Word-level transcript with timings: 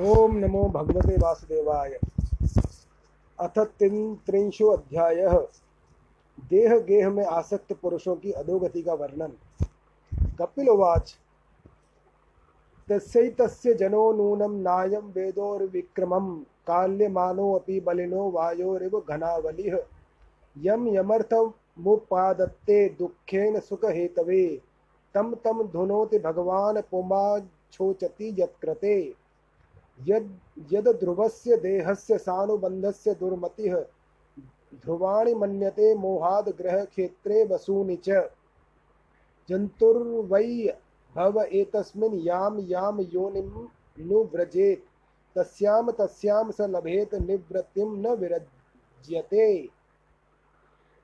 ओम 0.00 0.36
नमो 0.36 0.68
भगवते 0.68 1.16
वासुदेवाय। 1.16 1.98
अथ 3.40 3.58
त्रिंशो 3.58 4.68
अध्याय। 4.68 5.46
देह 6.50 6.78
गेह 6.78 7.10
में 7.10 7.24
आसक्त 7.24 7.72
पुरुषों 7.72 8.16
की 8.16 8.32
अधोगति 8.32 8.82
का 8.82 8.94
वर्णन। 8.94 9.32
कपिलवाच 10.38 11.18
तस्यैतस्य 12.88 13.74
जनो 13.74 14.12
नूनं 14.12 14.48
नायं 14.48 15.00
वेदोर्विक्रमं, 15.00 16.44
काल्यमानोऽपि 16.66 17.80
बलिनो 17.80 18.30
वायोरिव 18.30 19.02
घनावलिः। 19.08 19.82
यम 20.58 20.88
यमर्थमुपादत्ते 20.88 22.88
दुःखेन 22.88 23.60
सुखहेतवे, 23.60 24.60
तं 25.14 25.34
तं 25.34 25.68
धुनोति 25.68 26.18
भगवान् 26.18 26.82
पुमाच्छोचति 26.90 28.36
यत्कृते। 28.38 29.14
यद 30.06 30.40
यद 30.72 30.88
ध्रुवस्य 30.88 31.56
देहस्य 31.56 32.18
सानुबन्धस्य 32.18 33.14
दुर्मतिः, 33.14 33.84
ध्रुवाणि 34.74 35.34
मन्यते 35.34 35.94
मोहाद् 35.94 36.48
ग्रहक्षेत्रे 36.48 37.44
वसूनि 37.44 37.96
च। 37.96 38.30
जन्तुर्वै 39.48 40.78
भव 41.16 41.42
एतस्मिन् 41.42 42.14
यां 42.14 42.60
यां 42.60 43.00
योनिं 43.00 43.66
नु 44.06 44.24
व्रजेत्। 44.24 44.82
तस्यां 45.38 45.92
तस्यां 45.92 46.50
स 46.50 46.60
लभेत 46.60 47.14
निवृत्तिं 47.14 47.96
न 47.96 48.08
विरज्यते। 48.08 49.68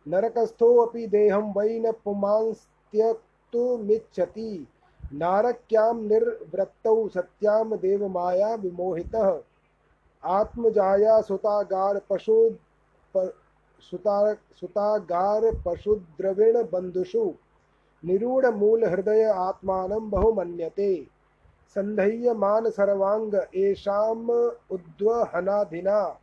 नरकस्थोऽपि 0.08 1.06
देहं 1.06 1.52
वै 1.52 1.78
न 1.78 1.92
पुमांस्त्यक्तुमिच्छति। 1.92 4.66
नारक्यां 5.14 5.96
निर्वृत्तौ 5.96 7.08
सत्यां 7.08 7.76
देवमाया 7.78 8.54
विमोहितः। 8.54 9.42
आत्मजाया 10.24 11.20
सुतागार 11.20 12.00
पशु 12.10 12.50
सुता 13.80 14.34
सुतागार 14.34 15.42
पशुद्रविण 15.66 16.62
बन्धुषु। 16.62 17.34
निरूढ़ 18.04 18.46
मूल 18.46 18.84
हृदय 18.84 19.24
आत्मानं 19.24 20.10
बहुमन्यते। 20.10 21.06
सन्धह्यमान 21.74 22.70
सर्वांग 22.70 23.34
एषाम 23.54 24.30
उद्वहनाधिना। 24.70 26.18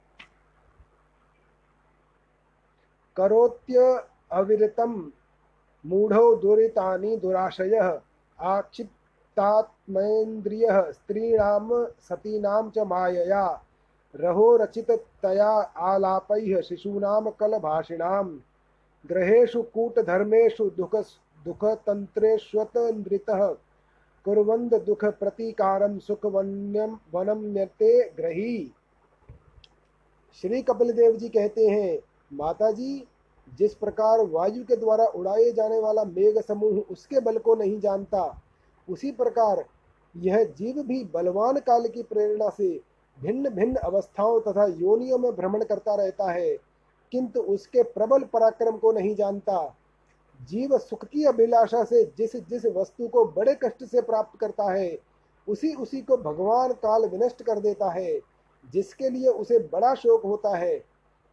करोत्य 3.18 4.04
अविरतं 4.32 5.12
मूढ़ो 5.86 6.36
दुरितानि 6.36 7.18
दुराशयः। 7.18 8.02
आक्षिप्तात्मेन्द्रियः 8.42 10.92
स्त्रीणां 10.92 11.86
सतीनां 12.10 12.70
च 12.70 12.80
मायया। 12.80 13.62
रहो 14.16 14.58
रचिततया 14.58 15.62
आलापैः 15.62 16.62
शिशूनां 16.62 17.32
कलभाषिणां। 17.32 18.40
ग्रहेषु 19.08 19.62
कूटधर्मेषु 19.62 20.70
दुःख 20.70 21.06
दुःखतन्त्रेष्वतनृतः 21.46 23.56
कुर्वन्द 24.26 24.76
दुःखप्रतीकारं 24.76 26.00
सुखवन्यम 26.00 27.00
वनम्यते 27.14 28.10
ग्रही। 28.10 28.72
श्री 30.42 30.62
कपिल 30.62 30.92
देव 30.92 31.16
जी 31.16 31.30
कहते 31.30 31.68
हैं 31.68 32.00
माता 32.34 32.72
जी 32.72 33.08
जिस 33.52 33.74
प्रकार 33.76 34.22
वायु 34.28 34.64
के 34.64 34.76
द्वारा 34.76 35.06
उड़ाए 35.06 35.52
जाने 35.52 35.80
वाला 35.80 36.04
मेघ 36.06 36.38
समूह 36.40 36.80
उसके 36.92 37.20
बल 37.20 37.38
को 37.38 37.56
नहीं 37.56 37.80
जानता, 37.80 38.42
उसी 38.88 39.12
प्रकार 39.12 39.64
यह 40.16 40.44
जीव 40.58 40.82
भी 40.84 41.04
बलवान 41.14 41.60
काल 41.60 41.88
की 41.88 42.04
प्रेरणा 42.04 42.50
से 42.50 42.70
भिन्न 43.18 43.50
भिन्न 43.50 43.76
अवस्थाओं 43.76 44.40
तथा 44.42 44.66
योनियों 44.66 45.18
में 45.18 45.32
भ्रमण 45.32 45.64
करता 45.64 45.96
रहता 45.96 46.32
है, 46.32 46.56
किंतु 47.12 47.42
उसके 47.42 47.84
प्रबल 47.84 48.24
पराक्रम 48.24 48.78
को 48.78 48.92
नहीं 48.92 49.16
जानता। 49.16 49.76
जीव 50.40 50.78
सुख 50.80 51.06
की 51.06 51.24
अभिलाषा 51.26 51.84
से 51.84 52.04
जिस 52.18 52.36
जिस 52.50 52.66
वस्तु 52.76 53.08
को 53.08 53.26
बड़े 53.32 53.56
कष्ट 53.64 53.84
से 53.86 54.02
प्राप्त 54.02 54.40
करता 54.40 54.72
है 54.72 54.98
उसी 55.48 55.74
उसी 55.76 56.02
को 56.02 56.18
भगवान 56.20 56.72
काल 56.76 57.06
विनष्ट 57.10 57.42
कर 57.44 57.60
देता 57.60 57.90
है, 57.92 58.20
जिसके 58.66 59.10
लिए 59.10 59.28
उसे 59.28 59.60
बड़ा 59.72 59.94
शोक 59.96 60.24
होता 60.24 60.56
है। 60.58 60.84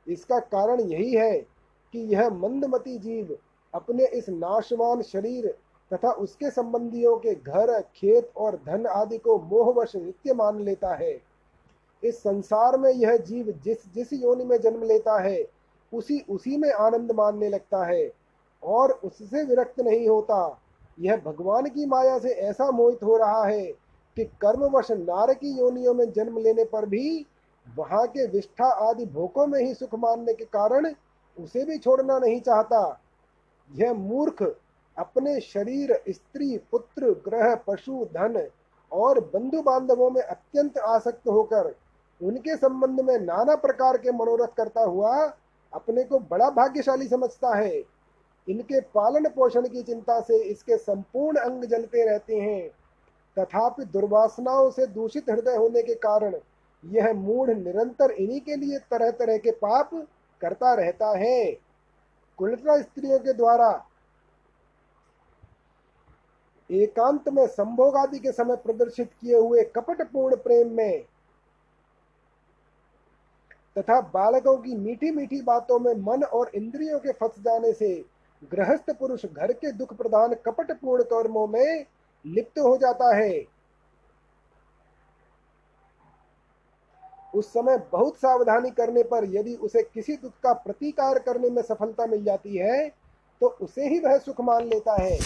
इसका 0.07 0.39
कारण 0.39 0.81
यही 0.83 1.13
है 1.13 1.47
कि 1.95 1.99
यह 1.99 2.29
मंदमती 2.31 2.99
जीव 2.99 3.37
अपने 3.75 4.07
इस 4.07 4.29
नाशवान 4.29 5.03
शरीर 5.03 5.47
तथा 5.91 6.11
उसके 6.13 6.51
संबंधियों 6.51 7.17
के 7.17 7.35
घर, 7.35 7.81
खेत 7.81 8.31
और 8.37 8.57
धन 8.67 8.87
आदि 8.87 9.19
को 9.19 9.39
मोहवश 9.39 9.97
नित्य 9.97 10.35
मान 10.35 10.61
लेता 10.61 10.95
है। 10.95 11.21
इस 12.03 12.19
संसार 12.19 12.79
में 12.79 12.93
यह 12.93 13.17
जीव 13.17 13.61
जिस 13.65 13.93
जिस 13.95 14.13
योनि 14.13 14.45
में 14.45 14.61
जन्म 14.61 14.83
लेता 14.83 15.19
है, 15.23 15.47
उसी 15.93 16.25
उसी 16.31 16.57
में 16.57 16.73
आनंद 16.73 17.13
मानने 17.13 17.49
लगता 17.49 17.85
है 17.85 18.11
और 18.63 18.93
उससे 19.05 19.45
विरक्त 19.45 19.81
नहीं 19.81 20.09
होता। 20.09 20.61
यह 21.01 21.17
भगवान 21.17 21.67
की 21.67 21.87
माया 21.87 22.19
से 22.19 22.31
ऐसा 22.31 22.71
मोहित 22.71 23.03
हो 23.03 23.17
रहा 23.17 23.45
है 23.45 23.67
कि 24.17 24.25
कर्मवश 24.25 24.91
नार 24.91 25.35
की 25.35 25.59
योनियों 25.59 25.95
में 25.95 26.11
जन्म 26.13 26.39
लेने 26.39 26.65
पर 26.65 26.87
भी 26.87 27.27
वहाँ 27.67 28.07
के 28.07 28.27
विष्ठा 28.27 28.67
आदि 28.89 29.07
भोगों 29.07 29.47
में 29.47 29.61
ही 29.61 29.75
सुख 29.75 29.95
मानने 29.95 30.35
के 30.35 30.45
कारण 30.45 30.87
उसे 31.39 31.65
भी 31.65 31.79
छोड़ना 31.79 32.19
नहीं 32.19 32.41
चाहता। 32.41 33.01
यह 33.71 33.93
मूर्ख 33.95 34.43
अपने 34.97 35.41
शरीर, 35.41 35.93
स्त्री, 36.09 36.57
पुत्र, 36.71 37.11
ग्रह, 37.25 37.55
पशु, 37.67 38.05
धन 38.15 38.47
और 38.93 39.21
बंधु 39.35 39.63
बांधवों 39.63 40.11
में 40.11 40.23
अत्यंत 40.23 40.79
आसक्त 40.79 41.29
होकर 41.29 41.75
उनके 42.21 42.57
संबंध 42.57 43.01
में 43.01 43.19
नाना 43.19 43.55
प्रकार 43.57 43.97
के 43.99 44.13
मनोरथ 44.13 44.57
करता 44.57 44.83
हुआ 44.83 45.15
अपने 45.73 46.05
को 46.05 46.19
बड़ा 46.21 46.49
भाग्यशाली 46.51 47.09
समझता 47.09 47.55
है। 47.55 47.83
इनके 48.49 48.81
पालन 48.95 49.29
पोषण 49.29 49.69
की 49.69 49.83
चिंता 49.83 50.21
से 50.21 50.39
इसके 50.43 50.77
संपूर्ण 50.77 51.39
अंग 51.39 51.65
जलते 51.65 52.05
रहते 52.09 52.37
हैं। 52.37 52.69
तथापि 53.37 53.85
दुर्वासनाओं 53.85 54.71
से 54.71 54.87
दूषित 54.87 55.31
हृदय 55.31 55.57
होने 55.57 55.83
के 55.83 55.95
कारण 55.97 56.35
यह 56.85 57.13
मूढ़ 57.13 57.51
निरंतर 57.51 58.11
इन्हीं 58.11 58.41
के 58.41 58.57
लिए 58.57 58.79
तरह 58.91 59.11
तरह 59.11 59.39
के 59.39 59.51
पाप 59.51 59.91
करता 60.41 60.75
रहता 60.75 61.17
है। 61.19 61.53
कुलता 62.39 62.81
स्त्रियों 62.83 63.19
के 63.19 63.33
द्वारा 63.33 63.71
एकांत 66.71 67.29
में 67.29 67.47
संभोग 67.47 67.97
आदि 67.97 68.19
के 68.19 68.33
समय 68.33 68.57
प्रदर्शित 68.57 69.11
किए 69.21 69.37
हुए 69.37 69.63
कपटपूर्ण 69.77 70.37
प्रेम 70.37 70.73
में 70.77 71.05
तथा 73.77 74.01
बालकों 74.15 74.57
की 74.57 74.77
मीठी 74.77 75.11
मीठी 75.11 75.41
बातों 75.43 75.79
में 75.79 75.93
मन 76.03 76.23
और 76.25 76.51
इंद्रियों 76.55 76.99
के 76.99 77.13
फंस 77.13 77.39
जाने 77.39 77.73
से 77.73 77.95
गृहस्थ 78.53 78.91
पुरुष 78.91 79.25
घर 79.27 79.53
के 79.53 79.73
दुख 79.73 79.95
प्रदान 79.95 80.35
कपटपूर्ण 80.47 81.03
कर्मों 81.03 81.47
में 81.47 81.87
लिप्त 82.25 82.59
हो 82.59 82.77
जाता 82.77 83.15
है। 83.17 83.58
उस 87.39 87.53
समय 87.53 87.79
बहुत 87.93 88.17
सावधानी 88.17 88.71
करने 88.71 89.03
पर 89.03 89.25
यदि 89.29 89.57
उसे 89.57 89.85
किसी 89.85 90.17
दुख 90.17 90.33
का 90.43 90.55
प्रतिकार 90.55 91.19
करने 91.19 91.51
में 91.51 91.63
सफलता 91.63 92.07
मिल 92.07 92.25
जाती 92.25 92.57
है 92.57 92.89
तो 93.41 93.57
उसे 93.63 93.89
ही 93.89 94.01
वह 94.01 94.19
सुख 94.19 94.41
मान 94.41 94.65
लेता 94.65 95.03
है। 95.03 95.19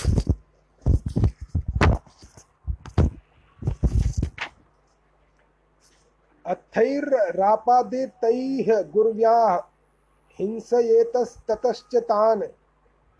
अथैर्रापादितैः 6.44 8.82
गुर्व्याः 8.92 9.56
हिंसयेतस्ततश्च 10.38 11.96
तान् 11.96 12.42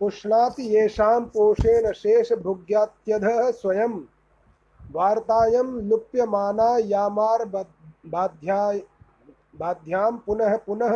पुष्णाति 0.01 0.63
येषां 0.75 1.25
पोषेण 1.25 1.91
स्वयं। 1.91 3.99
वार्तायं 4.79 5.81
लुप्यमाना 5.81 6.77
यामार 6.85 7.45
बाध्याय 8.05 8.81
बाध्यां 9.59 10.11
पुनः 10.17 10.55
पुनः 10.57 10.93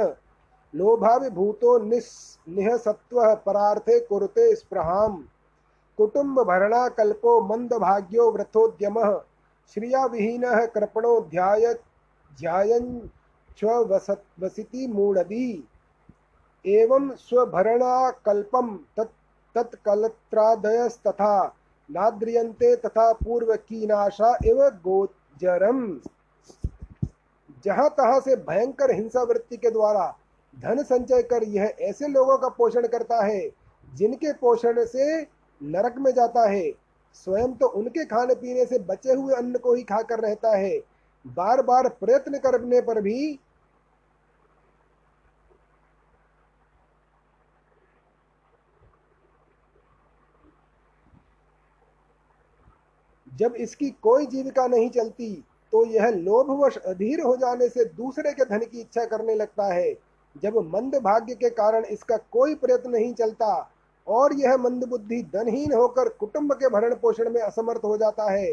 लोभाभिभूतो 0.73 1.77
निस् 1.79 2.39
निहसत्वः 2.49 3.33
परार्थे 3.45 3.99
कुरुते 3.99 4.55
स्पृहां 4.55 5.11
कुटुम्बभरणाकल्पो 5.97 7.33
मन्दभाग्यो 7.41 8.25
व्रथोद्यमः 8.31 9.09
श्रियाविहीनः 9.73 10.65
कृपणो 10.65 11.13
ध्याय 11.21 11.63
ध्यायञ्छ्वसति 12.39 13.67
मूढदी। 14.87 15.49
एवं 16.65 17.05
स्वभरणाकल्पं 17.15 18.67
तत् 18.97 19.15
तत्कलत्रादयस्तथा 19.55 21.35
नाद्रियन्ते 21.89 22.69
तथा 22.75 23.07
पूर्वकीनाशा 23.13 24.29
एव 24.45 24.59
गोचरम। 24.85 25.79
जहाँ 27.65 27.89
तहां 27.89 28.19
से 28.21 28.35
भयंकर 28.35 28.91
हिंसा 28.91 29.21
वृत्ति 29.23 29.57
के 29.57 29.69
द्वारा 29.71 30.07
धन 30.53 30.83
संचय 30.83 31.21
कर 31.23 31.43
यह 31.43 31.75
ऐसे 31.81 32.07
लोगों 32.07 32.37
का 32.37 32.49
पोषण 32.49 32.87
करता 32.87 33.23
है, 33.25 33.49
जिनके 33.93 34.33
पोषण 34.33 34.83
से 34.85 35.21
नरक 35.61 35.95
में 35.97 36.11
जाता 36.11 36.49
है। 36.49 36.71
स्वयं 37.15 37.53
तो 37.53 37.67
उनके 37.67 38.05
खाने 38.05 38.35
पीने 38.35 38.65
से 38.65 38.79
बचे 38.79 39.13
हुए 39.13 39.35
अन्न 39.35 39.57
को 39.57 39.73
ही 39.73 39.83
खाकर 39.83 40.19
रहता 40.19 40.55
है। 40.57 40.77
बार 41.25 41.61
बार 41.61 41.89
प्रयत्न 41.89 42.37
करने 42.37 42.81
पर 42.81 43.01
भी 43.01 43.39
जब 53.31 53.55
इसकी 53.55 53.89
कोई 54.01 54.25
जीविका 54.25 54.65
नहीं 54.67 54.89
चलती 54.89 55.33
तो 55.73 55.85
यह 55.85 56.09
लोभवश 56.09 56.77
अधीर 56.77 57.21
हो 57.21 57.35
जाने 57.37 57.67
से 57.69 57.85
दूसरे 57.87 58.31
के 58.31 58.45
धन 58.45 58.59
की 58.61 58.79
इच्छा 58.81 59.05
करने 59.05 59.35
लगता 59.35 59.73
है। 59.73 59.93
जब 60.35 60.57
मंद 60.65 60.95
भाग्य 60.95 61.35
के 61.35 61.49
कारण 61.49 61.85
इसका 61.85 62.17
कोई 62.31 62.55
प्रयत्न 62.55 62.89
नहीं 62.89 63.13
चलता 63.13 63.49
और 64.07 64.33
यह 64.33 64.57
मंद 64.57 64.87
बुद्धि 64.89 65.21
धनहीन 65.33 65.73
होकर 65.73 66.09
कुटुंब 66.09 66.53
के 66.53 66.69
भरण 66.69 66.95
पोषण 66.95 67.29
में 67.29 67.41
असमर्थ 67.41 67.83
हो 67.83 67.97
जाता 67.97 68.31
है, 68.31 68.51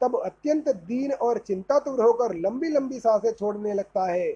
तब 0.00 0.16
अत्यंत 0.16 0.68
दीन 0.68 1.12
और 1.12 1.38
चिंतातुर 1.38 2.00
होकर 2.00 2.34
लंबी 2.36 2.68
लंबी 2.68 2.98
साँसें 3.00 3.30
छोड़ने 3.32 3.74
लगता 3.74 4.10
है। 4.12 4.32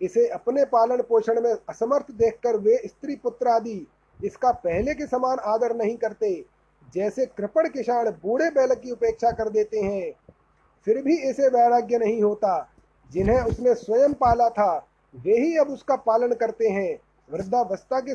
इसे 0.00 0.26
अपने 0.28 0.64
पालन 0.64 1.02
पोषण 1.02 1.40
में 1.40 1.52
असमर्थ 1.52 2.10
देखकर 2.12 2.56
वे 2.56 2.76
स्त्री 2.86 3.16
पुत्र 3.16 3.48
आदि 3.48 3.86
इसका 4.20 4.50
पहले 4.54 4.94
के 4.94 5.06
समान 5.06 5.38
आदर 5.44 5.74
नहीं 5.76 5.96
करते, 5.96 6.44
जैसे 6.94 7.26
कृपण 7.28 7.68
किसान 7.68 8.10
बूढ़े 8.22 8.50
बैल 8.50 8.74
की 8.74 8.90
उपेक्षा 8.90 9.30
कर 9.32 9.48
देते 9.48 9.80
हैं। 9.80 10.12
फिर 10.84 11.02
भी 11.02 11.16
इसे 11.16 11.48
वैराग्य 11.48 11.98
नहीं 11.98 12.22
होता। 12.22 12.70
जिन्हें 13.12 13.40
उसने 13.40 13.74
स्वयं 13.74 14.12
पाला 14.12 14.48
था, 14.48 14.86
वे 15.14 15.38
ही 15.38 15.56
अब 15.56 15.68
उसका 15.68 15.96
पालन 15.96 16.32
करते 16.34 16.68
हैं। 16.68 16.98
वृद्धावस्था 17.32 18.00
के 18.00 18.14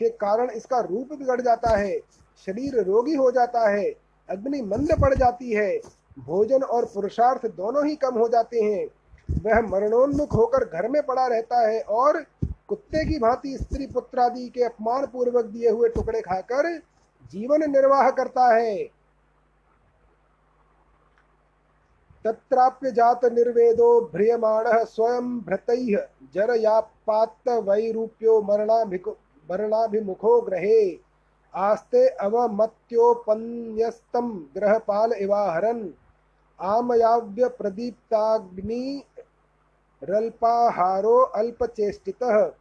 के 0.00 0.08
कारण 0.08 0.50
इसका 0.50 0.80
रूप 0.80 1.08
बिगड़ 1.12 1.40
जाता 1.40 1.76
है, 1.76 1.98
शरीर 2.46 2.82
रोगी 2.82 3.14
हो 3.14 3.30
जाता 3.30 3.68
है, 3.68 3.94
अग्नि 4.28 4.62
मंद 4.62 4.92
पड़ 5.02 5.14
जाती 5.14 5.52
है, 5.52 5.80
भोजन 6.18 6.62
और 6.62 6.84
पुरुषार्थ 6.84 7.46
दोनों 7.46 7.86
ही 7.86 7.96
कम 7.96 8.14
हो 8.14 8.28
जाते 8.28 8.60
हैं। 8.60 8.86
वह 9.44 9.60
मरणोन्मुख 9.60 10.34
होकर 10.34 10.64
घर 10.64 10.88
में 10.88 11.02
पड़ा 11.02 11.26
रहता 11.26 11.68
है 11.68 11.80
और 11.80 12.26
कुत्ते 12.68 13.04
की 13.04 13.18
भांति 13.18 13.56
स्त्री 13.58 13.86
पुत्र 13.86 14.18
आदि 14.18 14.48
के 14.48 14.62
अपमान 14.62 15.06
पूर्वक 15.06 15.44
दिए 15.44 15.70
हुए 15.70 15.88
टुकड़े 15.88 16.20
खाकर 16.20 16.78
जीवन 17.32 17.70
निर्वाह 17.70 18.10
करता 18.10 18.54
है। 18.54 18.99
तत्राप्य 22.24 22.90
जात 22.90 23.24
निर्वेदो 23.24 24.00
भ्रियमाणः 24.00 24.84
स्वयं 24.84 25.40
भृतैः 25.40 26.06
जरयापात्त 26.34 27.48
वैरूप्यो 27.48 28.42
मरणाभिको 28.42 29.16
मरणाभिमुखो 29.50 30.40
ग्रहे। 30.40 30.98
आस्ते 31.54 32.08
अवमत्योपन्यस्तं 32.08 34.44
ग्रहपाल 34.56 35.12
इवाहरन्। 35.12 35.88
आमयाव्य 36.60 37.48
प्रदीप्ताग्नि 37.48 39.04
रल्पाहारो 40.02 41.18
अल्पचेष्टितः। 41.18 42.52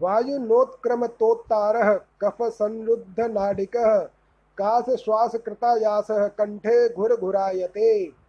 वायुनोत्क्रमतोत्तारः 0.00 2.00
कफसंरुद्धनाडिकः 2.24 4.08
कासश्वासकृतायासः, 4.58 6.28
कण्ठे 6.28 6.94
घुरघुरायते। 6.94 8.19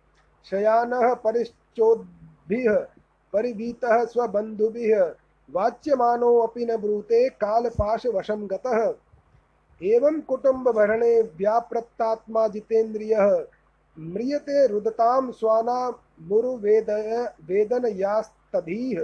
शयानः 0.46 1.14
परिश्चोद्भिः, 1.14 2.76
परिवीतः 3.34 4.04
स्वबन्धुभिः 4.06 5.02
वाच्यमानोऽपि 5.50 6.66
न 6.66 6.78
ब्रूते 6.78 7.28
कालपाशवशं 7.30 8.48
गतः 8.48 8.94
एवं 9.82 10.20
कुटुम्बभरणे 10.22 11.22
व्यापृत्तात्मा 11.22 12.48
जितेन्द्रियः, 12.48 13.46
म्रियते 13.98 14.66
रुदतां 14.68 15.32
स्वाना 15.32 15.80
मुरुवेदय 16.22 17.34
वेदनयास्तधीः। 17.46 19.00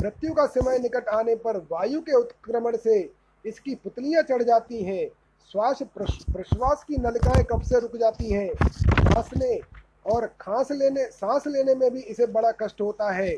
मृत्यु 0.00 0.34
का 0.34 0.46
समय 0.46 0.78
निकट 0.78 1.08
आने 1.08 1.34
पर 1.36 1.56
वायु 1.72 2.00
के 2.00 2.12
उत्क्रमण 2.12 2.76
से 2.76 2.98
इसकी 3.44 3.74
पुतलियाँ 3.74 4.22
चढ़ 4.22 4.42
जाती 4.42 4.82
हैं, 4.82 5.08
श्वास 5.50 5.82
प्रश्वास 5.94 6.84
की 6.84 6.96
नलिकाएँ 6.96 7.44
कब 7.44 7.62
से 7.62 7.80
रुक 7.80 7.96
जाती 7.96 8.32
हैं 8.32 8.48
खांसने 8.54 9.60
और 10.08 10.26
खांस 10.40 10.70
लेने, 10.72 11.04
सांस 11.04 11.46
लेने 11.46 11.74
में 11.74 11.90
भी 11.90 12.00
इसे 12.00 12.26
बड़ा 12.26 12.50
कष्ट 12.52 12.80
होता 12.80 13.10
है। 13.12 13.30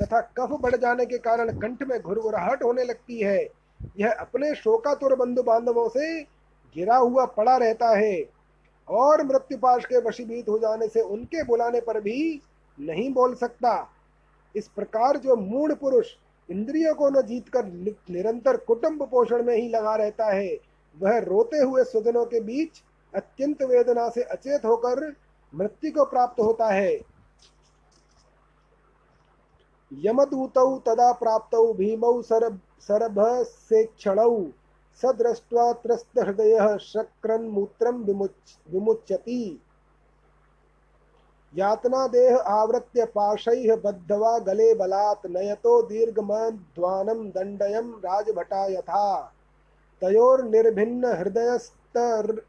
तथा 0.00 0.20
कफ 0.36 0.58
बढ़ 0.60 0.76
जाने 0.76 1.06
के 1.06 1.18
कारण 1.18 1.50
कंठ 1.58 1.82
में 1.82 2.00
घुरघुराहट 2.00 2.62
होने 2.62 2.84
लगती 2.84 3.20
है। 3.20 3.48
यह 3.96 4.12
अपने 4.12 4.54
शोकातुर 4.54 5.14
बंधु 5.14 5.42
बांधवों 5.42 5.88
से 5.88 6.20
गिरा 6.76 6.96
हुआ 6.96 7.24
पड़ा 7.26 7.56
रहता 7.56 7.88
है 7.88 8.24
और 8.88 9.22
मृत्युपाश 9.26 9.84
के 9.84 9.98
वशीभूत 9.98 10.48
हो 10.48 10.58
जाने 10.58 10.88
से 10.88 11.00
उनके 11.00 11.42
बुलाने 11.42 11.80
पर 11.80 12.00
भी 12.00 12.40
नहीं 12.78 13.12
बोल 13.12 13.34
सकता। 13.34 13.88
इस 14.54 14.68
प्रकार 14.68 15.16
जो 15.16 15.36
मूर्ण 15.36 15.74
पुरुष 15.74 16.06
इंद्रियों 16.48 16.94
को 16.94 17.08
न 17.10 17.22
जीतकर 17.22 17.64
निरंतर 18.10 18.56
कुटुंब 18.56 19.02
पोषण 19.02 19.42
में 19.42 19.56
ही 19.56 19.68
लगा 19.68 19.94
रहता 19.96 20.26
है, 20.26 20.58
वह 20.96 21.18
रोते 21.18 21.58
हुए 21.58 21.84
स्वजनों 21.84 22.24
के 22.26 22.40
बीच 22.40 22.82
अत्यंत 23.14 23.62
वेदना 23.62 24.08
से 24.08 24.22
अचेत 24.22 24.64
होकर 24.64 25.10
मृत्यु 25.52 25.90
को 25.92 26.04
प्राप्त 26.04 26.40
होता 26.40 26.68
है। 26.68 26.92
यमदूतौ 29.92 30.78
तदा 30.78 31.12
प्राप्तौ 31.12 31.72
भीमौ 31.72 32.20
सरभ 32.22 33.20
से 33.42 33.84
क्षणौ 33.84 34.46
सदृष्ट्वा 35.02 35.72
त्रस्त 35.72 36.18
हृदय 36.18 36.78
शक्रन 36.80 37.42
मूत्रम 37.42 38.02
विमुच्यति। 38.68 39.60
यातना 41.54 42.06
देह 42.06 42.36
आवृत्य 42.36 43.04
पाशैः 43.04 43.76
बद्धवा 43.76 44.38
गले 44.38 44.74
बलात् 44.74 45.26
नयतो 45.26 45.80
दीर्घमध्वानं 45.82 47.28
दण्डयं 47.30 47.92
राजभटा 48.00 48.64
यथा। 48.66 49.04
तयोर्निर्भिन्न 50.02 51.04
हृदयस्तर 51.12 52.42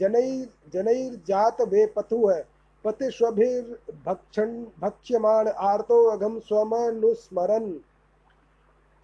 जनैर्जात 0.00 1.60
वे 1.60 1.86
पथुः 1.86 2.42
पतिष्वभिर्भक्षन् 2.84 4.64
भक्ष्यमाण 4.80 5.48
आर्तो 5.48 6.06
अघम 6.06 6.38
स्वमनुस्मरन्। 6.38 7.78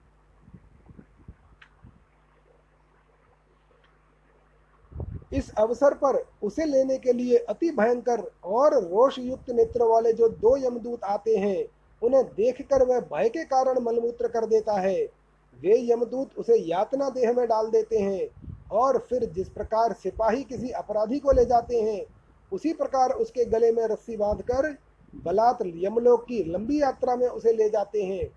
इस 5.34 5.50
अवसर 5.58 5.94
पर 5.94 6.24
उसे 6.44 6.66
लेने 6.66 6.98
के 6.98 7.14
लिए 7.14 7.38
अति 7.38 7.70
भयंकर 7.72 8.24
और 8.44 8.74
रोष 8.74 9.18
युक्त 9.20 9.50
नेत्र 9.50 9.84
वाले 9.84 10.14
जो 10.14 10.30
दो 10.30 10.56
यमदूत 10.58 11.04
आते 11.04 11.36
हैं, 11.38 11.66
उन्हें 12.02 12.24
देखकर 12.26 12.84
वह 12.84 13.00
भय 13.00 13.30
के 13.30 13.44
कारण 13.44 13.80
मलमूत्र 13.80 14.28
कर 14.28 14.46
देता 14.46 14.74
है। 14.74 15.04
वे 15.62 15.78
यमदूत 15.92 16.38
उसे 16.38 16.58
यातना 16.60 17.10
देह 17.10 17.34
में 17.34 17.48
डाल 17.48 17.70
देते 17.70 18.00
हैं 18.00 18.30
और 18.72 18.98
फिर 19.10 19.26
जिस 19.26 19.50
प्रकार 19.50 19.94
सिपाही 19.94 20.44
किसी 20.44 20.70
अपराधी 20.70 21.20
को 21.20 21.32
ले 21.32 21.46
जाते 21.46 21.82
हैं, 21.82 22.06
उसी 22.52 22.74
प्रकार 22.74 23.12
उसके 23.12 23.46
गले 23.46 23.72
में 23.72 23.86
रस्सी 23.88 24.18
बांधकर 24.18 24.76
बलात् 25.16 25.62
यमलोक 25.76 26.24
की 26.24 26.44
लंबी 26.44 26.82
यात्रा 26.82 27.16
में 27.16 27.28
उसे 27.28 27.54
ले 27.54 27.70
जाते 27.70 28.04
हैं। 28.04 28.30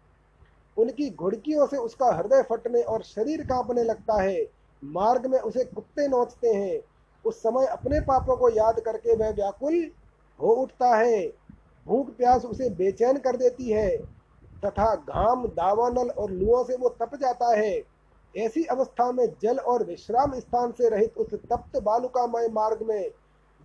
उनकी 0.76 1.10
घुड़कियों 1.10 1.66
से 1.66 1.76
उसका 1.76 2.12
हृदय 2.12 2.42
फटने 2.42 2.82
और 2.82 3.02
शरीर 3.02 3.42
कांपने 3.42 3.82
लगता 3.82 4.22
है। 4.22 4.55
मार्ग 4.86 5.26
में 5.26 5.38
उसे 5.38 5.64
कुत्ते 5.64 6.08
नोचते 6.08 6.48
हैं। 6.48 6.80
उस 7.24 7.38
समय 7.38 7.66
अपने 7.66 8.00
पापों 8.00 8.36
को 8.36 8.48
याद 8.48 8.80
करके 8.80 9.16
वह 9.16 9.30
व्याकुल 9.30 9.90
हो 10.40 10.52
उठता 10.52 10.94
है। 10.96 11.26
भूख 11.86 12.10
प्यास 12.10 12.44
उसे 12.44 12.70
बेचैन 12.70 13.18
कर 13.18 13.36
देती 13.36 13.70
है, 13.70 13.96
तथा 14.64 14.94
घाम, 14.94 15.46
दावानल 15.46 16.10
और 16.10 16.30
लुओं 16.30 16.64
से 16.64 16.76
वो 16.76 16.88
तप 16.88 17.14
जाता 17.14 17.54
है। 17.56 17.82
ऐसी 18.36 18.64
अवस्था 18.64 19.12
में 19.12 19.26
जल 19.42 19.58
और 19.58 19.84
विश्राम 19.84 20.38
स्थान 20.38 20.72
से 20.72 20.88
रहित 20.88 21.16
उस 21.16 21.34
तप्त 21.34 21.80
बालुकामय 21.82 22.48
मार्ग 22.48 22.82
में 22.82 23.10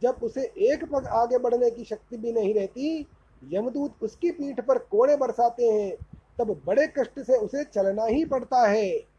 जब 0.01 0.20
उसे 0.24 0.42
एक 0.42 0.84
पग 0.92 1.06
आगे 1.06 1.38
बढ़ने 1.38 1.70
की 1.72 1.84
शक्ति 1.84 2.18
भी 2.18 2.32
नहीं 2.32 2.54
रहती, 2.54 3.08
यमदूत 3.44 3.96
उसकी 4.01 4.32
पीठ 4.32 4.60
पर 4.60 4.78
कोड़े 4.78 5.16
बरसाते 5.16 5.66
हैं, 5.66 5.96
तब 6.40 6.62
बड़े 6.66 6.88
कष्ट 6.88 7.20
से 7.20 7.38
उसे 7.38 7.63
चलना 7.63 8.06
ही 8.06 8.25
पड़ता 8.25 8.68
है। 8.68 9.11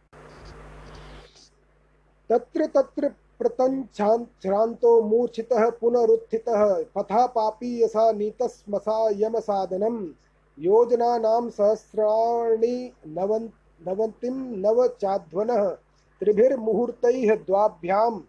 तत्र 2.32 2.66
तत्र 2.66 3.08
प्रतञ्छ्रान्तो 3.38 5.02
मूर्छितः 5.02 5.70
पुनरुत्थितः। 5.70 6.84
पथा 6.94 7.26
पापी 7.26 7.82
यसा 7.82 8.12
नीतस्मसा 8.12 9.10
यमसाधनं 9.16 10.12
योजनानां 10.58 11.50
सहस्राणि 11.50 12.92
नवन् 13.06 13.48
नवतिं 13.86 14.62
नवचाध्वनः। 14.62 15.76
त्रिभिर्मुहूर्तैः 16.20 17.36
द्वाभ्यां 17.36 18.20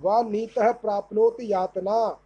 वा 0.00 0.22
नीतः 0.22 0.72
प्राप्नोति 0.72 1.52
यातना। 1.52 2.18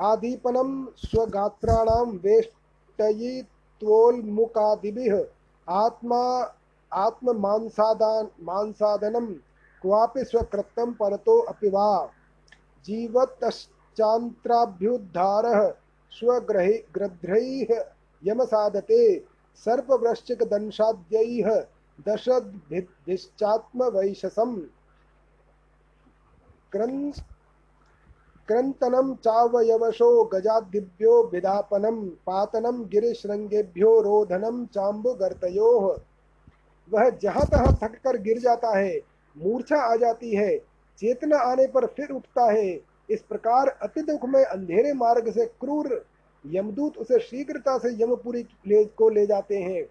आदीपनं 0.00 0.86
स्वगात्राणां 0.96 2.18
वेष्टयित्वोल्मुखादिभिः 2.24 5.24
आत्मा, 5.68 6.52
आत्ममांसादान 6.92 8.28
मांसादनं 8.42 9.34
क्वापि 9.82 10.24
स्वकृतं 10.24 10.92
परतो 10.92 11.40
अपि 11.40 11.68
वा। 11.68 12.12
जीवतश्चान्त्राभ्युद्धारः 12.84 15.72
स्वग्रहि 16.10 16.84
ग्रध्रैः 16.94 17.84
यमसादते 18.24 19.24
सर्पवृश्चिकदंशाद्यैः 19.54 21.64
दशद्भिश्चात्मवैशसम् 22.08 24.60
क्रन् 26.72 27.12
क्रन्तनं 28.48 29.14
चावयवशो 29.14 30.24
गजादिभ्यो 30.24 31.22
विदापनं, 31.22 32.08
पातनं 32.08 32.88
गिरिशृंगेभ्यो 32.88 34.00
रोधनं 34.00 34.66
चाम्बुगर्तयोः। 34.66 35.98
वह 36.92 37.10
जहाँ 37.10 37.46
तहाँ 37.46 37.78
थक 37.82 38.00
कर 38.04 38.16
गिर 38.16 38.38
जाता 38.38 38.78
है 38.78 39.09
मूर्छा 39.36 39.80
आ 39.82 39.96
जाती 39.96 40.34
है, 40.34 40.56
चेतना 40.98 41.36
आने 41.40 41.66
पर 41.66 41.86
फिर 41.86 42.10
उठता 42.10 42.50
है। 42.52 42.80
इस 43.08 43.22
प्रकार 43.22 43.68
अति 43.82 44.02
दुख 44.02 44.24
में 44.24 44.44
अंधेरे 44.44 44.92
मार्ग 44.92 45.30
से 45.32 45.46
क्रूर 45.60 46.04
यमदूत 46.44 46.96
उसे 46.98 47.18
शीघ्रता 47.20 47.76
से 47.78 47.92
यमपुरी 47.94 48.44
ले, 48.66 48.84
को 48.84 49.08
ले 49.08 49.26
जाते 49.26 49.56
हैं। 49.56 49.84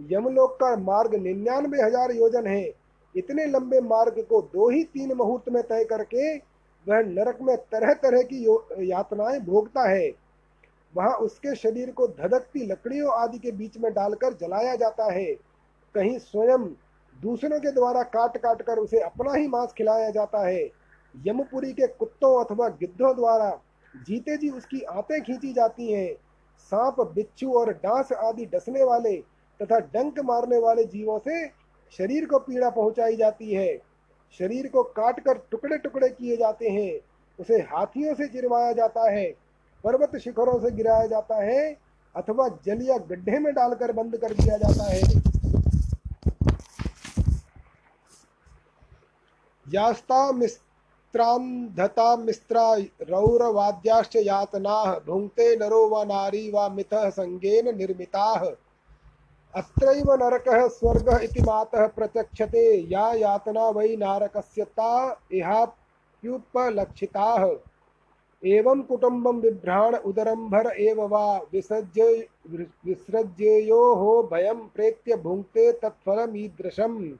यमलोक 0.00 0.56
का 0.60 0.76
मार्ग 0.76 1.14
निन्यानवे 1.14 1.82
हज़ार 1.82 2.12
योजन 2.12 2.46
है। 2.46 2.72
इतने 3.14 3.46
लंबे 3.46 3.80
मार्ग 3.80 4.24
को 4.28 4.40
दो 4.54 4.68
ही 4.70 4.82
तीन 4.84 5.12
मुहूर्त 5.12 5.48
में 5.48 5.62
तय 5.62 5.84
करके 5.84 6.34
वह 6.86 7.00
नरक 7.02 7.38
में 7.42 7.56
तरह 7.56 7.92
तरह 7.94 8.22
की 8.22 8.44
यातनाएँ 8.90 9.40
भोगता 9.40 9.88
है। 9.88 10.10
वहाँ 10.94 11.12
उसके 11.18 11.54
शरीर 11.54 11.90
को 11.90 12.06
धधकती 12.08 12.66
लकड़ियों 12.66 13.12
आदि 13.12 13.38
के 13.38 13.52
बीच 13.52 13.78
में 13.78 13.92
डालकर 13.92 14.32
जलाया 14.32 14.74
जाता 14.76 15.12
है। 15.12 15.32
कहीं 15.94 16.18
स्वयं 16.18 16.66
दूसरों 17.16 17.58
के 17.60 17.70
द्वारा 17.72 18.02
काट 18.02 18.36
काट 18.36 18.62
कर 18.62 18.78
उसे 18.78 19.00
अपना 19.00 19.32
ही 19.34 19.46
मांस 19.48 19.72
खिलाया 19.72 20.10
जाता 20.10 20.46
है। 20.46 20.64
यमपुरी 21.14 21.72
के 21.72 21.86
कुत्तों 21.88 22.44
अथवा 22.44 22.68
गिद्धों 22.70 23.14
द्वारा 23.16 23.50
जीते 23.94 24.36
जी 24.36 24.48
उसकी 24.50 24.80
आंतें 24.82 25.20
खींची 25.22 25.52
जाती 25.52 25.92
हैं। 25.92 26.14
सांप, 26.72 27.00
बिच्छू 27.14 27.52
और 27.52 27.72
डांस 27.74 28.12
आदि 28.14 28.46
डसने 28.46 28.82
वाले 28.84 29.16
तथा 29.60 29.78
डंक 29.78 30.20
मारने 30.20 30.58
वाले 30.58 30.84
जीवों 30.84 31.18
से 31.18 31.46
शरीर 31.92 32.26
को 32.26 32.38
पीड़ा 32.38 32.70
पहुंचाई 32.70 33.16
जाती 33.16 33.52
है। 33.54 33.76
शरीर 34.40 34.66
को 34.68 34.82
काट 34.82 35.20
कर 35.20 35.38
टुकड़े 35.50 35.78
टुकड़े 35.78 36.08
किए 36.08 36.36
जाते 36.36 36.68
हैं। 36.68 36.98
उसे 37.38 37.56
हाथियों 37.62 38.14
से 38.14 38.26
चिरवाया 38.28 38.72
जाता 38.72 39.10
है, 39.10 39.26
पर्वत 39.84 40.16
शिखरों 40.16 40.58
से 40.60 40.70
गिराया 40.70 41.06
जाता 41.06 41.42
है 41.42 41.76
अथवा 42.14 42.48
जल 42.66 42.82
या 42.82 42.96
गड्ढे 43.06 43.38
में 43.38 43.52
डालकर 43.54 43.92
बंद 43.92 44.16
कर 44.16 44.34
दिया 44.34 44.56
जाता 44.58 44.84
है। 44.84 45.32
यास्ता 49.74 50.32
मिस्त्रांधता 50.32 52.16
मिस्त्रा 52.16 52.76
रौरवाद्याश्च 53.10 54.16
यातनाः 54.16 54.98
भुङ्क्ते 54.98 55.56
नरो 55.56 55.88
व 55.88 56.02
नारी 56.02 56.50
व 56.50 56.70
मिथः 56.70 57.10
संगेन 57.10 57.76
निर्मिताः। 57.76 58.52
अत्रैव 59.54 60.14
नरकः 60.14 60.68
स्वर्गः 60.68 61.18
इति 61.18 61.42
मातः 61.42 61.86
प्रत्यक्षते, 61.86 62.92
या 62.92 63.14
यातना 63.14 63.68
वै 63.68 63.96
नारकस्य 63.96 64.64
ता 64.64 65.20
इहाप्युपलक्षिताः। 65.32 67.56
एवं 68.46 68.82
कुटुम्बं 68.82 69.40
बिभ्राण 69.40 69.96
उदरं 69.96 70.50
भर 70.50 70.66
एव 70.66 71.06
वा, 71.06 71.40
विसर्ज्य 71.52 72.28
विसृज्येयोः 72.86 74.28
भयं 74.28 74.54
प्रेत्य 74.54 75.16
भुङ्क्ते 75.16 75.72
तत्फलमीदृशम्। 75.72 77.18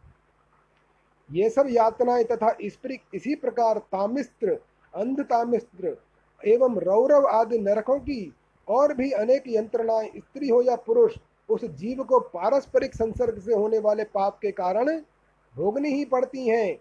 ये 1.34 1.48
सब 1.50 1.66
यातनाएँ 1.70 2.24
तथा 2.24 2.56
इस 2.60 2.78
इसी 3.14 3.34
प्रकार 3.34 3.78
तामिस्त्र 3.92 4.58
अंध 4.94 5.20
तामिस्त्र 5.20 5.96
एवं 6.42 6.78
रौरव 6.78 7.26
आदि 7.28 7.58
नरकों 7.58 7.98
की 7.98 8.32
और 8.68 8.94
भी 8.94 9.10
अनेक 9.12 9.44
यंत्रणाएँ 9.46 10.08
स्त्री 10.08 10.48
हो 10.48 10.60
या 10.62 10.76
पुरुष, 10.76 11.14
उस 11.48 11.64
जीव 11.64 12.02
को 12.04 12.18
पारस्परिक 12.20 12.94
संसर्ग 12.94 13.38
से 13.38 13.54
होने 13.54 13.78
वाले 13.78 14.04
पाप 14.04 14.38
के 14.42 14.50
कारण 14.52 14.90
भोगनी 15.54 15.88
ही 15.88 16.04
पड़ती 16.04 16.46
हैं। 16.48 16.78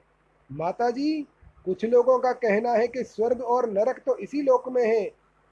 माताजी, 0.50 1.22
कुछ 1.65 1.86
लोगों 1.86 2.17
का 2.19 2.31
कहना 2.33 2.72
है 2.72 2.88
कि 2.88 3.03
स्वर्ग 3.03 3.41
और 3.41 3.69
नरक 3.69 4.01
तो 4.05 4.17
इसी 4.17 4.41
लोक 4.41 4.69
में 4.69 4.86
है, 4.86 5.03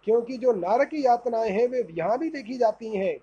क्योंकि 0.03 0.37
जो 0.37 0.53
नारक 0.53 0.87
की 0.87 1.05
यातनाएँ 1.05 1.49
हैं, 1.49 1.67
वे 1.67 1.87
यहाँ 1.91 2.17
भी 2.19 2.29
देखी 2.29 2.57
जाती 2.57 2.95
हैं। 2.97 3.15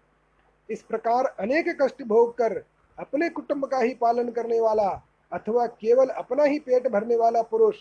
इस 0.68 0.82
प्रकार 0.82 1.34
अनेक 1.40 1.76
कष्ट 1.82 2.02
भोग 2.02 2.36
कर 2.38 2.62
अपने 2.98 3.28
कुटुंब 3.28 3.66
का 3.66 3.78
ही 3.78 3.94
पालन 3.94 4.30
करने 4.30 4.60
वाला 4.60 4.88
अथवा 5.32 5.66
केवल 5.66 6.08
अपना 6.08 6.44
ही 6.44 6.58
पेट 6.58 6.86
भरने 6.88 7.16
वाला 7.16 7.42
पुरुष, 7.42 7.76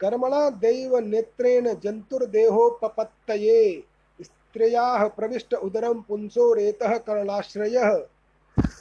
कर्मणा 0.00 0.50
दैव 0.50 0.98
नेत्रेण 0.98 1.74
जंतुर्देहोपपत्तये 1.74 3.84
स्त्रियाः 4.22 5.08
प्रविष्ट 5.08 5.54
उदरम 5.54 6.00
पुंसो 6.00 6.54
रेतः 6.54 6.98
कर्णाश्रयः। 6.98 8.06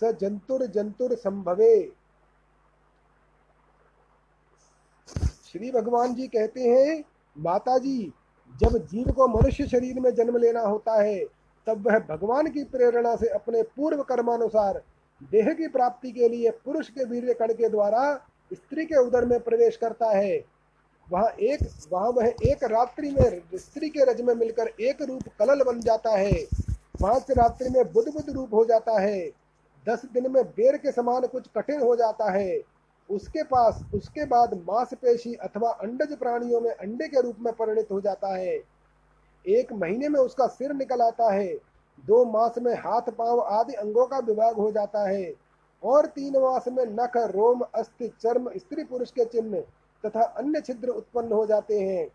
स 0.00 0.12
जंतुर 0.20 0.66
जंतुर 0.66 1.14
संभवे। 1.16 1.74
श्री 5.44 5.70
भगवान 5.70 6.14
जी 6.14 6.26
कहते 6.28 6.60
हैं 6.60 7.04
माता 7.36 7.76
जी 7.78 8.12
जब 8.54 8.76
जीव 8.86 9.10
को 9.12 9.26
मनुष्य 9.28 9.66
शरीर 9.66 10.00
में 10.00 10.14
जन्म 10.14 10.36
लेना 10.36 10.60
होता 10.60 11.02
है, 11.02 11.18
तब 11.66 11.86
वह 11.86 11.98
भगवान 12.08 12.46
की 12.50 12.64
प्रेरणा 12.64 13.14
से 13.16 13.28
अपने 13.28 13.62
पूर्व 13.76 14.02
कर्मानुसार 14.02 14.82
देह 15.32 15.52
की 15.52 15.68
प्राप्ति 15.68 16.10
के 16.12 16.28
लिए 16.28 16.50
पुरुष 16.64 16.88
के 16.90 17.04
वीर्य 17.04 17.34
कण 17.34 17.52
के 17.52 17.68
द्वारा 17.68 18.14
स्त्री 18.52 18.84
के 18.86 18.96
उदर 18.96 19.24
में 19.24 19.38
प्रवेश 19.40 19.76
करता 19.76 20.10
है। 20.10 20.55
वहाँ 21.10 21.28
एक, 21.28 21.58
वहाँ 21.92 22.10
वह 22.10 22.26
एक 22.26 22.64
रात्रि 22.64 23.10
में 23.10 23.42
स्त्री 23.54 23.88
के 23.88 24.04
रज 24.04 24.20
में 24.20 24.34
मिलकर 24.34 24.66
एक 24.80 25.02
रूप 25.02 25.22
कलल 25.38 25.62
बन 25.62 25.80
जाता 25.80 26.10
है। 26.10 26.32
पाँच 27.02 27.30
रात्रि 27.30 27.68
में 27.68 27.92
बुद्ध 27.92 28.12
बुद्ध 28.12 28.30
रूप 28.30 28.54
हो 28.54 28.64
जाता 28.64 29.00
है। 29.00 29.30
दस 29.88 30.02
दिन 30.04 30.32
में 30.32 30.44
बेर 30.44 30.76
के 30.76 30.92
समान 30.92 31.26
कुछ 31.26 31.46
कठिन 31.56 31.80
हो 31.80 31.96
जाता 31.96 32.30
है। 32.30 32.62
उसके 33.10 33.42
पास, 33.42 33.84
उसके 33.94 34.24
बाद 34.24 34.54
मांसपेशी 34.54 35.34
अथवा 35.34 35.70
अंडज 35.70 36.16
प्राणियों 36.16 36.60
में 36.60 36.70
अंडे 36.70 37.08
के 37.08 37.20
रूप 37.20 37.36
में 37.40 37.52
परिणित 37.52 37.88
हो 37.92 38.00
जाता 38.00 38.36
है। 38.36 38.60
एक 39.48 39.72
महीने 39.72 40.08
में 40.08 40.20
उसका 40.20 40.46
सिर 40.46 40.72
निकल 40.72 41.00
आता 41.00 41.32
है। 41.32 41.54
दो 42.06 42.24
मास 42.24 42.54
में 42.58 42.74
हाथ, 42.74 43.02
पाँव 43.02 43.40
आदि 43.40 43.74
अंगों 43.74 44.06
का 44.06 44.18
विभाग 44.18 44.54
हो 44.54 44.72
जाता 44.72 45.08
है। 45.08 45.34
और 45.84 46.06
तीन 46.06 46.36
मास 46.36 46.68
में 46.68 46.86
नख, 46.86 47.16
रोम, 47.16 47.60
अस्थि, 47.74 48.08
चर्म 48.08 48.50
स्त्री 48.56 48.84
पुरुष 48.84 49.10
के 49.10 49.24
चिन्ह 49.24 49.62
तथा 50.06 50.22
अन्य 50.38 50.60
छिद्र 50.60 50.88
उत्पन्न 50.90 51.32
हो 51.32 51.46
जाते 51.46 51.80
हैं। 51.80 52.06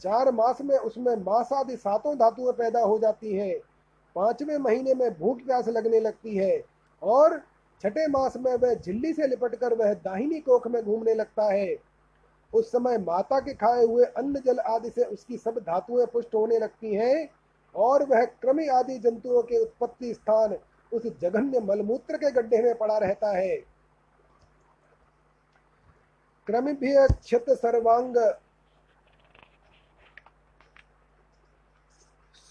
चार 0.00 0.30
मास 0.32 0.60
में 0.60 0.76
उसमें 0.76 1.14
मांस 1.16 1.52
आदि 1.52 1.76
सातों 1.76 2.16
धातुएँ 2.18 2.52
पैदा 2.52 2.80
हो 2.80 2.98
जाती 2.98 3.34
हैं। 3.34 3.54
पाँचवें 4.16 4.56
महीने 4.58 4.94
में 4.94 5.10
भूख 5.18 5.38
प्यास 5.38 5.68
लगने 5.68 6.00
लगती 6.00 6.36
है 6.36 6.62
और 7.02 7.38
छठे 7.84 8.06
मास 8.08 8.36
में 8.36 8.54
वह 8.54 8.74
झिल्ली 8.74 9.12
से 9.12 9.26
लिपट 9.26 9.54
कर 9.54 9.74
वह 9.74 9.92
दाहिनी 9.94 10.40
कोख 10.40 10.66
में 10.68 10.82
घूमने 10.84 11.14
लगता 11.14 11.44
है। 11.52 11.76
उस 12.52 12.70
समय 12.72 12.98
माता 12.98 13.38
के 13.40 13.54
खाए 13.54 13.84
हुए 13.84 14.04
अन्न 14.06 14.40
जल 14.46 14.58
आदि 14.58 14.90
से 14.90 15.04
उसकी 15.04 15.38
सब 15.38 15.58
धातुएँ 15.58 16.06
पुष्ट 16.06 16.34
होने 16.34 16.58
लगती 16.58 16.94
हैं 16.94 17.28
और 17.74 18.04
वह 18.06 18.24
कृमि 18.42 18.66
आदि 18.68 18.98
जंतुओं 18.98 19.42
के 19.42 19.62
उत्पत्ति 19.62 20.12
स्थान 20.14 20.56
उस 20.92 21.06
जघन्य 21.20 21.60
मलमूत्र 21.60 22.16
के 22.16 22.30
गड्ढे 22.30 22.62
में 22.62 22.74
पड़ा 22.74 22.98
रहता 22.98 23.30
है। 23.36 23.56
क्रमिभ्य 26.46 27.06
क्षत 27.10 27.50
सर्वांग। 27.50 28.16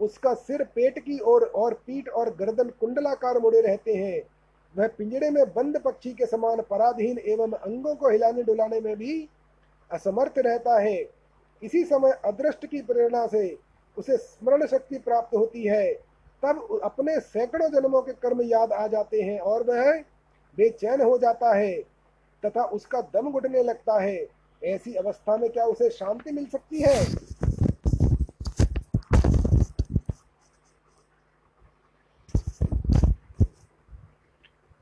उसका 0.00 0.34
सिर 0.34 0.64
पेट 0.64 0.98
की 0.98 1.18
ओर 1.18 1.42
और, 1.42 1.48
और 1.48 1.74
पीठ 1.74 2.08
और 2.08 2.36
गर्दन 2.36 2.68
कुंडलाकार 2.80 3.38
मुड़े 3.38 3.60
रहते 3.60 3.94
हैं। 3.94 4.22
वह 4.76 4.88
पिंजड़े 4.88 5.30
में 5.30 5.44
बंद 5.52 5.80
पक्षी 5.80 6.12
के 6.12 6.26
समान 6.26 6.60
पराधीन 6.60 7.18
एवं 7.18 7.52
अंगों 7.52 7.94
को 7.94 8.10
हिलाने 8.10 8.42
डुलाने 8.42 8.80
में 8.80 8.96
भी 8.96 9.28
असमर्थ 9.92 10.34
रहता 10.38 10.80
है। 10.80 11.08
इसी 11.62 11.84
समय 11.84 12.10
अदृष्ट 12.24 12.66
की 12.66 12.82
प्रेरणा 12.82 13.26
से 13.26 13.58
उसे 13.98 14.16
स्मरण 14.16 14.66
शक्ति 14.66 14.98
प्राप्त 14.98 15.36
होती 15.36 15.64
है। 15.64 16.07
तब 16.42 16.80
अपने 16.84 17.20
सैकड़ों 17.20 17.68
जन्मों 17.68 18.02
के 18.02 18.12
कर्म 18.12 18.42
याद 18.42 18.72
आ 18.72 18.86
जाते 18.86 19.22
हैं 19.22 19.40
और 19.40 19.62
वह 19.62 19.92
बेचैन 20.56 21.00
हो 21.00 21.18
जाता 21.18 21.56
है, 21.56 21.82
तथा 22.46 22.64
उसका 22.64 23.00
दम 23.00 23.30
घुटने 23.30 23.62
लगता 23.62 24.00
है। 24.00 24.28
ऐसी 24.64 24.94
अवस्था 24.94 25.36
में 25.36 25.50
क्या 25.50 25.64
उसे 25.64 25.90
शांति 25.90 26.32
मिल 26.32 26.46
सकती 26.46 26.82
है? 26.82 27.28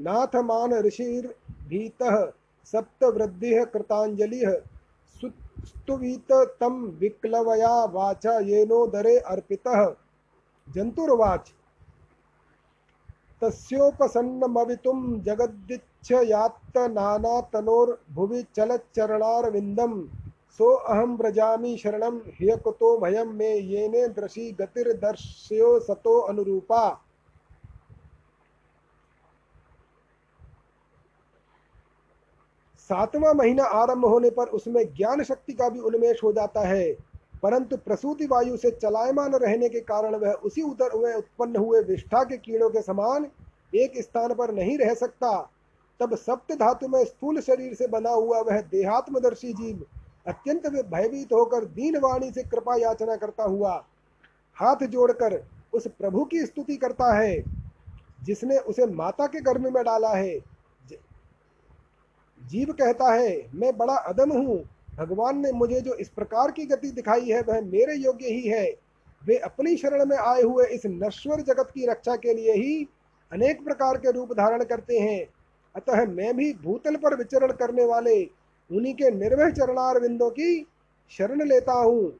नाथमान 0.00 0.74
ऋषिर्भीतः 0.74 2.26
सप्तवृद्धिः 2.64 3.64
कृताञ्जलिः 3.64 4.50
स्तुवीत 5.66 6.32
तं 6.32 6.82
विक्लवया 6.98 7.84
वाचा 7.84 8.38
येनोदरे 8.38 9.18
अर्पितः। 9.18 9.94
जन्तुर्वाच, 10.74 11.52
तस्योपसन्नमवितुं 13.42 15.20
जगदिच्छयात्त 15.20 16.78
नानातनोर्भुवि 16.78 18.42
चलच्चरणारविन्दम् 18.56 20.06
सो 20.58 20.74
अहम 20.74 21.16
व्रजामी 21.16 21.76
शरणम 21.76 22.16
ह्यकुतो 22.16 22.96
भयम 22.98 23.32
मे 23.34 23.50
येने 23.54 24.08
दृशि 24.08 24.56
गतिर्दर्श्यो 24.60 25.80
सतो 25.80 26.18
सातवां 32.88 33.34
महीना 33.34 33.64
आरंभ 33.64 34.04
होने 34.04 34.30
पर 34.30 34.46
उसमें 34.48 34.84
ज्ञान 34.94 35.22
शक्ति 35.22 35.52
का 35.52 35.68
भी 35.68 35.78
उन्मेष 35.80 36.22
हो 36.24 36.32
जाता 36.32 36.60
है। 36.60 36.92
परंतु 37.42 37.76
प्रसूति 37.76 38.26
वायु 38.26 38.56
से 38.56 38.70
चलायमान 38.70 39.34
रहने 39.34 39.68
के 39.68 39.80
कारण 39.80 40.14
वह 40.14 40.32
उसी 40.44 40.62
उदर 40.62 40.96
में 40.98 41.14
उत्पन्न 41.14 41.56
हुए 41.56 41.82
विष्ठा 41.82 42.22
के 42.24 42.36
कीड़ों 42.36 42.70
के 42.70 42.82
समान 42.82 43.26
एक 43.74 44.00
स्थान 44.02 44.34
पर 44.34 44.54
नहीं 44.54 44.78
रह 44.78 44.94
सकता। 44.94 45.30
तब 46.00 46.14
सप्त 46.14 46.52
धातु 46.52 46.88
में 46.88 47.04
स्थूल 47.04 47.40
शरीर 47.40 47.74
से 47.74 47.86
बना 47.86 48.10
हुआ 48.10 48.40
वह 48.40 48.60
देहात्मदर्शी 48.60 49.52
जीव 49.52 49.84
अत्यंत 50.26 50.66
भयभीत 50.66 51.32
होकर 51.32 51.64
दीन 51.64 51.96
वाणी 51.98 52.30
से 52.30 52.42
कृपा 52.42 52.76
याचना 52.76 53.16
करता 53.16 53.44
हुआ 53.44 53.72
हाथ 54.56 54.86
जोड़कर 54.86 55.42
उस 55.72 55.86
प्रभु 55.88 56.24
की 56.24 56.44
स्तुति 56.46 56.76
करता 56.76 57.12
है, 57.18 57.42
जिसने 58.24 58.58
उसे 58.58 58.86
माता 58.86 59.26
के 59.26 59.40
गर्भ 59.40 59.64
में 59.64 59.84
डाला 59.84 60.14
है। 60.14 60.38
जीव 62.48 62.72
कहता 62.72 63.12
है, 63.12 63.48
मैं 63.54 63.76
बड़ा 63.76 63.94
अदम 63.94 64.30
हूँ। 64.30 64.62
भगवान 64.96 65.38
ने 65.38 65.52
मुझे 65.52 65.80
जो 65.80 65.94
इस 65.94 66.08
प्रकार 66.08 66.50
की 66.50 66.64
गति 66.66 66.90
दिखाई 66.90 67.30
है, 67.30 67.40
वह 67.40 67.60
मेरे 67.60 67.94
योग्य 67.94 68.26
ही 68.26 68.48
है। 68.48 68.76
वे 69.26 69.36
अपनी 69.36 69.76
शरण 69.76 70.04
में 70.06 70.16
आए 70.16 70.42
हुए 70.42 70.66
इस 70.66 70.82
नश्वर 70.86 71.40
जगत 71.40 71.68
की 71.74 71.86
रक्षा 71.86 72.16
के 72.16 72.34
लिए 72.34 72.52
ही 72.52 72.88
अनेक 73.32 73.64
प्रकार 73.64 73.96
के 73.96 74.12
रूप 74.12 74.32
धारण 74.32 74.64
करते 74.64 74.98
हैं। 74.98 75.28
अतः 75.76 76.04
मैं 76.06 76.36
भी 76.36 76.52
भूतल 76.52 76.96
पर 76.96 77.16
विचरण 77.16 77.52
करने 77.52 77.84
वाले, 77.84 78.24
उन्हीं 78.70 78.94
के 78.94 79.10
निर्वह 79.10 79.50
चरणार 79.50 80.00
बिंदों 80.00 80.30
की 80.30 80.66
शरण 81.10 81.48
लेता 81.48 81.72
हूँ। 81.72 82.12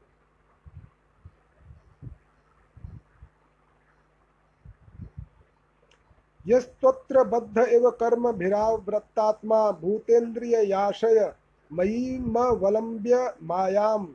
यस्त्वत्र 6.45 7.23
बद्ध 7.23 7.57
एव 7.57 7.89
कर्म 7.89 8.31
भिरावृत्तात्मा 8.31 9.71
भूतेन्द्रिय 9.71 10.55
याशय 10.69 11.31
मयीमवलम्ब्य 11.71 13.33
मायाम्। 13.43 14.07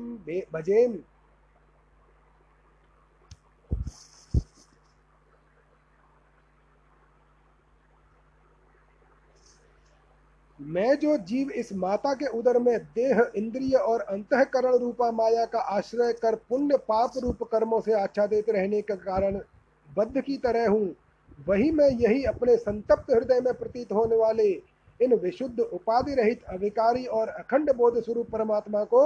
भजेम। 0.53 0.93
मैं 10.59 10.95
जो 10.99 11.17
जीव 11.19 11.51
इस 11.51 11.73
माता 11.73 12.13
के 12.15 12.27
उदर 12.39 12.59
में 12.59 12.79
देह, 12.95 13.21
इंद्रिय 13.37 13.77
और 13.77 14.01
अंतकरण 14.03 14.77
रूपा 14.79 15.11
माया 15.13 15.45
का 15.45 15.59
आश्रय 15.77 16.13
कर 16.13 16.35
पुण्य 16.49 16.77
पाप 16.89 17.13
रूप 17.23 17.43
कर्मों 17.53 17.81
से 17.81 17.93
आच्छादित 17.93 18.51
रहने 18.51 18.81
के 18.83 18.97
कारण 18.97 19.41
बद्ध 19.89 20.21
की 20.21 20.37
तरह 20.37 20.69
हूँ, 20.69 20.95
वही 21.49 21.71
मैं 21.71 21.89
यही 21.91 22.25
अपने 22.25 22.57
संतप्त 22.57 23.11
हृदय 23.11 23.41
में 23.41 23.53
प्रतीत 23.55 23.93
होने 23.93 24.17
वाले 24.17 24.51
इन 25.01 25.15
विशुद्ध 25.15 25.61
उपाधि 25.61 26.15
रहित 26.15 26.43
अविकारी 26.51 27.05
और 27.07 27.29
अखंड 27.29 27.73
बोध 27.77 28.03
स्वरूप 28.05 28.31
परमात्मा 28.31 28.85
को 28.85 29.03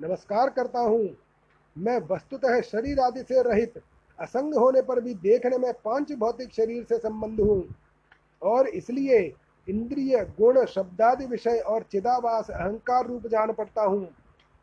नमस्कार 0.00 0.50
करता 0.50 0.80
हूँ। 0.80 1.08
मैं 1.76 2.00
वस्तुतः 2.10 2.60
शरीर 2.62 3.00
आदि 3.00 3.22
से 3.22 3.42
रहित, 3.42 3.82
असंग 4.18 4.54
होने 4.54 4.82
पर 4.82 5.00
भी 5.00 5.14
देखने 5.14 5.58
में 5.58 5.72
पाँच 5.84 6.12
भौतिक 6.12 6.52
शरीर 6.52 6.84
से 6.84 6.98
संबंध 6.98 7.40
हूँ। 7.40 7.62
और 8.42 8.68
इसलिए 8.68 9.32
इंद्रिय, 9.68 10.16
गुण, 10.38 10.64
शब्दादि 10.64 11.26
विषय 11.26 11.58
और 11.58 11.82
चिदावास 11.82 12.50
अहंकार 12.50 13.06
रूप 13.06 13.26
जान 13.26 13.52
पड़ता 13.52 13.82
हूँ। 13.82 14.08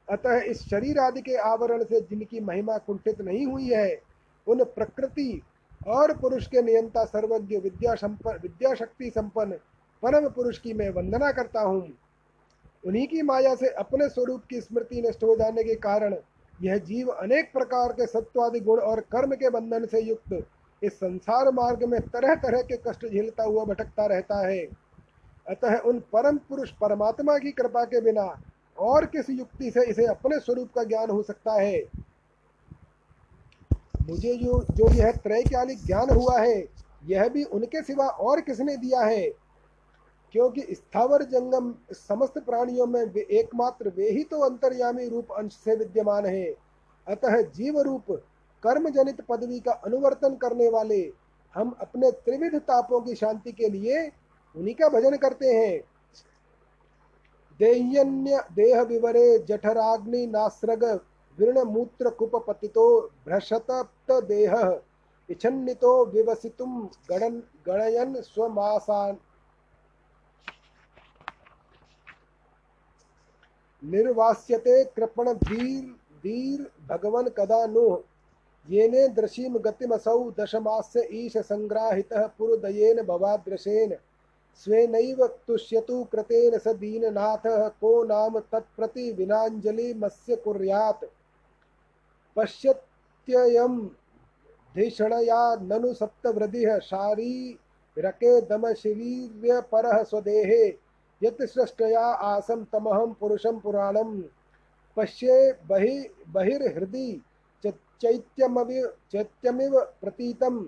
अतः 0.07 0.41
इस 0.41 0.61
शरीर 0.61 0.99
आदि 0.99 1.21
के 1.21 1.35
आवरण 1.41 1.83
से 1.83 2.01
जिनकी 2.01 2.39
महिमा 2.39 2.77
कुंठित 2.77 3.21
नहीं 3.21 3.45
हुई 3.45 3.67
है, 3.67 4.01
उन 4.47 4.63
प्रकृति 4.65 5.41
और 5.87 6.17
पुरुष 6.17 6.47
के 6.47 6.61
नियंता 6.61 7.05
सर्वज्ञ 7.05 7.57
विद्या 7.57 7.93
विद्या 8.27 8.73
शक्ति 8.75 9.09
संपन्न 9.09 9.59
परम 10.03 10.27
पुरुष 10.29 10.57
की 10.57 10.73
मैं 10.73 10.89
वंदना 10.89 11.31
करता 11.31 11.61
हूँ। 11.61 11.81
उन्हीं 12.85 13.07
की 13.07 13.21
माया 13.21 13.53
से 13.55 13.69
अपने 13.69 14.07
स्वरूप 14.09 14.43
की 14.49 14.61
स्मृति 14.61 15.01
नष्ट 15.01 15.23
हो 15.23 15.35
जाने 15.35 15.63
के 15.63 15.75
कारण 15.75 16.15
यह 16.59 16.77
जीव 16.77 17.07
अनेक 17.07 17.51
प्रकार 17.53 17.91
के 17.91 18.05
सत्वादि 18.05 18.59
गुण 18.59 18.79
और 18.79 18.99
कर्म 19.11 19.35
के 19.35 19.49
बंधन 19.49 19.85
से 19.85 20.01
युक्त 20.01 20.45
इस 20.81 20.93
संसार 20.93 21.51
मार्ग 21.51 21.83
में 21.83 21.99
तरह 22.01 22.35
तरह 22.35 22.61
के 22.61 22.77
कष्ट 22.87 23.05
झेलता 23.07 23.43
हुआ 23.43 23.65
भटकता 23.65 24.05
रहता 24.05 24.47
है। 24.47 24.63
अतः 25.49 25.77
उन 25.77 25.99
परम 25.99 26.37
पुरुष 26.37 26.71
परमात्मा 26.71 27.37
की 27.37 27.51
कृपा 27.51 27.83
के 27.83 28.01
बिना 28.01 28.41
और 28.79 29.05
किस 29.05 29.29
युक्ति 29.29 29.71
से 29.71 29.85
इसे 29.85 30.05
अपने 30.05 30.39
स्वरूप 30.39 30.69
का 30.75 30.83
ज्ञान 30.83 31.09
हो 31.09 31.23
सकता 31.23 31.53
है। 31.53 31.83
मुझे 34.09 34.35
जो 34.37 34.63
जो 34.71 34.89
यह 34.89 35.11
त्रैकालिक 35.11 35.85
ज्ञान 35.85 36.09
हुआ 36.09 36.39
है, 36.39 36.67
यह 37.05 37.27
भी 37.27 37.43
उनके 37.43 37.81
सिवा 37.81 38.07
और 38.07 38.41
किसने 38.41 38.77
दिया 38.77 39.01
है? 39.01 39.29
क्योंकि 40.31 40.61
स्थावर 40.71 41.23
जंगम 41.23 41.75
समस्त 41.91 42.37
प्राणियों 42.37 42.87
में 42.87 43.03
वे 43.05 43.27
एकमात्र 43.31 43.89
वे 43.89 44.09
ही 44.09 44.23
तो 44.23 44.39
अंतर्यामी 44.39 45.07
रूप 45.09 45.31
अंश 45.31 45.53
से 45.53 45.75
विद्यमान 45.75 46.25
है। 46.25 46.45
अतः 47.07 47.41
जीव 47.41 47.79
रूप, 47.81 48.11
कर्म 48.63 48.89
जनित 48.89 49.21
पदवी 49.21 49.59
का 49.59 49.71
अनुवर्तन 49.71 50.35
करने 50.35 50.69
वाले, 50.69 51.13
हम 51.55 51.75
अपने 51.81 52.11
त्रिविध 52.11 52.55
तापों 52.55 53.01
की 53.01 53.15
शांति 53.15 53.51
के 53.51 53.69
लिए 53.69 54.11
उन्हीं 54.55 54.75
का 54.75 54.89
भजन 54.89 55.17
करते 55.17 55.47
हैं। 55.47 55.81
देह्यन्य 57.59 58.43
देह 58.53 58.81
विवरे 58.81 59.39
जठराग्नि 59.39 60.25
नास्रग 60.27 60.83
विरणमूत्रकुपपतितो 61.37 62.85
भ्रशतप्तदेहः 63.25 64.79
इच्छन्नितो 65.29 65.93
विवसितुं 66.05 66.85
गणन 67.09 67.41
गणयन् 67.67 68.15
स्वमासान्। 68.15 69.17
निर्वास्यते 73.83 74.83
कृपण 74.85 75.33
धीर 75.33 75.83
धीर 76.23 76.69
भगवन 76.89 77.29
कदा 77.29 77.65
नो। 77.65 78.03
येने 78.67 79.07
दृशीम 79.07 79.57
गतिमसौ 79.57 80.31
दशमास्य 80.31 81.07
ईश 81.11 81.37
संग्राहितः 81.37 82.27
पुरदयेन 82.27 83.01
भवाद्रशेन। 83.01 83.95
स्वेनैव 84.55 85.27
तुष्यतु 85.47 86.03
कृतेन 86.03 86.57
स 86.59 86.67
दीननाथः, 86.67 87.67
को 87.67 88.03
नाम 88.03 88.39
तत्प्रति 88.39 89.11
विनाञ्जलिमस्य 89.11 90.35
कुर्यात्। 90.35 91.05
पश्यत्ययं 92.35 93.79
धिषणया 94.75 95.55
ननु 95.55 95.93
सप्तवृदिः 95.93 96.79
शारीरके 96.79 98.41
दमशिवीर्यपरः 98.41 100.03
स्वदेहे, 100.03 100.67
यत् 101.23 101.41
सृष्टया 101.41 102.05
आसं 102.05 102.63
तमहं 102.63 103.13
पुरुषं 103.13 103.59
पुराणं 103.59 104.21
पश्ये 104.97 105.51
बहि, 105.69 106.09
बहिर्हृदि 106.27 107.21
चैत्यमवि, 107.65 108.81
चैत्यमिव 109.11 109.79
प्रतीतं 110.01 110.63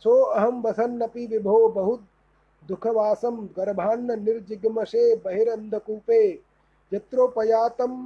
सोऽहं 0.00 0.62
वसन्नपि 0.62 1.26
विभो 1.26 1.68
बहु 1.68 1.96
दुःखवासं 2.68 3.44
गर्भान्न 3.56 4.18
निर्जिग्मशे 4.24 5.04
बहिरन्धकूपे 5.24 6.20
यत्रोपयातम् 6.92 7.98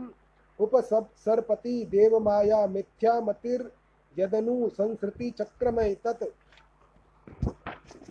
उपसर्पति 0.59 1.75
देवमाया 1.91 2.67
मिथ्यामतिर्यदनु 2.67 4.57
संसृति 4.79 5.31
चक्रमय 5.39 5.95
तत् 6.07 6.25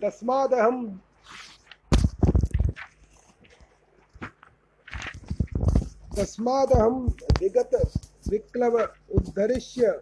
तस्मादहं 0.02 0.80
विगत 7.40 7.74
विक्लव 8.30 8.78
उद्धरिष्य 9.16 9.98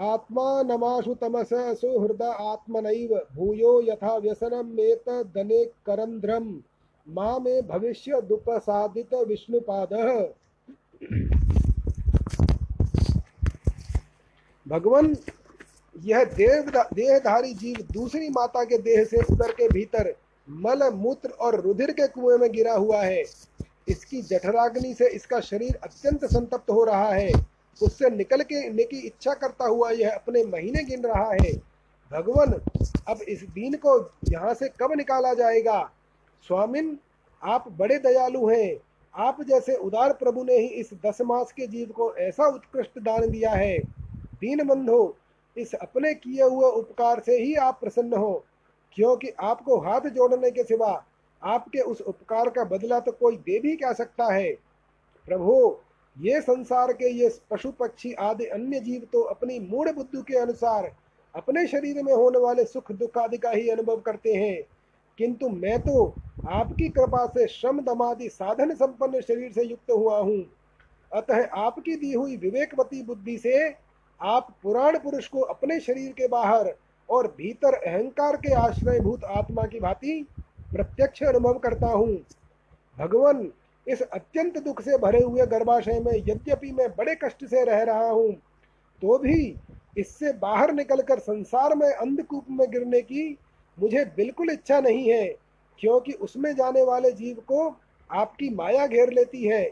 आत्मानमाशु 0.00 1.14
तमस 1.14 1.48
सुहृद 1.52 2.22
आत्मनैव। 2.22 3.14
भूयो 3.36 3.80
यथा 3.82 4.16
व्यसनमेतदने 4.16 5.64
करन्ध्रम् 5.86 6.58
मा 7.08 7.38
मे 7.38 7.62
भविष्य 7.62 8.20
दुपसादित 8.20 9.14
विष्णुपादः। 9.14 10.20
भगवान, 14.68 15.16
यह 16.04 16.24
देव 16.24 16.70
देहधारी 16.94 17.54
जीव 17.54 17.76
दूसरी 17.92 18.28
माता 18.28 18.64
के 18.64 18.78
देह 18.78 19.04
से 19.04 19.18
उदर 19.32 19.52
के 19.52 19.68
भीतर 19.68 20.14
मल, 20.48 20.90
मूत्र 20.94 21.30
और 21.30 21.60
रुधिर 21.60 21.90
के 21.90 22.06
कुएँ 22.06 22.38
में 22.38 22.50
गिरा 22.52 22.74
हुआ 22.74 23.02
है। 23.02 23.22
इसकी 23.88 24.22
जठराग्नि 24.22 24.94
से 24.94 25.08
इसका 25.08 25.40
शरीर 25.40 25.78
अत्यंत 25.82 26.24
संतप्त 26.24 26.70
हो 26.70 26.84
रहा 26.84 27.08
है। 27.08 27.57
उससे 27.82 28.10
निकल 28.10 28.40
के 28.42 28.84
की 28.84 28.98
इच्छा 28.98 29.34
करता 29.34 29.64
हुआ 29.64 29.90
यह 29.90 30.10
अपने 30.10 30.44
महीने 30.44 30.84
गिन 30.84 31.02
रहा 31.02 31.30
है। 31.32 31.52
भगवान, 32.12 32.52
अब 33.08 33.22
इस 33.22 33.42
दीन 33.42 33.74
को 33.74 34.10
यहाँ 34.28 34.54
से 34.54 34.68
कब 34.68 34.92
निकाला 34.96 35.34
जाएगा? 35.34 35.90
स्वामिन, 36.42 36.98
आप 37.42 37.64
बड़े 37.68 37.98
दयालु 37.98 38.48
हैं। 38.48 38.76
आप 39.14 39.42
जैसे 39.42 39.74
उदार 39.74 40.12
प्रभु 40.12 40.44
ने 40.44 40.58
ही 40.58 40.66
इस 40.66 40.90
दस 41.06 41.18
मास 41.20 41.52
के 41.52 41.66
जीव 41.66 41.88
को 41.88 42.14
ऐसा 42.14 42.46
उत्कृष्ट 42.46 42.98
दान 42.98 43.30
दिया 43.30 43.50
है। 43.50 43.78
दीन 44.40 44.66
बंधो, 44.66 45.16
इस 45.56 45.74
अपने 45.74 46.14
किए 46.14 46.42
हुए 46.42 46.70
उपकार 46.70 47.20
से 47.20 47.38
ही 47.38 47.54
आप 47.54 47.80
प्रसन्न 47.80 48.12
हो। 48.12 48.44
क्योंकि 48.92 49.28
आपको 49.40 49.78
हाथ 49.78 50.00
जोड़ने 50.00 50.50
के 50.50 50.62
सिवा 50.62 51.04
आपके 51.42 51.78
उस 51.78 52.00
उपकार 52.00 52.50
का 52.50 52.64
बदला 52.64 53.00
तो 53.00 53.12
कोई 53.12 53.36
दे 53.36 53.60
भी 53.60 53.76
क्या 53.76 53.92
सकता 53.92 54.34
है? 54.34 54.52
प्रभु 55.26 55.76
ये 56.18 56.40
संसार 56.40 56.92
के 56.92 57.10
ये 57.10 57.28
पशु 57.50 57.70
पक्षी 57.70 58.12
आदि 58.12 58.46
अन्य 58.46 58.80
जीव 58.80 59.06
तो 59.12 59.20
अपनी 59.24 59.58
मूढ़ 59.60 59.90
बुद्धि 59.92 60.22
के 60.22 60.38
अनुसार 60.38 60.90
अपने 61.34 61.66
शरीर 61.66 62.02
में 62.02 62.12
होने 62.12 62.38
वाले 62.38 62.64
सुख 62.64 62.90
दुख 62.92 63.18
आदि 63.18 63.38
का 63.38 63.50
ही 63.50 63.68
अनुभव 63.68 64.00
करते 64.00 64.34
हैं। 64.34 64.62
किंतु 65.18 65.48
मैं 65.48 65.78
तो 65.78 66.06
आपकी 66.48 66.88
कृपा 66.88 67.24
से 67.26 67.46
श्रम 67.48 67.80
दमादि 67.80 68.28
साधन 68.28 68.74
संपन्न 68.74 69.20
शरीर 69.20 69.52
से 69.52 69.62
युक्त 69.62 69.90
हुआ 69.90 70.18
हूँ। 70.18 70.44
अतः 71.12 71.44
आपकी 71.56 71.96
दी 71.96 72.12
हुई 72.12 72.36
विवेकवती 72.36 73.02
बुद्धि 73.02 73.36
से 73.38 73.68
आप 74.20 74.54
पुराण 74.62 74.98
पुरुष 74.98 75.26
को 75.28 75.40
अपने 75.40 75.78
शरीर 75.80 76.12
के 76.12 76.28
बाहर 76.28 76.74
और 77.08 77.26
भीतर 77.38 77.74
अहंकार 77.74 78.36
के 78.36 78.54
आश्रयभूत 78.54 79.24
आत्मा 79.24 79.66
की 79.66 79.80
भांति 79.80 80.24
प्रत्यक्ष 80.72 81.22
अनुभव 81.22 81.58
करता 81.58 81.86
हूँ। 81.86 82.16
भगवान 82.96 83.50
इस 83.88 84.02
अत्यंत 84.02 84.58
दुख 84.58 84.80
से 84.82 84.96
भरे 84.98 85.22
हुए 85.22 85.46
गर्भाशय 85.46 86.00
में 86.00 86.12
यद्यपि 86.18 86.70
मैं 86.72 86.88
बड़े 86.96 87.14
कष्ट 87.14 87.44
से 87.44 87.64
रह 87.64 87.82
रहा 87.82 88.08
हूँ 88.08 88.32
तो 89.02 89.18
भी 89.18 89.56
इससे 89.96 90.32
बाहर 90.38 90.72
निकलकर 90.72 91.18
संसार 91.18 91.74
में 91.74 91.88
अंधकूप 91.88 92.46
में 92.50 92.70
गिरने 92.70 93.00
की 93.02 93.36
मुझे 93.78 94.04
बिल्कुल 94.16 94.50
इच्छा 94.50 94.80
नहीं 94.80 95.08
है, 95.10 95.26
क्योंकि 95.80 96.12
उसमें 96.12 96.54
जाने 96.56 96.82
वाले 96.82 97.10
जीव 97.12 97.36
को 97.48 97.68
आपकी 98.10 98.48
माया 98.54 98.86
घेर 98.86 99.12
लेती 99.12 99.44
है, 99.44 99.64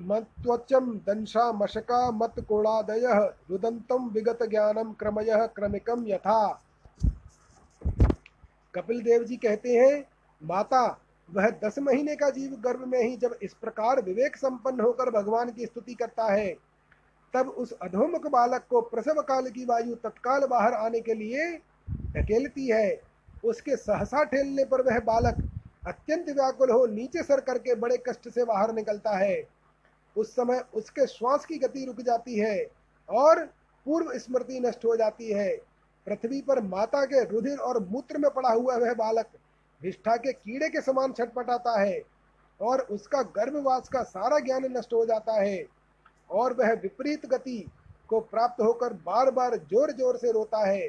मत्वचं 0.00 0.88
दंशा 1.06 1.50
मशका 1.52 2.10
मतकोणादयः 2.10 3.18
रुदन्तं 3.50 4.08
विगत 4.08 4.42
ज्ञानम 4.42 4.92
क्रमयः 4.92 5.46
क्रमिकम 5.46 6.04
यथा। 6.06 6.62
कपिल 8.74 9.02
देव 9.02 9.24
जी 9.24 9.36
कहते 9.36 9.68
हैं, 9.68 10.04
माता, 10.42 11.00
वह 11.28 11.48
दस 11.64 11.78
महीने 11.78 12.16
का 12.16 12.30
जीव 12.30 12.56
गर्भ 12.64 12.84
में 12.88 13.02
ही 13.02 13.16
जब 13.16 13.38
इस 13.42 13.54
प्रकार 13.54 14.02
विवेक 14.02 14.36
संपन्न 14.36 14.80
होकर 14.80 15.10
भगवान 15.10 15.50
की 15.50 15.66
स्तुति 15.66 15.94
करता 15.94 16.32
है, 16.32 16.56
तब 17.34 17.48
उस 17.48 17.72
अधोमुख 17.72 18.26
बालक 18.26 18.64
को 18.70 18.80
प्रसव 18.80 19.20
काल 19.22 19.50
की 19.50 19.64
वायु 19.64 19.94
तत्काल 19.94 20.46
बाहर 20.46 20.72
आने 20.74 21.00
के 21.00 21.14
लिए 21.14 21.52
ढकेलती 22.16 22.66
है। 22.66 23.00
उसके 23.44 23.76
सहसा 23.76 24.24
ठेलने 24.24 24.64
पर 24.64 24.82
वह 24.82 24.98
बालक 25.00 25.36
अत्यंत 25.82 26.28
व्याकुल 26.28 26.70
हो, 26.70 26.86
नीचे 26.86 27.22
सर 27.22 27.40
करके 27.40 27.74
बड़े 27.76 27.96
कष्ट 28.08 28.28
से 28.28 28.44
बाहर 28.44 28.72
निकलता 28.74 29.16
है। 29.16 29.42
उस 30.16 30.34
समय 30.36 30.62
उसके 30.74 31.06
श्वास 31.06 31.44
की 31.44 31.58
गति 31.58 31.84
रुक 31.84 32.00
जाती 32.02 32.38
है 32.38 32.70
और 33.08 33.44
पूर्व 33.86 34.12
स्मृति 34.18 34.60
नष्ट 34.60 34.84
हो 34.84 34.96
जाती 34.96 35.32
है। 35.32 35.50
पृथ्वी 36.06 36.40
पर 36.40 36.60
माता 36.62 37.04
के 37.04 37.24
रुधिर 37.24 37.58
और 37.58 37.78
मूत्र 37.86 38.18
में 38.18 38.30
पड़ा 38.30 38.50
हुआ 38.50 38.76
वह 38.76 38.94
बालक 38.94 39.26
निष्ठा 39.80 40.16
के 40.16 40.32
कीड़े 40.32 40.68
के 40.68 40.80
समान 40.80 41.12
छटपटाता 41.12 41.80
है 41.80 42.00
और 42.60 42.80
उसका 42.90 43.22
गर्भवास 43.36 43.88
का 43.88 44.02
सारा 44.04 44.38
ज्ञान 44.38 44.64
नष्ट 44.72 44.92
हो 44.94 45.04
जाता 45.06 45.40
है 45.42 45.64
और 46.30 46.54
वह 46.54 46.72
विपरीत 46.72 47.26
गति 47.26 47.64
को 48.08 48.20
प्राप्त 48.22 48.60
होकर 48.62 48.92
बार 49.06 49.30
बार 49.30 49.56
ज़ोर 49.70 49.92
ज़ोर 49.92 50.16
से 50.16 50.32
रोता 50.32 50.66
है। 50.66 50.88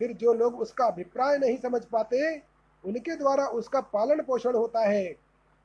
फिर 0.00 0.12
जो 0.12 0.32
लोग 0.34 0.60
उसका 0.60 0.86
अभिप्राय 0.86 1.38
नहीं 1.38 1.56
समझ 1.58 1.84
पाते 1.84 2.36
उनके 2.84 3.16
द्वारा 3.16 3.46
उसका 3.46 3.80
पालन 3.80 4.22
पोषण 4.22 4.54
होता 4.54 4.80
है। 4.80 5.16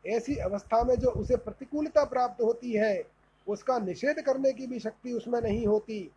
ऐसी 0.08 0.36
अवस्था 0.36 0.84
में 0.84 0.96
जो 0.96 1.10
उसे 1.10 1.36
प्रतिकूलता 1.36 2.04
प्राप्त 2.06 2.42
होती 2.42 2.72
है, 2.72 3.04
उसका 3.48 3.80
निषेध 3.80 4.20
करने 4.20 4.54
की 4.54 4.68
भी 4.68 4.80
शक्ति 4.80 5.14
उसमें 5.14 5.42
नहीं 5.42 5.68
होती। 5.68 6.12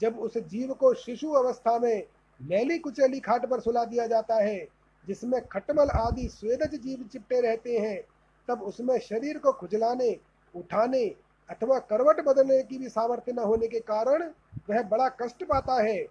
जब 0.00 0.18
उस 0.18 0.38
जीव 0.38 0.72
को 0.72 0.94
शिशु 0.94 1.30
अवस्था 1.30 1.78
में 1.78 2.02
मैली 2.42 2.78
कुचैली 2.78 3.20
खाट 3.20 3.46
पर 3.46 3.60
सुला 3.60 3.84
दिया 3.84 4.06
जाता 4.06 4.34
है, 4.34 4.68
जिसमें 5.06 5.46
खटमल 5.46 5.88
आदि 5.88 6.28
स्वेदज 6.28 6.74
जीव 6.74 7.08
चिपटे 7.12 7.40
रहते 7.40 7.78
हैं, 7.78 8.02
तब 8.48 8.62
उसमें 8.62 8.98
शरीर 8.98 9.38
को 9.38 9.52
खुजलाने, 9.52 10.16
उठाने 10.56 11.14
अथवा 11.50 11.78
करवट 11.78 12.20
बदलने 12.20 12.62
की 12.62 12.78
भी 12.78 12.88
सामर्थ्य 12.88 13.32
न 13.32 13.38
होने 13.38 13.68
के 13.68 13.80
कारण 13.80 14.30
वह 14.70 14.82
बड़ा 14.82 15.08
कष्ट 15.08 15.44
पाता 15.44 15.82
है। 15.82 16.06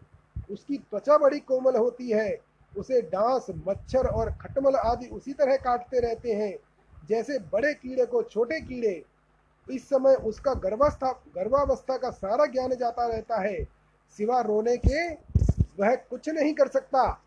उसकी 0.51 0.77
त्वचा 0.77 1.17
बड़ी 1.17 1.39
कोमल 1.39 1.75
होती 1.75 2.09
है। 2.09 2.46
उसे 2.77 3.01
डांस, 3.01 3.45
मच्छर 3.67 4.07
और 4.07 4.31
खटमल 4.31 4.75
आदि 4.75 5.07
उसी 5.07 5.33
तरह 5.33 5.55
काटते 5.57 5.99
रहते 5.99 6.33
हैं, 6.33 6.57
जैसे 7.09 7.39
बड़े 7.53 7.73
कीड़े 7.73 8.05
को 8.05 8.23
छोटे 8.23 8.59
कीड़े। 8.61 9.03
इस 9.67 9.89
समय 9.89 10.15
उसका 10.15 10.53
गर्भावस्था 10.53 11.11
गर्भावस्था 11.35 11.97
का 11.97 12.09
सारा 12.09 12.45
ज्ञान 12.45 12.75
जाता 12.75 13.07
रहता 13.07 13.39
है। 13.41 13.63
सिवा 14.17 14.41
रोने 14.41 14.77
के 14.77 15.13
वह 15.79 15.95
कुछ 15.95 16.29
नहीं 16.29 16.53
कर 16.53 16.67
सकता। 16.67 17.21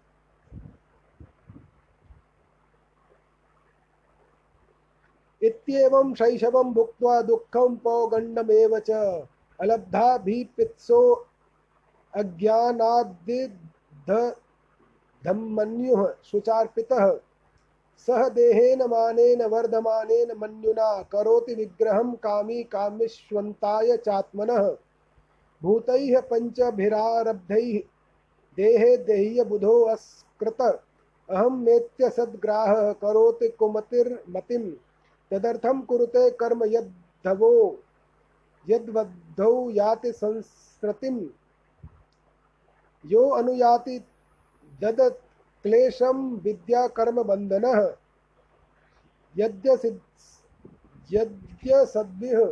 इत्येवं 5.43 6.15
शैशवं 6.15 6.73
भुक्त्वा 6.73 7.21
दुःखं 7.23 7.77
पौगण्डमेव 7.77 8.79
च। 8.79 8.91
अलब्धाभिपित्सो 9.61 11.01
अज्ञानाद्धिधम्मन्युः 15.27 16.15
शुचार्पितः 16.25 17.21
सह 18.07 18.29
देहेन 18.29 18.83
मानेन 18.83 19.43
वर्धमानेन 19.43 20.39
मन्युना 20.39 21.03
करोति 21.03 21.55
विग्रहं 21.55 22.13
कामी 22.13 22.63
कामिष्वन्ताय 22.63 23.97
चात्मनः। 23.97 24.77
भूतैः 25.63 26.21
पञ्चभिरारब्धैः 26.21 27.81
देहे 28.57 28.97
देह्यबुधो 28.97 29.81
अस्कृत। 29.83 30.61
अहं 31.31 31.51
मेत्य 31.51 32.11
सद्ग्राहः 32.11 32.93
करोति 32.93 33.49
कुमतिर्मतिं 33.49 34.71
तदर्थं 35.31 35.81
कुरुते 35.81 36.31
कर्म 36.31 36.65
यद्धवो। 36.65 37.79
यद्वद्धौ 38.69 39.71
याति 39.71 40.13
संस्कृतिं 40.13 41.29
यो 43.07 43.29
अनुयाति 43.29 43.99
दद 44.83 45.01
क्लेशम 45.65 46.19
विद्या 46.45 46.87
कर्म 46.97 47.23
बंधन 47.23 47.65
यद्य 49.35 49.77
सद्भिः 51.87 52.45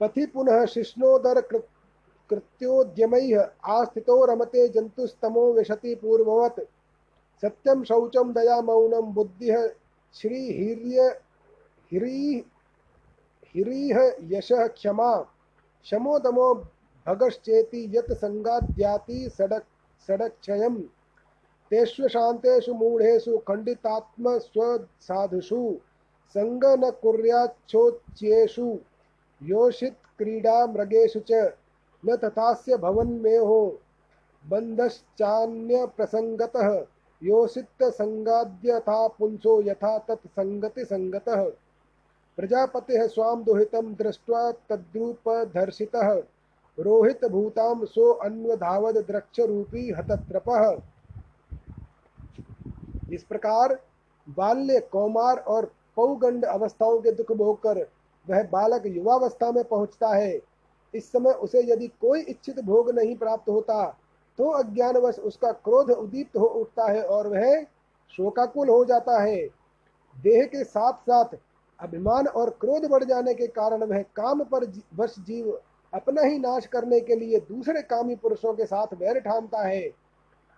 पथि 0.00 0.26
पुनः 0.26 0.64
शिष्णोदर 0.66 1.40
कृत्योद्यमैः 2.30 3.40
आस्थितो 3.72 4.24
रमते 4.24 4.68
जंतुस्तमो 4.68 5.52
विशति 5.52 5.94
पूर्ववत्। 5.94 6.60
सत्यम 7.42 7.82
शौचम 7.84 8.32
दया 8.32 8.60
मौनम 8.60 9.12
बुद्धिः 9.14 9.66
श्री 10.14 10.40
हिर्य 10.52 11.08
हिरी 11.92 12.44
हिरीह 13.54 13.98
यशः 14.28 14.66
क्षमा। 14.68 15.12
शमोदमो 15.86 16.54
भगश्चेति 17.06 17.84
यत 17.96 18.12
संगाद्याति 18.12 19.28
सडक 19.28 19.64
सडक्षयम् 20.06 20.80
तेष्वशान्तेषु 21.70 22.74
मूढेषु 22.80 23.36
खण्डितात्म 23.48 24.38
स्वसाधुषु 24.38 25.60
संग 26.34 26.64
न 26.84 26.90
कुर्याच्छोच्येषु 27.02 28.66
योषित 29.40 29.96
क्रीडा 30.18 30.56
मृगेषु 30.74 31.20
च 31.30 31.42
न 32.02 32.16
तथास्य 32.24 32.76
भवन्मेहो 32.84 33.60
बन्धश्चान्य 34.44 35.86
प्रसंगतः 35.96 36.70
योषित 37.22 37.82
संगाद्यथा 38.00 39.06
पुंसो 39.18 39.60
यथा 39.68 39.96
तत् 40.08 40.26
संगति 40.38 40.84
संगतः 40.84 41.42
प्रजापतिः 42.38 43.06
स्वाम 43.06 43.42
दुहितं 43.44 43.92
दृष्ट्वा 43.98 44.50
तद्रूपधर्षितः 44.70 46.10
रोहित 46.78 47.24
भूताम 47.24 47.84
सो 47.86 48.10
अन्वधावद 48.24 48.96
द्रक्ष 49.06 49.40
रूपी 49.40 49.90
हतत्रपः। 49.92 50.76
इस 53.12 53.24
प्रकार 53.24 53.78
बाल्य 54.28 54.80
कौमार 54.92 55.36
और 55.38 55.64
पौगंड 55.96 56.44
अवस्थाओं 56.44 56.98
के 57.00 57.12
दुख 57.12 57.32
भोगकर 57.32 57.86
वह 58.26 58.42
बालक 58.52 58.86
युवावस्था 58.86 59.50
में 59.52 59.62
पहुँचता 59.64 60.14
है। 60.16 60.40
इस 60.94 61.10
समय 61.12 61.32
उसे 61.42 61.62
यदि 61.62 61.86
कोई 62.00 62.20
इच्छित 62.20 62.60
भोग 62.60 62.90
नहीं 62.90 63.16
प्राप्त 63.16 63.48
होता 63.48 63.84
तो 64.38 64.48
अज्ञानवश 64.52 65.18
उसका 65.20 65.50
क्रोध 65.64 65.90
उदीप्त 65.90 66.36
हो 66.36 66.46
उठता 66.46 66.90
है 66.90 67.02
और 67.04 67.26
वह 67.28 67.62
शोकाकुल 68.14 68.68
हो 68.68 68.84
जाता 68.84 69.20
है। 69.22 69.36
देह 70.16 70.44
के 70.46 70.64
साथ 70.64 70.92
साथ 71.02 71.36
अभिमान 71.80 72.26
और 72.28 72.50
क्रोध 72.60 72.88
बढ़ 72.90 73.04
जाने 73.04 73.34
के 73.34 73.46
कारण 73.48 73.84
वह 73.84 74.02
काम 74.16 74.42
पर 74.44 74.66
वश 74.96 75.14
जीव 75.20 75.58
अपना 75.94 76.22
ही 76.22 76.38
नाश 76.38 76.66
करने 76.66 77.00
के 77.00 77.16
लिए 77.16 77.40
दूसरे 77.40 77.82
कामी 77.82 78.16
पुरुषों 78.16 78.54
के 78.54 78.66
साथ 78.66 78.94
वैर 78.94 79.20
ठानता 79.20 79.66
है। 79.66 79.90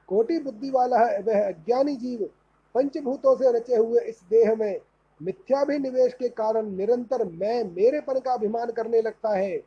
कोटि 0.09 0.39
बुद्धि 0.39 0.71
वाला 0.71 0.99
है, 0.99 1.21
वह 1.23 1.49
अज्ञानी 1.49 1.97
जीव 1.97 2.31
पंचभूतों 2.75 3.37
से 3.37 3.53
रचे 3.53 3.77
हुए 3.77 4.01
इस 4.01 4.21
देह 4.31 4.55
में 4.55 4.81
मिथ्याभिनिवेश 5.23 6.15
के 6.15 6.29
कारण 6.29 6.71
निरंतर 6.71 7.25
मैं 7.25 7.65
मेरेपन 7.65 8.19
का 8.19 8.33
अभिमान 8.33 8.71
करने 8.71 9.03
लगता 9.03 9.37
है। 9.37 9.59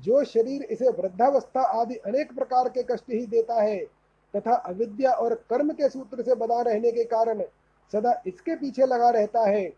जो 0.00 0.24
शरीर 0.24 0.62
इसे 0.62 0.88
वृद्धावस्था 0.88 1.60
आदि 1.60 1.94
अनेक 1.94 2.34
प्रकार 2.34 2.68
के 2.68 2.82
कष्ट 2.82 3.10
ही 3.10 3.26
देता 3.26 3.62
है, 3.62 3.78
तथा 4.36 4.54
अविद्या 4.54 5.10
और 5.10 5.34
कर्म 5.34 5.72
के 5.72 5.88
सूत्र 5.88 6.22
से 6.22 6.34
बना 6.34 6.60
रहने 6.60 6.92
के 6.92 7.04
कारण 7.04 7.42
सदा 7.92 8.22
इसके 8.26 8.54
पीछे 8.56 8.86
लगा 8.86 9.10
रहता 9.10 9.48
है। 9.48 9.72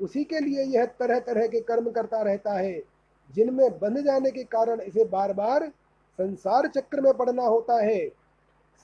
उसी 0.00 0.24
के 0.24 0.40
लिए 0.40 0.62
यह 0.62 0.84
तरह 0.84 1.18
तरह 1.18 1.46
के 1.46 1.60
कर्म 1.60 1.90
करता 1.90 2.22
रहता 2.22 2.52
है। 2.52 2.82
जिनमें 3.30 3.78
बंध 3.78 3.98
जाने 4.04 4.30
के 4.30 4.44
कारण 4.44 4.80
इसे 4.80 5.04
बार 5.06 5.32
बार 5.32 5.68
संसार 6.18 6.66
चक्र 6.68 7.00
में 7.00 7.12
पड़ना 7.14 7.42
होता 7.42 7.82
है। 7.82 8.06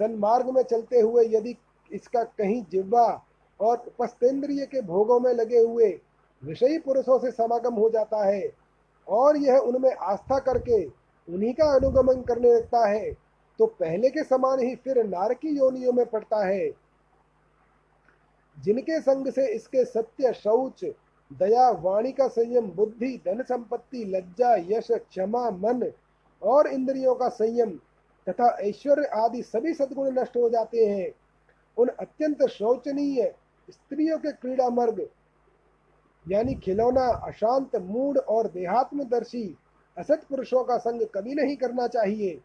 सन्मार्ग 0.01 0.49
में 0.51 0.63
चलते 0.63 1.01
हुए 1.01 1.25
यदि 1.27 1.57
इसका 1.91 2.23
कहीं 2.25 2.63
जिब्वा 2.71 3.07
और 3.61 3.77
उपस्तेंद्रिय 3.79 4.65
के 4.67 4.81
भोगों 4.83 5.19
में 5.21 5.33
लगे 5.33 5.59
हुए 5.59 5.89
विषयी 6.43 6.79
पुरुषों 6.79 7.19
से 7.19 7.31
समागम 7.31 7.75
हो 7.75 7.91
जाता 7.91 8.25
है 8.27 8.51
और 9.07 9.37
यह 9.37 9.59
उनमें 9.59 9.93
आस्था 9.93 10.39
करके 10.39 10.85
उन्हीं 10.85 11.53
का 11.55 11.75
अनुगमन 11.75 12.23
करने 12.23 12.55
लगता 12.55 12.87
है 12.89 13.13
तो 13.59 13.67
पहले 13.67 14.11
के 14.11 14.23
समान 14.25 14.61
ही 14.61 14.75
फिर 14.75 15.03
नारकी 15.05 15.57
योनियों 15.59 15.93
में 15.93 16.05
पड़ता 16.07 16.45
है। 16.47 16.71
जिनके 18.57 19.01
संग 19.01 19.31
से 19.33 19.47
इसके 19.49 19.85
सत्य, 19.85 20.33
शौच 20.33 20.85
दया, 21.31 21.71
वाणी 21.73 22.13
का 22.13 22.29
संयम, 22.29 22.71
बुद्धि, 22.71 23.17
धन 23.27 23.43
संपत्ति, 23.43 24.05
लज्जा, 24.07 24.55
यश, 24.69 24.89
क्षमा, 24.91 25.51
मन 25.53 25.91
और 26.43 26.67
इंद्रियों 26.67 27.15
का 27.15 27.29
संयम 27.31 27.71
तथा 28.27 28.49
ऐश्वर्य 28.61 29.07
आदि 29.17 29.43
सभी 29.43 29.75
सद्गुण 29.75 30.19
नष्ट 30.19 30.37
हो 30.37 30.49
जाते 30.51 30.87
हैं। 30.87 31.11
उन 31.77 31.89
अत्यंत 31.91 32.47
शोचनीय 32.49 33.33
स्त्रियों 33.69 34.19
के 34.19 34.33
क्रीड़ा 34.33 34.69
मर्ग, 34.71 35.07
यानी 36.27 36.55
खिलौना, 36.55 37.07
अशांत 37.27 37.77
मूड 37.79 38.19
और 38.19 38.47
देहात्मदर्शी 38.49 39.57
असत 39.97 40.25
पुरुषों 40.29 40.63
का 40.65 40.77
संग 40.79 41.03
कभी 41.15 41.35
नहीं 41.35 41.57
करना 41.57 41.87
चाहिए, 41.89 42.41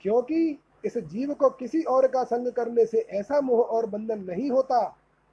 क्योंकि 0.00 0.58
इस 0.84 0.96
जीव 0.98 1.32
को 1.34 1.48
किसी 1.50 1.82
और 1.82 2.06
का 2.06 2.22
संग 2.24 2.50
करने 2.52 2.84
से 2.86 2.98
ऐसा 3.10 3.40
मोह 3.40 3.60
और 3.60 3.86
बंधन 3.86 4.24
नहीं 4.24 4.50
होता। 4.50 4.80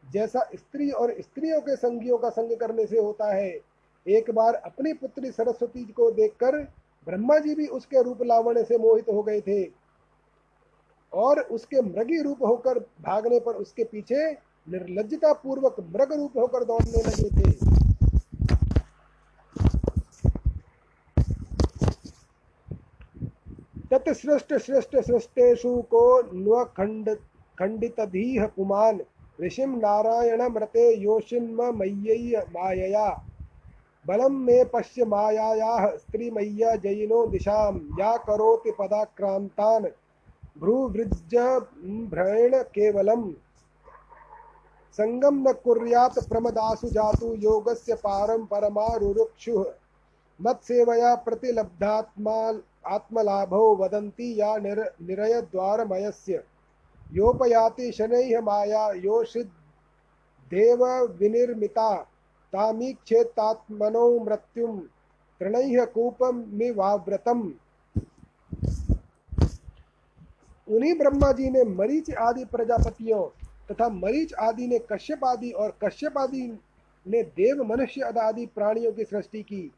जैसा 0.03 0.39
स्त्री 0.55 0.89
और 0.91 1.13
स्त्रियों 1.21 1.59
के 1.61 1.75
संगियों 1.75 2.17
का 2.17 2.29
संग 2.29 2.55
करने 2.59 2.85
से 2.85 2.99
होता 2.99 3.33
है। 3.33 3.51
एक 4.05 4.31
बार 4.31 4.53
अपनी 4.55 4.93
पुत्री 4.93 5.31
सरस्वती 5.31 5.83
को 5.91 6.09
देखकर 6.11 6.57
ब्रह्मा 7.07 7.37
जी 7.37 7.55
भी 7.55 7.67
उसके 7.69 8.01
रूप 8.03 8.23
लावण्य 8.23 8.63
से 8.63 8.77
मोहित 8.77 9.09
हो 9.09 9.23
गए 9.23 9.41
थे 9.41 9.63
और 11.13 11.39
उसके 11.51 11.81
मृगी 11.81 12.21
रूप 12.21 12.43
होकर 12.43 12.79
भागने 13.01 13.39
पर 13.39 13.55
उसके 13.55 13.83
पीछे 13.83 14.31
निर्लजता 14.67 15.33
पूर्वक 15.33 15.79
मृग 15.89 16.13
रूप 16.13 16.37
होकर 16.37 16.63
दौड़ने 16.63 17.03
लगे 17.03 17.29
थे। 17.31 17.51
तत्सृष्ट 23.91 24.53
श्रेष्ठ 24.57 24.95
सृष्टेशु 24.97 25.75
को 25.89 26.05
न्वखंड 26.33 27.09
खंडितधीह 27.57 28.45
पुमान 28.47 28.99
ऋषिं 29.41 29.67
नारायणमृते 29.67 30.95
योषिन्मय्यै 30.95 32.41
मायया। 32.41 33.23
बलं 34.07 34.29
मे 34.29 34.63
पश्य 34.63 35.05
मायायाः 35.05 35.97
स्त्रीमय्या 35.97 36.75
जयिनो 36.75 37.27
दिशां। 37.27 37.79
या 37.99 38.17
करोति 38.17 38.71
पदाक्रान्तान्। 38.71 39.85
भ्रूवृज्जभ्रेण 40.59 42.63
केवलम्। 42.63 43.33
संगम 44.93 45.49
न 45.49 45.53
कुर्यात् 45.53 46.29
प्रमदासु 46.29 46.89
जातु 46.89 47.33
योगस्य 47.33 47.93
पारं 47.93 48.45
परमारुरुक्षुः। 48.45 49.65
मत्सेवया 50.41 51.15
प्रतिलब्धात्मा 51.15 52.59
आत्मलाभो 52.87 53.75
वदन्ति 53.75 54.41
या 54.41 54.57
निर 54.57 54.93
निरयद्वारमयस्य। 55.01 56.43
योपयाति 57.13 57.91
शनैः 57.91 58.41
माया 58.41 58.89
योषिदेव 59.05 60.83
विनिर्मिता। 61.19 61.93
तामीक्षेत्तात्मनो 62.53 64.07
मृत्युम 64.19 64.79
तृणैः 65.41 65.85
कूपमिवाव्रतम 65.85 67.41
उन्हीं 70.67 70.93
ब्रह्मा 70.97 71.31
जी 71.31 71.49
ने 71.49 71.63
मरीच 71.63 72.13
आदि 72.15 72.45
प्रजापतियों 72.45 73.23
तथा 73.69 73.87
मरीच 73.89 74.33
आदि 74.33 74.67
ने 74.67 74.79
कश्यप 74.91 75.25
आदि 75.25 75.51
और 75.51 75.77
कश्यप 75.83 76.17
आदि 76.17 76.41
ने 77.05 77.23
देव 77.23 77.63
मनुष्य 77.63 78.01
आदि 78.01 78.45
प्राणियों 78.45 78.91
की 78.91 79.03
सृष्टि 79.03 79.41
की। 79.43 79.71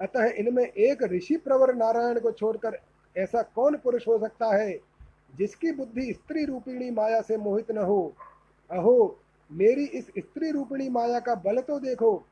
अतः 0.00 0.24
इनमें 0.38 0.64
एक 0.64 1.02
ऋषि 1.02 1.36
प्रवर 1.36 1.74
नारायण 1.74 2.20
को 2.20 2.30
छोड़कर 2.32 2.78
ऐसा 3.16 3.42
कौन 3.42 3.76
पुरुष 3.76 4.08
हो 4.08 4.18
सकता 4.18 4.46
है? 4.56 4.93
जिसकी 5.38 5.72
बुद्धि 5.72 6.12
स्त्री 6.12 6.44
रूपिणी 6.44 6.90
माया 6.90 7.20
से 7.20 7.36
मोहित 7.36 7.70
न 7.70 7.78
हो। 7.78 8.14
अहो, 8.70 9.18
मेरी 9.52 9.84
इस 9.84 10.06
स्त्री 10.18 10.50
रूपिणी 10.50 10.88
माया 10.88 11.20
का 11.20 11.34
बल 11.34 11.60
तो 11.60 11.80
देखो, 11.80 12.24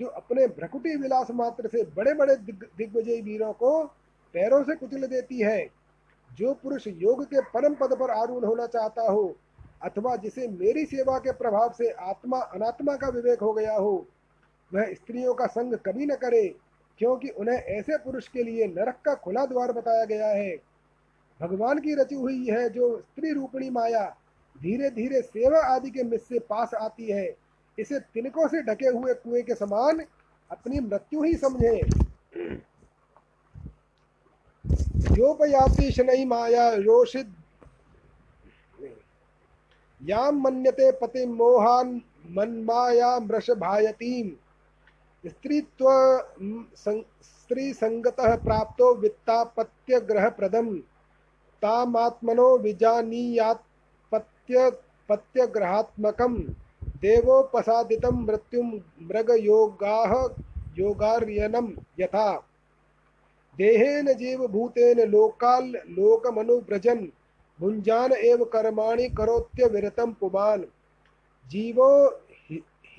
जो 0.00 0.06
अपने 0.06 0.46
भ्रकुटी 0.46 0.96
विलास 0.96 1.30
मात्र 1.30 1.68
से 1.68 1.82
बड़े 1.84 2.14
बड़े 2.14 2.36
दिग्विजयी 2.36 3.20
वीरों 3.20 3.52
को 3.52 3.84
पैरों 4.34 4.62
से 4.64 4.76
कुचल 4.76 5.06
देती 5.06 5.40
है। 5.40 5.68
जो 6.38 6.54
पुरुष 6.54 6.86
योग 6.86 7.24
के 7.24 7.40
परम 7.40 7.74
पद 7.74 7.96
पर 8.00 8.10
आरूढ़ 8.10 8.44
होना 8.44 8.66
चाहता 8.66 9.02
हो, 9.02 9.36
अथवा 9.82 10.16
जिसे 10.16 10.48
मेरी 10.48 10.84
सेवा 10.84 11.18
के 11.18 11.32
प्रभाव 11.32 11.72
से 11.78 11.90
आत्मा 11.90 12.38
अनात्मा 12.38 12.96
का 12.96 13.08
विवेक 13.08 13.40
हो 13.40 13.52
गया 13.52 13.74
हो, 13.74 14.06
वह 14.74 14.92
स्त्रियों 14.92 15.34
का 15.34 15.46
संग 15.46 15.74
कभी 15.74 16.06
न 16.06 16.14
करे, 16.14 16.54
क्योंकि 16.98 17.28
उन्हें 17.28 17.56
ऐसे 17.56 17.96
पुरुष 17.96 18.28
के 18.28 18.42
लिए 18.42 18.66
नरक 18.66 18.96
का 19.04 19.14
खुला 19.14 19.46
द्वार 19.46 19.72
बताया 19.72 20.04
गया 20.04 20.28
है। 20.28 20.69
भगवान 21.40 21.78
की 21.78 21.94
रची 21.94 22.14
हुई 22.14 22.46
है 22.46 22.68
जो 22.70 22.96
स्त्री 23.00 23.32
रूपणी 23.32 23.70
माया 23.70 24.04
धीरे 24.56 24.90
धीरे 24.90 25.20
सेवा 25.22 25.60
आदि 25.66 25.90
के 25.90 26.02
मिस 26.02 26.26
से 26.28 26.38
पास 26.40 26.74
आती 26.74 27.10
है। 27.10 27.28
इसे 27.78 27.98
तिनकों 28.14 28.46
से 28.48 28.62
ढके 28.62 28.88
हुए 28.88 29.14
कुएँ 29.14 29.42
के 29.42 29.54
समान 29.54 30.00
अपनी 30.50 30.80
मृत्यु 30.80 31.22
ही 31.22 31.34
समझे। 31.34 31.76
योपयाति 35.16 35.90
शनै 35.92 36.24
माया, 36.24 36.68
रोषित। 36.70 37.32
याम 40.00 40.40
मन्यते 40.40 40.90
पति 40.92 41.24
मोहान 41.26 42.00
मन्माया 42.30 43.18
मृषभायतीम 43.20 44.30
स्त्रीत्व 45.24 45.86
स्त्री 47.22 47.72
संगतः 47.74 48.36
प्राप्तो 48.36 48.94
वित्तापत्य 48.94 50.00
ग्रह 50.00 50.28
प्रदम 50.30 50.68
तामात्मनो 51.62 52.48
विजानीयात्पत्य 52.58 54.54
पत्यग्रहात्मकम 55.08 56.34
देवोपसादितं 57.02 58.16
मृत्युं 58.26 58.68
मृगयोगाः 59.08 60.12
योगार्यनं 60.76 61.68
यथा। 62.00 62.28
देहेन 63.58 64.06
जीवभूतेन 64.14 64.98
लोकाल 65.10 65.64
लोकमनुव्रजन् 65.98 67.06
भुञ्जान 67.60 68.12
एव 68.12 68.44
कर्माणि 68.44 69.06
करोत्य 69.08 69.66
विरतं 69.66 70.12
पुमान्। 70.20 70.64
जीवो 71.46 71.90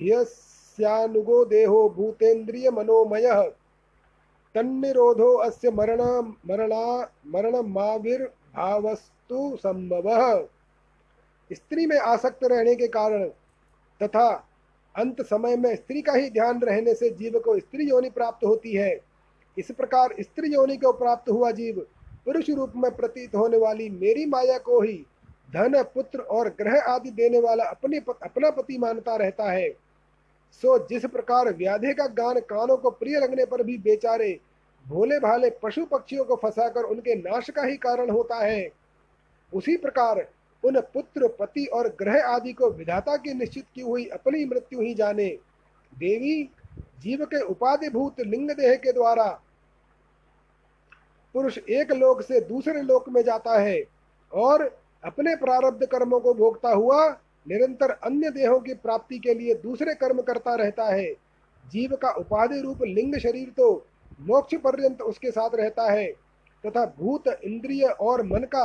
ह्यस्यानुगो 0.00 1.44
देहो 1.44 1.80
भूतेन्द्रिय 1.88 2.70
मनोमयः 2.70 3.40
तन्निरोधो 4.54 5.30
अस्य 5.38 5.70
मरण 5.70 6.00
मरणा 6.46 7.62
मरणमाविर्भावस्तु 8.58 9.56
संभवः। 9.56 10.46
स्त्री 11.52 11.86
में 11.86 11.98
आसक्त 11.98 12.44
रहने 12.44 12.74
के 12.74 12.86
कारण 12.88 13.28
तथा 14.00 14.28
अंत 14.94 15.20
समय 15.22 15.56
में 15.56 15.74
स्त्री 15.76 16.02
का 16.02 16.12
ही 16.12 16.30
ध्यान 16.30 16.60
रहने 16.60 16.94
से 16.94 17.10
जीव 17.10 17.38
को 17.38 17.58
स्त्री 17.58 17.88
योनि 17.88 18.10
प्राप्त 18.10 18.44
होती 18.44 18.74
है। 18.74 19.00
इस 19.58 19.70
प्रकार 19.70 20.14
स्त्री 20.20 20.52
योनि 20.54 20.76
को 20.76 20.92
प्राप्त 20.92 21.30
हुआ 21.30 21.50
जीव 21.50 21.86
पुरुष 22.24 22.50
रूप 22.50 22.72
में 22.76 22.90
प्रतीत 22.96 23.34
होने 23.34 23.58
वाली 23.58 23.88
मेरी 23.90 24.26
माया 24.26 24.58
को 24.58 24.80
ही 24.80 24.96
धन 25.50 25.82
पुत्र 25.94 26.20
और 26.20 26.48
ग्रह 26.48 26.80
आदि 26.80 27.10
देने 27.10 27.40
वाला 27.40 27.64
अपने 27.64 28.00
पत, 28.00 28.18
अपना 28.22 28.50
पति 28.50 28.78
मानता 28.78 29.16
रहता 29.16 29.50
है। 29.52 29.70
सो 30.62 30.78
जिस 30.86 31.06
प्रकार 31.06 31.52
व्याधे 31.54 31.92
का 31.94 32.06
गान 32.06 32.40
कानों 32.40 32.76
को 32.76 32.90
प्रिय 32.90 33.18
लगने 33.18 33.44
पर 33.44 33.62
भी 33.62 33.76
बेचारे 33.78 34.38
भोले 34.86 35.18
भाले 35.18 35.50
पशु 35.62 35.84
पक्षियों 35.86 36.24
को 36.24 36.36
फंसाकर 36.36 36.82
उनके 36.82 37.14
नाश 37.14 37.50
का 37.50 37.62
ही 37.62 37.76
कारण 37.76 38.10
होता 38.10 38.44
है। 38.44 38.68
उसी 39.52 39.76
प्रकार 39.76 40.26
उन 40.64 40.80
पुत्र, 40.94 41.28
पति 41.30 41.64
और 41.66 41.88
ग्रह 41.98 42.26
आदि 42.26 42.52
को 42.52 42.70
विधाता 42.70 43.16
की 43.16 43.34
निश्चित 43.34 43.64
की 43.74 43.80
हुई 43.80 44.04
अपनी 44.06 44.44
मृत्यु 44.44 44.80
ही 44.80 44.94
जाने। 44.94 45.28
देवी 45.92 46.42
जीव 47.00 47.24
के 47.24 47.40
उपाधिभूत 47.42 48.20
लिंग 48.20 48.50
देह 48.50 48.74
के 48.74 48.92
द्वारा 48.92 49.26
पुरुष 51.34 51.58
एक 51.58 51.92
लोक 51.92 52.22
से 52.22 52.40
दूसरे 52.40 52.82
लोक 52.82 53.08
में 53.08 53.22
जाता 53.22 53.58
है 53.60 53.82
और 54.32 54.62
अपने 55.04 55.34
प्रारब्ध 55.36 55.84
कर्मों 55.86 56.20
को 56.20 56.34
भोगता 56.34 56.70
हुआ 56.70 57.08
निरंतर 57.46 57.90
अन्य 57.90 58.30
देहों 58.30 58.58
की 58.60 58.74
प्राप्ति 58.74 59.18
के 59.18 59.34
लिए 59.34 59.54
दूसरे 59.54 59.94
कर्म 59.94 60.20
करता 60.22 60.54
रहता 60.54 60.84
है। 60.84 61.12
जीव 61.64 61.96
का 61.96 62.10
उपाधि 62.10 62.60
रूप 62.60 62.82
लिंग 62.82 63.18
शरीर 63.18 63.48
तो 63.56 63.86
मोक्ष 64.20 64.54
पर्यंत 64.56 65.02
उसके 65.02 65.30
साथ 65.30 65.54
रहता 65.54 65.90
है, 65.90 66.06
तथा 66.64 66.84
भूत, 66.98 67.28
इंद्रिय 67.28 67.84
और 67.84 68.22
मन 68.22 68.44
का 68.46 68.64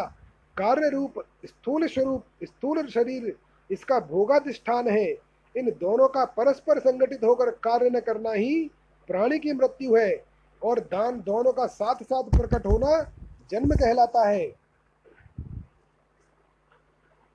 कार्य 0.58 0.90
रूप 0.90 1.14
स्थूल 1.46 1.88
स्वरूप, 1.88 2.24
स्थूल 2.44 2.88
शरीर, 2.88 3.36
इसका 3.70 4.00
भोगाधिष्ठान 4.02 4.88
है। 4.90 5.08
इन 5.56 5.70
दोनों 5.72 6.08
का 6.08 6.24
परस्पर 6.28 6.80
संगठित 6.80 7.24
होकर 7.24 7.50
कार्य 7.64 7.90
न 7.90 8.00
करना 8.00 8.32
ही 8.32 8.70
प्राणी 9.10 9.40
की 9.40 9.54
मृत्यु 9.54 9.96
है, 9.96 10.24
और 10.62 10.80
दान 10.82 11.20
दोनों 11.22 11.52
का 11.54 11.66
साथ 11.68 12.04
साथ 12.04 12.30
प्रकट 12.32 12.66
होना 12.66 13.02
जन्म 13.52 13.70
कहलाता 13.72 14.28
है। 14.30 14.48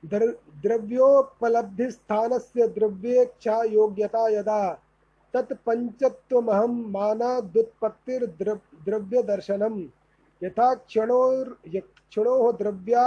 द्रव्योपलब्धि 0.05 1.91
स्थान 1.91 2.39
से 2.39 2.67
द्रव्येच्छा 2.69 3.63
योग्यता 3.63 4.27
यदा 4.29 4.63
तत्पंचत्वमहम 5.35 6.73
माना 6.91 7.41
दुत्पत्तिर 7.41 8.27
द्रव्य 8.85 9.23
दर्शनम 9.23 9.79
यथा 10.43 10.75
क्षणोर 10.75 11.57
क्षणो 11.69 12.53
द्रव्या 12.53 13.07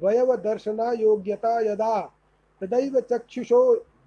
वयव 0.00 0.34
दर्शना 0.36 0.90
योग्यता 0.92 1.58
यदा, 1.60 2.00
तदैव 2.60 3.00
चक्षुषो 3.00 3.62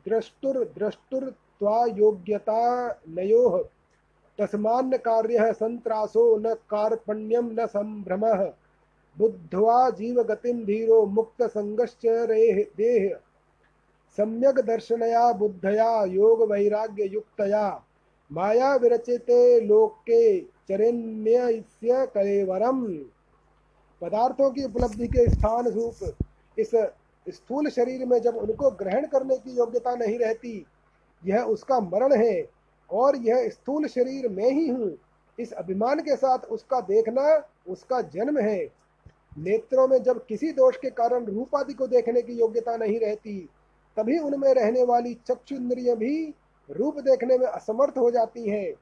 द्रष्टुर 0.08 0.64
द्रष्टुर्त्वा 0.78 1.86
योग्यता 1.98 2.62
नयोः 3.10 3.58
तस्मान्न 4.40 4.98
कार्य 4.98 5.52
संत्रासो 5.54 6.26
न 6.38 6.54
कार्पण्यम 6.70 7.50
न 7.52 7.66
संभ्रम। 7.66 8.26
बुद्ध्वा 9.18 9.90
जीवगतिम 9.90 10.64
धीरो 10.66 11.06
मुक्त 11.06 11.44
संगश्च 11.44 12.06
रेह 12.06 12.66
देह 12.78 13.16
सम्यक 14.18 14.60
दर्शनया, 14.60 15.32
बुद्धया, 15.34 16.04
योग 16.04 16.42
वैराग्य 16.52 17.04
युक्तया। 17.04 17.84
माया 18.32 18.76
विरचिते 18.76 19.60
लोके 19.60 20.40
चरण्य 20.42 21.64
कलेवरम। 21.86 22.84
पदार्थों 24.02 24.50
की 24.52 24.64
उपलब्धि 24.64 25.08
के 25.08 25.30
स्थान 25.30 25.68
रूप। 25.68 26.16
इस 26.58 26.72
स्थूल 27.28 27.70
शरीर 27.70 28.06
में 28.06 28.20
जब 28.22 28.38
उनको 28.38 28.70
ग्रहण 28.72 29.06
करने 29.06 29.38
की 29.38 29.58
योग्यता 29.58 29.96
नहीं 29.96 30.18
रहती, 30.20 30.66
यह 31.24 31.42
उसका 31.42 31.80
मरण 31.80 32.16
है 32.16 32.50
और 32.90 33.16
यह 33.18 33.50
स्थूल 33.50 33.88
शरीर 33.88 34.30
में 34.30 34.50
ही 34.52 34.68
हूँ। 34.68 34.94
इस 35.40 35.52
अभिमान 35.52 36.00
के 36.00 36.16
साथ 36.16 36.46
उसका 36.46 36.80
देखना 36.82 37.50
उसका 37.70 38.02
जन्म 38.02 38.38
है। 38.38 38.60
नेत्रों 39.38 39.88
में 39.88 40.02
जब 40.04 40.26
किसी 40.26 40.52
दोष 40.52 40.78
के 40.78 40.90
कारण 40.90 41.26
रूप 41.26 41.56
आदि 41.56 41.74
को 41.74 41.88
देखने 41.88 42.22
की 42.22 42.34
योग्यता 42.34 42.76
नहीं 42.78 43.00
रहती 43.00 43.50
तभी 43.98 44.20
उनमें 44.20 44.54
रहने 44.54 44.84
वाली 44.84 45.14
चक्षु 45.28 45.56
इंद्रिय 45.56 45.96
भी 45.96 46.34
रूप 46.70 47.00
देखने 47.00 47.38
में 47.38 47.48
असमर्थ 47.48 47.98
हो 47.98 48.12
जाती 48.12 48.50
हैं। 48.50 48.74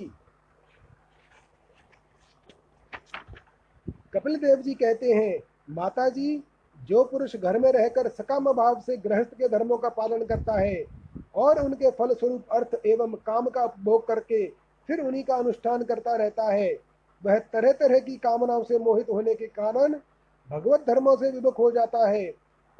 कपिल 4.13 4.35
देव 4.35 4.61
जी 4.61 4.73
कहते 4.73 5.11
हैं 5.11 5.39
माता 5.69 6.07
जी 6.09 6.43
जो 6.79 7.03
पुरुष 7.03 7.35
घर 7.35 7.57
में 7.59 7.71
रहकर 7.71 8.07
सकाम 8.09 8.51
भाव 8.53 8.79
से 8.79 8.97
गृहस्थ 8.97 9.33
के 9.33 9.47
धर्मों 9.47 9.77
का 9.77 9.89
पालन 9.91 10.23
करता 10.25 10.59
है 10.59 10.83
और 11.35 11.59
उनके 11.59 11.91
फल 11.91 12.13
स्वरूप 12.13 12.53
अर्थ 12.53 12.75
एवं 12.85 13.13
काम 13.25 13.45
का 13.47 13.63
उपभोग 13.63 14.07
करके 14.07 14.45
फिर 14.89 15.01
उन्हीं 15.01 15.23
का 15.23 15.35
अनुष्ठान 15.35 15.83
करता 15.83 16.15
रहता 16.15 16.51
है, 16.53 16.71
वह 17.21 17.37
तरह 17.53 17.71
तरह 17.71 17.99
की 17.99 18.15
कामनाओं 18.17 18.63
से 18.63 18.79
मोहित 18.79 19.09
होने 19.09 19.33
के 19.35 19.47
कारण 19.49 19.93
भगवत 20.49 20.85
धर्मों 20.87 21.15
से 21.17 21.31
विमुख 21.31 21.59
हो 21.59 21.69
जाता 21.71 22.07
है। 22.09 22.25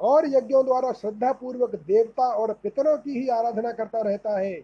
और 0.00 0.26
यज्ञों 0.26 0.64
द्वारा 0.64 0.92
श्रद्धा 0.92 1.32
पूर्वक 1.32 1.74
देवता 1.74 2.26
और 2.32 2.52
पितरों 2.52 2.96
की 2.98 3.18
ही 3.20 3.28
आराधना 3.28 3.72
करता 3.72 4.00
रहता 4.00 4.38
है। 4.38 4.60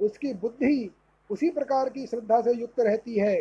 उसकी 0.00 0.32
बुद्धि 0.34 0.90
उसी 1.30 1.50
प्रकार 1.50 1.88
की 1.88 2.06
श्रद्धा 2.06 2.40
से 2.40 2.52
युक्त 2.52 2.80
रहती 2.80 3.18
है। 3.18 3.34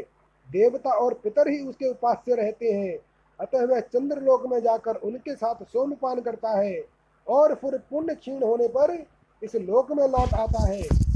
देवता 0.49 0.93
और 0.93 1.13
पितर 1.13 1.47
ही 1.47 1.59
उसके 1.59 1.89
उपास्य 1.89 2.35
रहते 2.35 2.71
हैं। 2.71 2.97
अतः 3.39 3.65
वह 3.65 3.79
चंद्रलोक 3.79 4.45
में 4.47 4.59
जाकर 4.59 4.95
उनके 4.95 5.35
साथ 5.35 5.63
सोमपान 5.63 6.21
करता 6.21 6.49
है 6.49 6.83
और 7.27 7.55
फिर 7.55 7.77
पुण्य 7.77 8.15
क्षीण 8.15 8.43
होने 8.43 8.67
पर 8.67 9.05
इस 9.43 9.55
लोक 9.55 9.91
में 9.91 10.07
लौट 10.07 10.33
आता 10.33 10.67
है। 10.67 11.10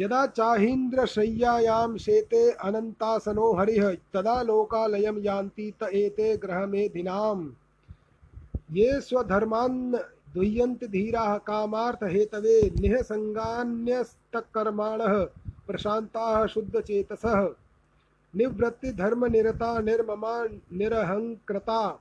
यदा 0.00 0.26
चाहीन्द्रशय्यायां 0.26 1.96
शेते 1.96 2.50
अनन्तासनो 2.50 3.52
हरिः, 3.52 3.96
तदा 4.14 4.42
लोकालयं 4.42 5.24
यान्ति 5.24 5.74
त 5.82 5.84
एते 5.92 6.36
ग्रहमेधिनाम्। 6.36 7.50
ये 8.72 9.00
स्वधर्मान् 9.00 9.96
दुह्यन्ति 10.34 10.86
धीराः 10.86 11.36
कामार्थहेतवे 11.36 12.70
निःसङ्गान्यस्तकर्माणः 12.80 15.26
प्रशान्ताः 15.66 16.46
शुद्धचेतसः। 16.46 17.48
निवृत्तिधर्मनिरता 18.36 19.80
निर्ममा 19.80 20.48
निरहङ्कृता, 20.72 22.00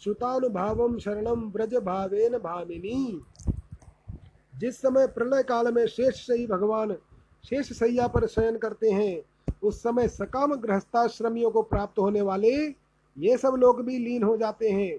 श्रुतानुभावं 0.00 0.98
शरणं 0.98 1.50
व्रज 1.52 1.74
भावेन 1.74 2.32
भामिनी। 2.38 3.22
जिस 4.58 4.80
समय 4.80 5.06
प्रलय 5.06 5.42
काल 5.42 5.72
में 5.72 5.86
शेष 5.86 6.14
सही 6.14 6.46
भगवान, 6.46 6.92
शेष 7.44 7.72
सैया 7.72 8.06
पर 8.06 8.26
शयन 8.26 8.56
करते 8.56 8.90
हैं, 8.90 9.22
उस 9.62 9.82
समय 9.82 10.08
सकाम 10.08 10.54
गृहस्थाश्रमियों 10.54 11.50
को 11.50 11.62
प्राप्त 11.62 11.98
होने 11.98 12.20
वाले, 12.20 12.54
ये 13.18 13.36
सब 13.36 13.54
लोग 13.58 13.84
भी 13.84 13.98
लीन 13.98 14.22
हो 14.22 14.36
जाते 14.36 14.70
हैं। 14.70 14.98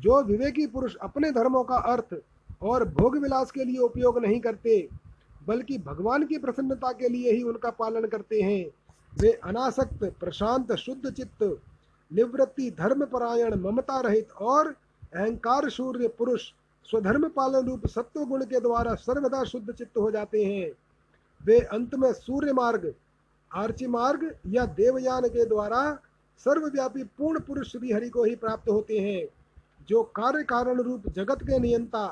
जो 0.00 0.22
विवेकी 0.22 0.66
पुरुष 0.66 0.96
अपने 0.96 1.30
धर्मों 1.30 1.64
का 1.64 1.76
अर्थ 1.76 2.22
और 2.62 2.84
भोग 2.88 3.16
विलास 3.18 3.50
के 3.50 3.64
लिए 3.64 3.78
उपयोग 3.78 4.18
नहीं 4.18 4.40
करते, 4.40 4.88
बल्कि 5.46 5.78
भगवान 5.78 6.26
की 6.26 6.38
प्रसन्नता 6.38 6.92
के 6.92 7.08
लिए 7.08 7.32
ही 7.32 7.42
उनका 7.42 7.70
पालन 7.70 8.06
करते 8.06 8.40
हैं 8.40 8.70
वे 9.12 9.32
अनासक्त, 9.44 10.04
प्रशांत, 10.20 10.72
शुद्ध 10.72 11.10
चित्त, 11.10 11.42
निवृत्ति 12.10 12.70
धर्म 12.70 13.04
परायण 13.04 13.54
ममता 13.54 14.00
रहित 14.00 14.32
और 14.32 14.68
अहंकार 15.14 15.68
सूर्य 15.70 16.08
पुरुष, 16.08 16.42
स्वधर्म 16.84 17.28
पालन 17.28 17.66
रूप 17.66 17.86
सत्व 17.86 18.24
गुण 18.24 18.44
के 18.44 18.60
द्वारा 18.60 18.94
सर्वदा 18.94 19.44
शुद्ध 19.44 19.72
चित्त 19.72 19.98
हो 19.98 20.10
जाते 20.10 20.44
हैं। 20.44 20.70
वे 21.44 21.58
अंत 21.60 21.94
में 21.94 22.12
सूर्य 22.12 22.52
मार्ग, 22.52 22.94
आर्ची 23.50 23.86
मार्ग 23.86 24.34
या 24.46 24.64
देवयान 24.66 25.28
के 25.28 25.44
द्वारा 25.44 25.82
सर्वव्यापी 26.38 27.02
पूर्ण 27.02 27.40
पुरुष 27.40 27.70
श्री 27.72 27.92
हरि 27.92 28.08
को 28.08 28.24
ही 28.24 28.34
प्राप्त 28.36 28.68
होते 28.70 28.98
हैं, 28.98 29.26
जो 29.88 30.02
कार्य 30.02 30.42
कारण 30.42 30.80
रूप 30.80 31.08
जगत 31.08 31.42
के 31.42 31.58
नियंता, 31.58 32.08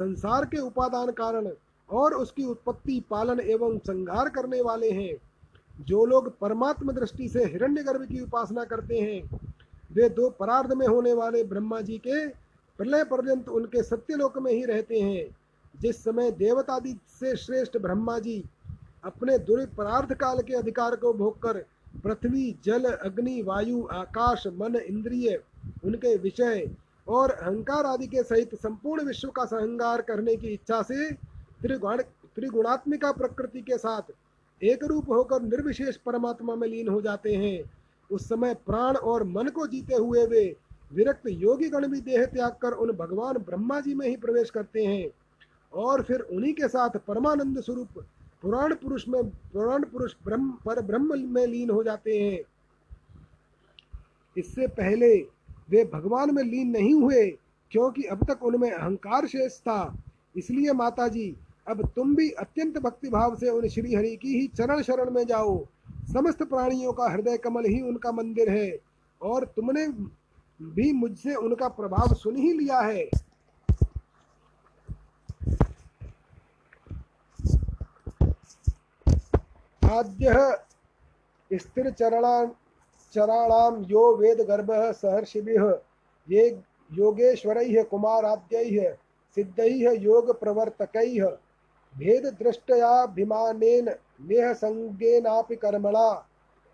संसार 0.00 0.44
के 0.44 0.58
उपादान 0.58 1.10
कारण 1.10 1.48
और 1.90 2.14
उसकी 2.14 2.44
उत्पत्ति 2.44 3.02
पालन 3.10 3.40
एवं 3.40 3.78
संहार 3.78 4.28
करने 4.28 4.60
वाले 4.62 4.90
हैं। 4.90 5.14
जो 5.80 6.06
लोग 6.06 6.38
परमात्म 6.38 6.92
दृष्टि 6.92 7.28
से 7.28 7.44
हिरण्यगर्भ 7.44 8.02
की 8.02 8.20
उपासना 8.20 8.64
करते 8.64 8.98
हैं, 8.98 9.40
वे 9.92 10.08
दो 10.08 10.30
परार्ध 10.30 10.72
में 10.72 10.86
होने 10.86 11.12
वाले 11.12 11.44
ब्रह्मा 11.44 11.80
जी 11.80 11.98
के 11.98 12.28
प्रलय 12.78 13.04
पर्यंत 13.04 13.48
उनके 13.48 13.82
सत्यलोक 13.82 14.38
में 14.38 14.52
ही 14.52 14.64
रहते 14.64 15.00
हैं। 15.00 15.36
जिस 15.80 16.04
समय 16.04 16.30
देवतादि 16.30 16.96
से 17.20 17.36
श्रेष्ठ 17.36 17.78
ब्रह्मा 17.78 18.18
जी 18.18 18.44
अपने 19.04 19.38
दुर्परार्थ 19.38 20.12
काल 20.12 20.42
के 20.42 20.54
अधिकार 20.54 20.96
को 20.96 21.12
भोग 21.12 21.42
कर 21.42 21.64
पृथ्वी, 22.04 22.58
जल, 22.64 22.84
अग्नि, 22.84 23.42
वायु, 23.42 23.86
आकाश, 23.92 24.46
मन, 24.46 24.76
इंद्रिय, 24.76 25.42
उनके 25.84 26.16
विषय 26.16 26.70
और 27.08 27.30
अहंकार 27.30 27.86
आदि 27.86 28.06
के 28.06 28.22
सहित 28.22 28.54
संपूर्ण 28.54 29.04
विश्व 29.04 29.28
का 29.28 29.44
संहार 29.44 30.02
करने 30.02 30.36
की 30.36 30.46
इच्छा 30.46 30.82
से 30.82 31.12
त्रिगुण, 31.62 32.02
त्रिगुणात्मिका 32.34 33.12
प्रकृति 33.12 33.60
के 33.60 33.78
साथ 33.78 34.02
एक 34.62 34.84
रूप 34.84 35.10
होकर 35.10 35.42
निर्विशेष 35.42 35.96
परमात्मा 35.96 36.54
में 36.54 36.68
लीन 36.68 36.88
हो 36.88 37.00
जाते 37.00 37.34
हैं। 37.34 37.70
उस 38.10 38.28
समय 38.28 38.54
प्राण 38.54 38.96
और 38.96 39.24
मन 39.24 39.48
को 39.48 39.66
जीते 39.66 39.94
हुए 39.94 40.26
वे 40.26 40.56
विरक्त 40.92 41.22
योगी 41.26 41.68
गण 41.68 41.86
भी 41.88 42.00
देह 42.00 42.24
त्याग 42.24 42.52
कर 42.62 42.72
उन 42.72 42.92
भगवान 42.92 43.36
ब्रह्मा 43.36 43.80
जी 43.80 43.94
में 43.94 44.08
ही 44.08 44.16
प्रवेश 44.16 44.50
करते 44.50 44.84
हैं। 44.84 45.10
और 45.72 46.02
फिर 46.02 46.20
उन्हीं 46.20 46.52
के 46.52 46.68
साथ 46.68 46.90
परमानंद 46.90 47.60
स्वरूप 47.60 47.88
पुराण 48.42 48.74
पुरुष 48.74 49.08
में, 49.08 49.24
पुराण 49.24 49.84
पुरुष 49.84 50.14
ब्रह्म, 50.24 50.50
पर 50.50 50.80
ब्रह्म 50.80 51.34
में 51.34 51.46
लीन 51.46 51.70
हो 51.70 51.82
जाते 51.82 52.18
हैं। 52.18 52.40
इससे 54.38 54.66
पहले 54.66 55.16
वे 55.70 55.90
भगवान 55.94 56.34
में 56.34 56.42
लीन 56.42 56.70
नहीं 56.70 56.94
हुए, 56.94 57.26
क्योंकि 57.70 58.02
अब 58.02 58.24
तक 58.24 58.42
उनमें 58.42 58.70
अहंकार 58.70 59.26
शेष 59.26 59.60
था। 59.60 60.02
इसलिए 60.36 60.72
माता 60.72 61.08
जी 61.08 61.36
अब 61.68 61.86
तुम 61.96 62.14
भी 62.16 62.30
अत्यंत 62.30 62.78
भक्ति 62.78 63.08
भाव 63.08 63.36
से 63.36 63.48
उन 63.50 63.68
श्री 63.68 63.94
हरि 63.94 64.14
की 64.16 64.38
ही 64.40 64.46
चरण 64.48 64.82
शरण 64.82 65.10
में 65.10 65.24
जाओ। 65.26 65.64
समस्त 66.12 66.42
प्राणियों 66.42 66.92
का 66.92 67.08
हृदय 67.10 67.36
कमल 67.36 67.64
ही 67.64 67.80
उनका 67.80 68.12
मंदिर 68.12 68.50
है 68.50 68.78
और 69.20 69.44
तुमने 69.56 69.86
भी 70.60 70.92
मुझसे 70.92 71.34
उनका 71.34 71.68
प्रभाव 71.68 72.14
सुन 72.14 72.36
ही 72.36 72.52
लिया 72.52 72.80
है। 72.80 73.08
आद्य 79.82 80.56
स्थिर 81.52 81.90
चरणा 81.90 82.44
चराणाम 83.14 83.82
यो 83.84 84.16
वेद 84.16 84.40
गर्भ 84.40 84.70
सहर्षिभिः। 84.92 85.68
ये 86.28 86.48
योगेश्वर, 86.92 87.58
कुमाराद्यैः, 87.84 88.94
सिद्धैः, 89.36 89.90
योगप्रवर्तकैः। 90.02 91.36
भेददृष्टयाभिमानेन 91.98 93.88
नेहसङ्गेनापि 94.20 95.56
कर्मणा, 95.56 96.08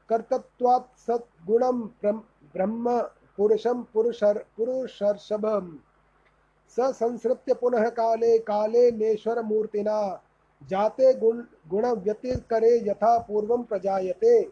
कर्तत्वात् 0.08 0.98
सद्गुणं 0.98 1.80
ब्रह्म 2.54 3.02
पुरुषं 3.36 3.82
पुरुषर्, 3.82 4.38
पुरुषर्षभम्। 4.56 5.76
स 6.68 6.76
संसृत्य 6.80 7.54
पुनः 7.54 7.88
काले 7.88 8.38
काले 8.38 8.90
नेश्वर 8.90 9.42
मूर्तिना 9.42 10.22
जाते 10.62 11.14
गुण 11.14 11.42
गुण 11.68 11.86
व्यतिकरे 11.86 12.90
यथा 12.90 13.18
पूर्वं 13.18 13.62
प्रजायते। 13.62 14.50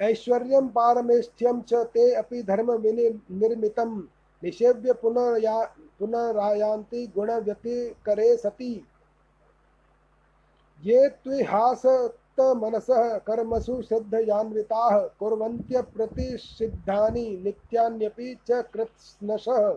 ऐश्वर्यं, 0.00 0.68
पारमेष्ठ्यं 0.68 1.60
च 1.60 1.74
ते 1.74 2.14
अपि 2.14 2.42
धर्म 2.42 2.72
निर्मितं 2.80 4.02
निषेव्य 4.44 4.92
पुनर्या, 4.92 5.64
पुनरायान्ति 5.98 7.06
गुणव्यतिकरे 7.06 8.36
सति। 8.36 8.86
ये 10.84 11.08
त्विहास 11.08 11.82
मनसः 12.40 13.18
कर्मसु 13.18 13.82
श्रद्धयान्विताः 13.82 14.98
कुर्वन्त्य 15.00 15.82
प्रतिषिद्धानि 15.82 17.40
नित्यान्यपि 17.44 18.36
च 18.50 18.64
कृत्स्नशः। 18.74 19.68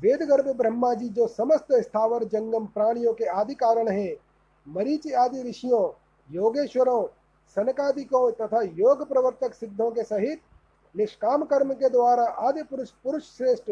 वेद 0.00 0.22
गर्भ 0.22 0.56
ब्रह्मा 0.56 0.94
जी 0.94 1.08
जो 1.08 1.26
समस्त 1.26 1.72
स्थावर 1.72 2.24
जंगम 2.24 2.66
प्राणियों 2.66 3.14
के 3.14 3.24
आदि 3.24 3.54
कारण 3.54 3.88
हैं, 3.88 4.16
मरीचि 4.68 5.12
आदि 5.12 5.42
ऋषियों, 5.42 5.90
योगेश्वरों, 6.30 7.06
सनकादिकों 7.56 8.30
तथा 8.32 8.60
योग 8.60 9.08
प्रवर्तक 9.08 9.54
सिद्धों 9.54 9.90
के 9.90 10.02
सहित 10.02 10.40
निष्काम 10.94 11.42
कर्म 11.44 11.72
के 11.72 11.88
द्वारा 11.88 12.24
आदि 12.40 12.62
पुरुष 12.62 12.90
पुरुष 13.04 13.24
श्रेष्ठ, 13.36 13.70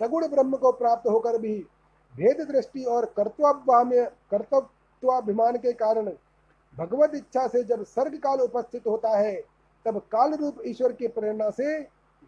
सगुण 0.00 0.26
ब्रह्म 0.28 0.56
को 0.56 0.72
प्राप्त 0.72 1.08
होकर 1.08 1.38
भी 1.38 1.54
भेद 2.14 2.40
दृष्टि 2.50 2.84
और 2.84 3.04
कर्तव्य 3.16 4.04
कर्तव्याभिमान 4.30 5.56
के 5.56 5.72
कारण 5.72 6.10
भगवत 6.76 7.14
इच्छा 7.14 7.46
से 7.48 7.62
जब 7.64 7.84
सर्ग 7.84 8.16
काल 8.18 8.40
उपस्थित 8.40 8.86
होता 8.86 9.16
है, 9.18 9.34
तब 9.86 9.98
काल 10.12 10.34
रूप 10.34 10.58
ईश्वर 10.66 10.92
की 10.92 11.08
प्रेरणा 11.08 11.50
से 11.50 11.80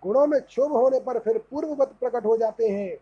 गुणों 0.03 0.27
में 0.27 0.41
क्षोभ 0.41 0.73
होने 0.73 1.01
पर 1.01 1.19
फिर 1.19 1.39
पूर्ववत 1.51 1.95
प्रकट 2.01 2.25
हो 2.27 2.37
जाते 2.37 2.69
हैं। 2.69 2.97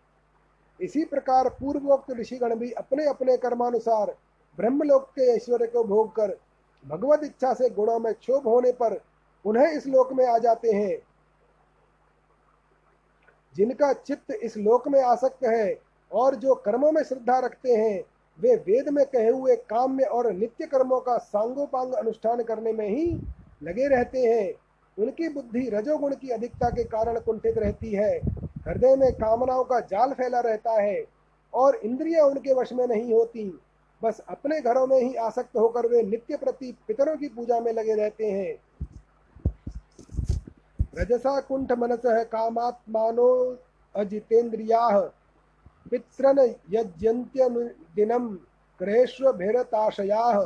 इसी 0.80 1.04
प्रकार 1.04 1.48
पूर्वोक्त 1.50 2.10
ऋषिगण 2.10 2.54
भी 2.54 2.70
अपने 2.72 3.06
अपने 3.06 3.36
कर्मानुसार 3.36 4.14
ब्रह्मलोक 4.58 5.08
के 5.08 5.30
ऐश्वर्य 5.34 5.66
को 5.66 5.84
भोग 5.84 6.14
कर 6.16 6.36
भगवत 6.84 7.24
इच्छा 7.24 7.52
से 7.54 7.68
गुणों 7.70 7.98
में 7.98 8.12
क्षोभ 8.14 8.46
होने 8.48 8.72
पर 8.72 8.94
उन्हें 9.44 9.72
इस 9.72 9.86
लोक 9.86 10.12
में 10.12 10.26
आ 10.26 10.38
जाते 10.38 10.72
हैं। 10.72 10.98
जिनका 13.56 13.92
चित्त 13.92 14.30
इस 14.42 14.56
लोक 14.56 14.88
में 14.88 15.02
आसक्त 15.02 15.44
है 15.44 15.80
और 16.12 16.34
जो 16.34 16.54
कर्मों 16.54 16.92
में 16.92 17.02
श्रद्धा 17.02 17.38
रखते 17.38 17.72
हैं, 17.72 18.04
वे 18.38 18.54
वेद 18.56 18.88
में 18.88 19.04
कहे 19.06 19.28
हुए 19.28 19.56
काम 19.56 19.92
में 19.92 20.04
और 20.04 20.32
नित्य 20.32 20.66
कर्मों 20.66 21.00
का 21.00 21.16
सांगोपांग 21.18 21.92
अनुष्ठान 21.92 22.42
करने 22.42 22.72
में 22.72 22.88
ही 22.88 23.20
लगे 23.62 23.88
रहते 23.88 24.18
हैं। 24.18 24.52
उनकी 24.98 25.28
बुद्धि 25.28 25.68
रजोगुण 25.68 26.14
की 26.14 26.28
अधिकता 26.28 26.70
के 26.70 26.84
कारण 26.84 27.18
कुंठित 27.20 27.58
रहती 27.58 27.92
है। 27.92 28.16
हृदय 28.68 28.96
में 28.96 29.12
कामनाओं 29.12 29.64
का 29.64 29.80
जाल 29.80 30.12
फैला 30.12 30.40
रहता 30.40 30.82
है 30.82 31.04
और 31.54 31.76
इंद्रियाँ 31.76 32.26
उनके 32.26 32.54
वश 32.54 32.72
में 32.72 32.86
नहीं 32.86 33.12
होती। 33.12 33.60
बस 34.02 34.20
अपने 34.28 34.60
घरों 34.60 34.86
में 34.86 35.00
ही 35.00 35.14
आसक्त 35.14 35.56
होकर 35.56 35.86
वे 35.86 36.02
नित्य 36.02 36.36
प्रति 36.36 36.76
पितरों 36.88 37.16
की 37.16 37.28
पूजा 37.28 37.60
में 37.60 37.72
लगे 37.72 37.94
रहते 37.94 38.30
हैं। 38.30 38.54
रजसा 40.98 41.40
कुंठ 41.40 41.72
मनस 41.72 42.02
कामात्मानो 42.06 43.28
अजितेन्द्रिया। 43.94 45.00
पितृन 45.90 46.38
यज्यन्त्यनुदिनं 46.70 48.26
क्रेष्वभिरताशयाः 48.78 50.40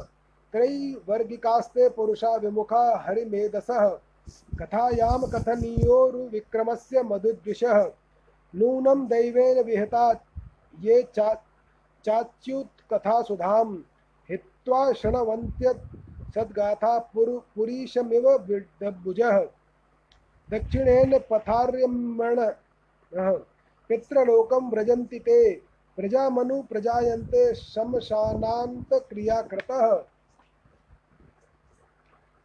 त्रैवर्गिकास्ते 0.52 1.88
पुरुषा 1.88 2.34
विमुखा 2.36 2.84
हरिमेधसः। 2.98 3.88
कथायां 4.60 5.18
कथनीयोरुविक्रमस्य 5.26 7.02
मधुद्विषः। 7.02 7.82
नूनं 8.54 9.06
दैवेन 9.06 9.62
विहता 9.64 10.10
ये 10.80 11.02
चा 11.14 11.34
चाच्युत्कथासुधां 12.04 13.66
हित्वा 14.30 14.92
शृण्वन्त्य 14.92 15.72
सद्गाथा 16.34 16.98
पुर 16.98 17.28
पुरीशमिव 17.56 18.28
विडभुजः 18.30 19.38
दक्षिणेन 20.50 21.18
पथार्यमण 21.30 22.40
पितृलोकम 23.90 24.68
व्रजन्ति 24.70 25.18
ते, 25.18 25.50
प्रजामनु 25.98 26.60
प्रजायन्ते 26.62 27.54
शमशानांत 27.54 28.92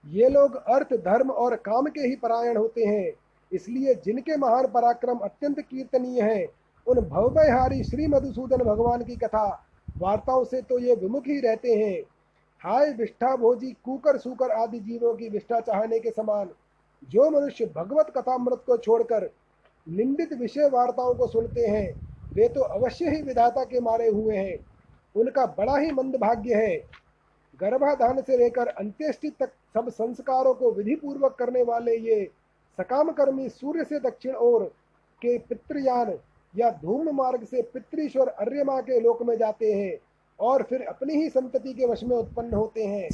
ये 0.03 0.29
लोग 0.29 0.55
अर्थ, 0.55 0.93
धर्म 0.95 1.29
और 1.31 1.55
काम 1.57 1.85
के 1.87 2.01
ही 2.01 2.15
परायण 2.15 2.57
होते 2.57 2.85
हैं, 2.85 3.11
इसलिए 3.51 3.93
जिनके 4.05 4.37
महान 4.37 4.67
पराक्रम 4.67 5.17
अत्यंत 5.19 5.59
कीर्तनीय 5.59 6.21
है, 6.21 6.47
उन 6.87 6.99
भवभयहारी 7.01 7.83
श्री 7.83 8.07
मधुसूदन 8.07 8.63
भगवान 8.65 9.03
की 9.03 9.15
कथा, 9.15 9.47
वार्ताओं 9.97 10.43
से 10.43 10.61
तो 10.61 10.79
ये 10.79 10.95
विमुख 10.95 11.27
ही 11.27 11.39
रहते 11.39 11.75
हैं। 11.75 12.01
हाय 12.61 12.91
विष्ठा 12.93 13.35
भोजी 13.35 13.71
कुकर 13.85 14.17
सुकर 14.17 14.51
आदि 14.53 14.79
जीवों 14.79 15.13
की 15.15 15.29
विष्ठा 15.29 15.59
चाहने 15.59 15.99
के 15.99 16.11
समान 16.11 16.49
जो 17.09 17.29
मनुष्य 17.29 17.65
भगवत 17.75 18.13
कथामृत 18.17 18.63
को 18.65 18.77
छोड़कर 18.77 19.29
निंदित 19.87 20.33
विषय 20.33 20.69
वार्ताओं 20.69 21.13
को 21.13 21.27
सुनते 21.27 21.61
हैं, 21.61 21.93
वे 22.33 22.47
तो 22.47 22.61
अवश्य 22.61 23.09
ही 23.09 23.21
विधाता 23.21 23.63
के 23.63 23.79
मारे 23.79 24.07
हुए 24.07 24.35
हैं। 24.37 24.57
उनका 25.15 25.45
बड़ा 25.57 25.77
ही 25.77 25.91
मंद 25.91 26.15
भाग्य 26.15 26.55
है। 26.55 26.75
गर्भाधान 27.59 28.21
से 28.21 28.37
लेकर 28.37 28.67
अंत्येष्टि 28.67 29.29
तक 29.29 29.51
सब 29.73 29.89
संस्कारों 29.89 30.53
को 30.53 30.71
विधि 30.71 30.95
पूर्वक 30.95 31.35
करने 31.39 31.63
वाले 31.63 31.95
ये 31.95 32.23
सकाम 32.77 33.11
कर्मी 33.11 33.49
सूर्य 33.49 33.83
से 33.83 33.99
दक्षिण 33.99 34.35
ओर 34.35 34.63
के 35.21 35.37
पितृयान 35.39 36.13
या 36.53 36.69
धूम 36.71 37.09
मार्ग 37.15 37.43
से 37.43 37.61
पितृश्वर 37.73 38.27
अर्यमा 38.27 38.79
के 38.81 38.99
लोक 38.99 39.21
में 39.23 39.37
जाते 39.37 39.73
हैं 39.73 39.97
और 40.39 40.63
फिर 40.63 40.81
अपनी 40.81 41.13
ही 41.13 41.29
संतति 41.29 41.73
के 41.73 41.85
वश 41.85 42.03
में 42.03 42.15
उत्पन्न 42.17 42.53
होते 42.53 42.85
हैं। 42.85 43.09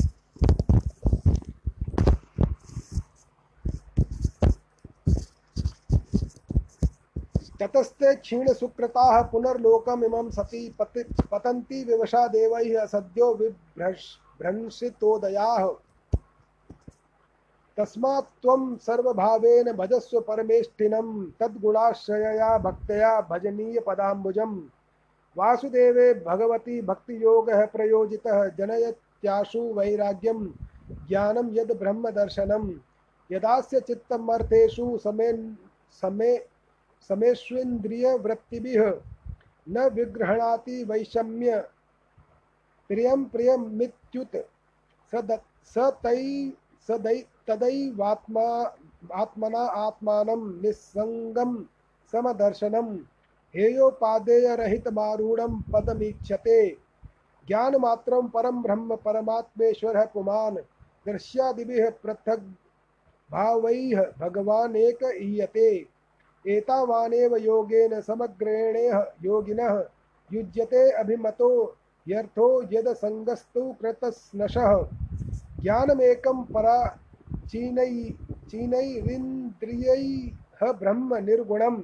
ततस्ते 7.62 8.16
क्षीण 8.16 8.48
सुकृताः 8.54 9.22
पुनर्लोकमिमं 9.32 10.30
सति 10.32 10.62
पति 10.80 11.04
पतन्ति 11.32 11.84
विवशा 11.84 12.28
देवैः 12.28 12.86
सद्यो 12.86 13.28
विभ्रंशितोदयाः 13.40 14.56
तस्मात् 17.78 18.30
त्वं 18.42 18.62
सर्वभावेन 18.78 19.68
भजस्व 19.72 20.20
परमेष्ठिनं, 20.28 21.08
तद्गुणाश्रयया 21.40 22.58
भक्तया 22.58 23.12
भजनीय 23.32 23.80
पदाम्बुजम् 23.88 24.56
वासुदेवे 25.36 26.08
भगवती 26.28 26.82
भक्तियोगः 26.82 27.66
प्रयोजितः 27.74 28.38
जनयत्याशु 28.58 29.62
वैराग्यं 29.78 30.40
ज्ञानं 31.08 31.48
यद् 31.58 31.80
ब्रह्मदर्शनं 31.80 32.64
यदास्य 33.30 33.80
चित्तमर्थेषु 33.88 34.86
समे 35.04 35.32
समे 36.02 36.32
समेष्वेन्द्रियवृत्तिभिः 37.10 39.02
न 39.70 39.90
विग्रहणाति 39.90 40.84
वैषम्य। 40.84 41.68
प्रियं 42.90 43.26
प्रियमित्युत 43.26 44.50
सद 45.12 45.40
स 45.66 45.78
तै 45.78 46.52
सदै, 46.88 47.26
तदैवात्मा, 47.48 48.76
आत्मना 49.14 49.60
आत्मानं 49.60 50.62
निस्सङ्गं 50.62 51.66
समदर्शनं। 52.12 53.00
हेयोपादेयरहितमारूढं 53.56 55.62
पदमीक्षते 55.62 56.78
ज्ञानमात्रं 57.48 58.28
परं 58.28 58.62
ब्रह्म 58.62 58.96
परमात्मेश्वरः 58.96 60.06
पुमान्। 60.06 60.58
दृश्यादिभिः 61.06 61.90
पृथग् 61.90 62.54
भावैः 63.32 64.14
भगवान् 64.20 64.76
एक 64.76 65.18
ईयते। 65.22 65.97
एतावानेव 66.48 67.36
योगेन 67.36 68.00
समग्रेणेह 68.02 69.06
योगिनः 69.24 69.84
युज्यते 70.32 70.90
अभिमतो 70.92 71.78
यर्थो 72.08 72.62
यद 72.72 72.88
संगस्तु 72.94 73.62
कृतस्नशः। 73.82 74.74
ज्ञानमेकं 75.62 76.44
परा 76.54 76.80
चीनै 77.50 77.92
चीनैरिन्द्रियैः 78.52 80.62
ब्रह्म 80.80 81.16
निर्गुणम्। 81.26 81.82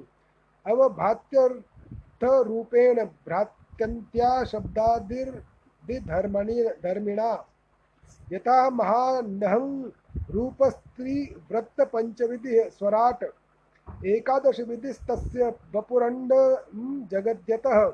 अवभात्यर्थरूपेण 0.66 2.98
भ्रात्यन्त्या 3.26 4.30
शब्दादिर्दिधर्मणि 4.44 6.58
धर्मिणा 6.84 7.32
यथा 8.32 8.70
महानहं 8.70 9.68
रूपस्त्री 10.30 11.18
वृत्त 11.52 11.82
पंचविधि 11.94 12.54
स्वराट 12.70 13.24
एकादश 14.06 14.60
विधिस्तस्य 14.60 15.54
वपुरण्ड 15.76 16.34
जगद्यतः। 17.12 17.94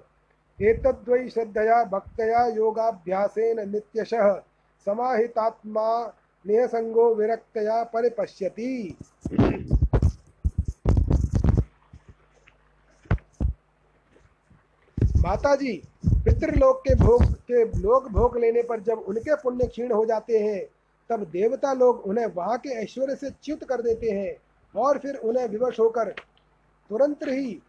एतद्वै 0.59 1.27
श्रद्धया, 1.29 1.83
भक्तया, 1.83 2.45
योगाभ्यासेन 2.47 3.69
नित्यशः। 3.69 4.33
समाहितात्मा 4.85 6.13
निसंगो 6.45 7.13
विरक्तया 7.15 7.83
परिपश्यति। 7.83 8.97
माता 15.17 15.55
जी 15.55 15.73
पितृलोक 16.07 16.79
के 16.79 16.95
भोग, 16.95 17.23
के 17.23 17.63
लोग 17.79 18.11
भोग 18.11 18.37
लेने 18.37 18.63
पर 18.63 18.79
जब 18.79 18.99
उनके 18.99 19.35
पुण्य 19.35 19.67
क्षीण 19.67 19.91
हो 19.91 20.05
जाते 20.05 20.39
हैं, 20.39 20.65
तब 21.09 21.23
देवता 21.23 21.73
लोग 21.73 22.03
उन्हें 22.05 22.25
वहाँ 22.25 22.57
के 22.57 22.69
ऐश्वर्य 22.69 23.15
से 23.15 23.29
च्युत 23.29 23.63
कर 23.63 23.81
देते 23.81 24.09
हैं। 24.09 24.48
और 24.75 24.97
फिर 24.97 25.15
उन्हें 25.15 25.47
विवश 25.47 25.79
होकर 25.79 26.09
तुरंत 26.89 27.23
ही 27.23 27.59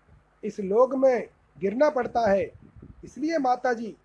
इस 0.43 0.61
लोक 0.61 0.95
में 0.95 1.29
गिरना 1.59 1.89
पड़ता 1.91 2.31
है। 2.31 2.51
इसलिए 3.05 3.39
माता 3.39 3.73
जी 3.73 3.97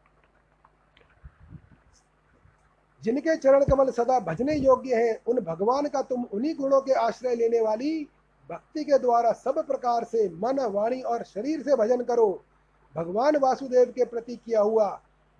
जिनके 3.04 3.36
चरण 3.36 3.64
कमल 3.64 3.90
सदा 3.92 4.20
भजने 4.20 4.56
योग्य 4.56 4.96
हैं, 4.96 5.18
उन 5.28 5.40
भगवान 5.40 5.88
का 5.88 6.02
तुम 6.02 6.24
उन्हीं 6.24 6.56
गुणों 6.56 6.80
के 6.82 6.94
आश्रय 6.94 7.36
लेने 7.36 7.62
वाली 7.62 8.08
भक्ति 8.50 8.84
के 8.84 8.98
द्वारा 9.00 9.32
सब 9.34 9.66
प्रकार 9.68 10.04
से 10.04 10.28
मन, 10.30 10.60
वाणी 10.66 11.02
और 11.02 11.24
शरीर 11.24 11.62
से 11.62 11.76
भजन 11.76 12.04
करो। 12.04 12.44
भगवान 12.96 13.38
वासुदेव 13.38 13.92
के 13.92 14.06
प्रति 14.06 14.36
किया 14.36 14.62
हुआ 14.62 14.88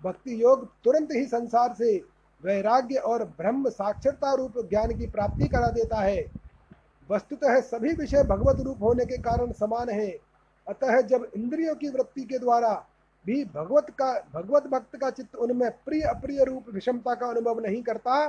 भक्ति 0.02 0.42
योग 0.42 0.66
तुरंत 0.84 1.12
ही 1.12 1.24
संसार 1.26 1.74
से 1.74 1.96
वैराग्य 2.42 2.98
और 3.00 3.24
ब्रह्म 3.38 3.70
साक्षरता 3.70 4.32
रूप 4.34 4.58
ज्ञान 4.70 4.96
की 4.98 5.06
प्राप्ति 5.06 5.48
करा 5.48 5.68
देता 5.70 6.00
है। 6.00 6.20
वस्तुतः 7.10 7.60
सभी 7.60 7.92
विषय 7.92 8.22
भगवत 8.24 8.60
रूप 8.60 8.82
होने 8.82 9.04
के 9.04 9.16
कारण 9.18 9.52
समान 9.52 9.88
है। 9.88 10.08
अतः 10.66 11.00
जब 11.00 11.30
इंद्रियों 11.36 11.74
की 11.74 11.88
वृत्ति 11.88 12.22
के 12.22 12.38
द्वारा 12.38 12.72
भी 13.24 13.44
भगवत 13.44 13.86
का, 13.90 14.12
भगवत 14.34 14.66
भक्त 14.66 14.96
का 14.96 15.10
चित्त 15.10 15.36
उनमें 15.36 15.70
प्रिय, 15.84 16.02
अप्रिय 16.02 16.44
रूप 16.44 16.64
विषमता 16.74 17.14
का 17.14 17.26
अनुभव 17.26 17.60
नहीं 17.60 17.82
करता, 17.82 18.28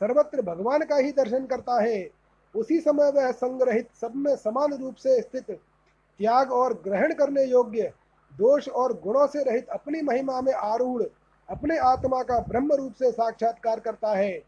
सर्वत्र 0.00 0.42
भगवान 0.42 0.84
का 0.84 0.96
ही 0.96 1.12
दर्शन 1.12 1.46
करता 1.46 1.80
है, 1.82 2.08
उसी 2.54 2.80
समय 2.80 3.10
वह 3.10 3.30
संग्रहित 3.32 3.88
सब 4.00 4.12
में 4.16 4.34
समान 4.36 4.72
रूप 4.72 4.94
से 4.94 5.20
स्थित 5.20 5.50
त्याग 5.50 6.52
और 6.52 6.72
ग्रहण 6.84 7.12
करने 7.14 7.44
योग्य 7.44 7.92
दोष 8.32 8.68
और 8.68 8.92
गुणों 9.00 9.26
से 9.26 9.42
रहित 9.44 9.68
अपनी 9.68 10.00
महिमा 10.02 10.40
में 10.40 10.52
आरूढ़, 10.52 11.02
अपने 11.48 11.76
आत्मा 11.78 12.22
का 12.22 12.38
ब्रह्म 12.40 12.72
रूप 12.72 12.94
से 12.94 13.10
साक्षात्कार 13.12 13.80
करता 13.80 14.14
है। 14.16 14.42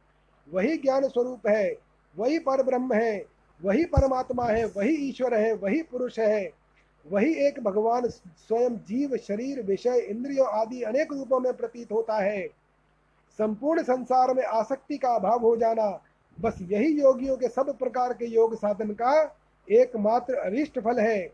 वही 0.48 0.76
ज्ञान 0.76 1.08
स्वरूप 1.08 1.46
है, 1.48 1.76
वही 2.16 2.38
पर 2.38 2.62
ब्रह्म 2.62 2.94
है 2.94 3.33
वही 3.64 3.84
परमात्मा 3.84 4.44
है, 4.44 4.64
वही 4.66 4.94
ईश्वर 5.08 5.34
है, 5.34 5.52
वही 5.54 5.82
पुरुष 5.82 6.18
है, 6.18 6.50
वही 7.06 7.34
एक 7.46 7.60
भगवान 7.60 8.08
स्वयं 8.08 8.76
जीव, 8.76 9.16
शरीर, 9.16 9.62
विषय, 9.62 9.98
इंद्रियों 9.98 10.46
आदि 10.46 10.82
अनेक 10.82 11.12
रूपों 11.12 11.40
में 11.40 11.52
प्रतीत 11.52 11.92
होता 11.92 12.16
है। 12.16 12.46
संपूर्ण 13.38 13.82
संसार 13.82 14.34
में 14.34 14.44
आसक्ति 14.44 14.98
का 14.98 15.08
अभाव 15.08 15.40
हो 15.40 15.56
जाना, 15.56 16.02
बस 16.40 16.58
यही 16.62 17.00
योगियों 17.00 17.36
के 17.36 17.48
सब 17.48 17.78
प्रकार 17.78 18.12
के 18.12 18.26
योग 18.26 18.56
साधन 18.56 18.90
का 18.90 19.36
एकमात्र 19.70 20.34
अरिष्ट 20.34 20.78
फल 20.80 21.00
है। 21.00 21.32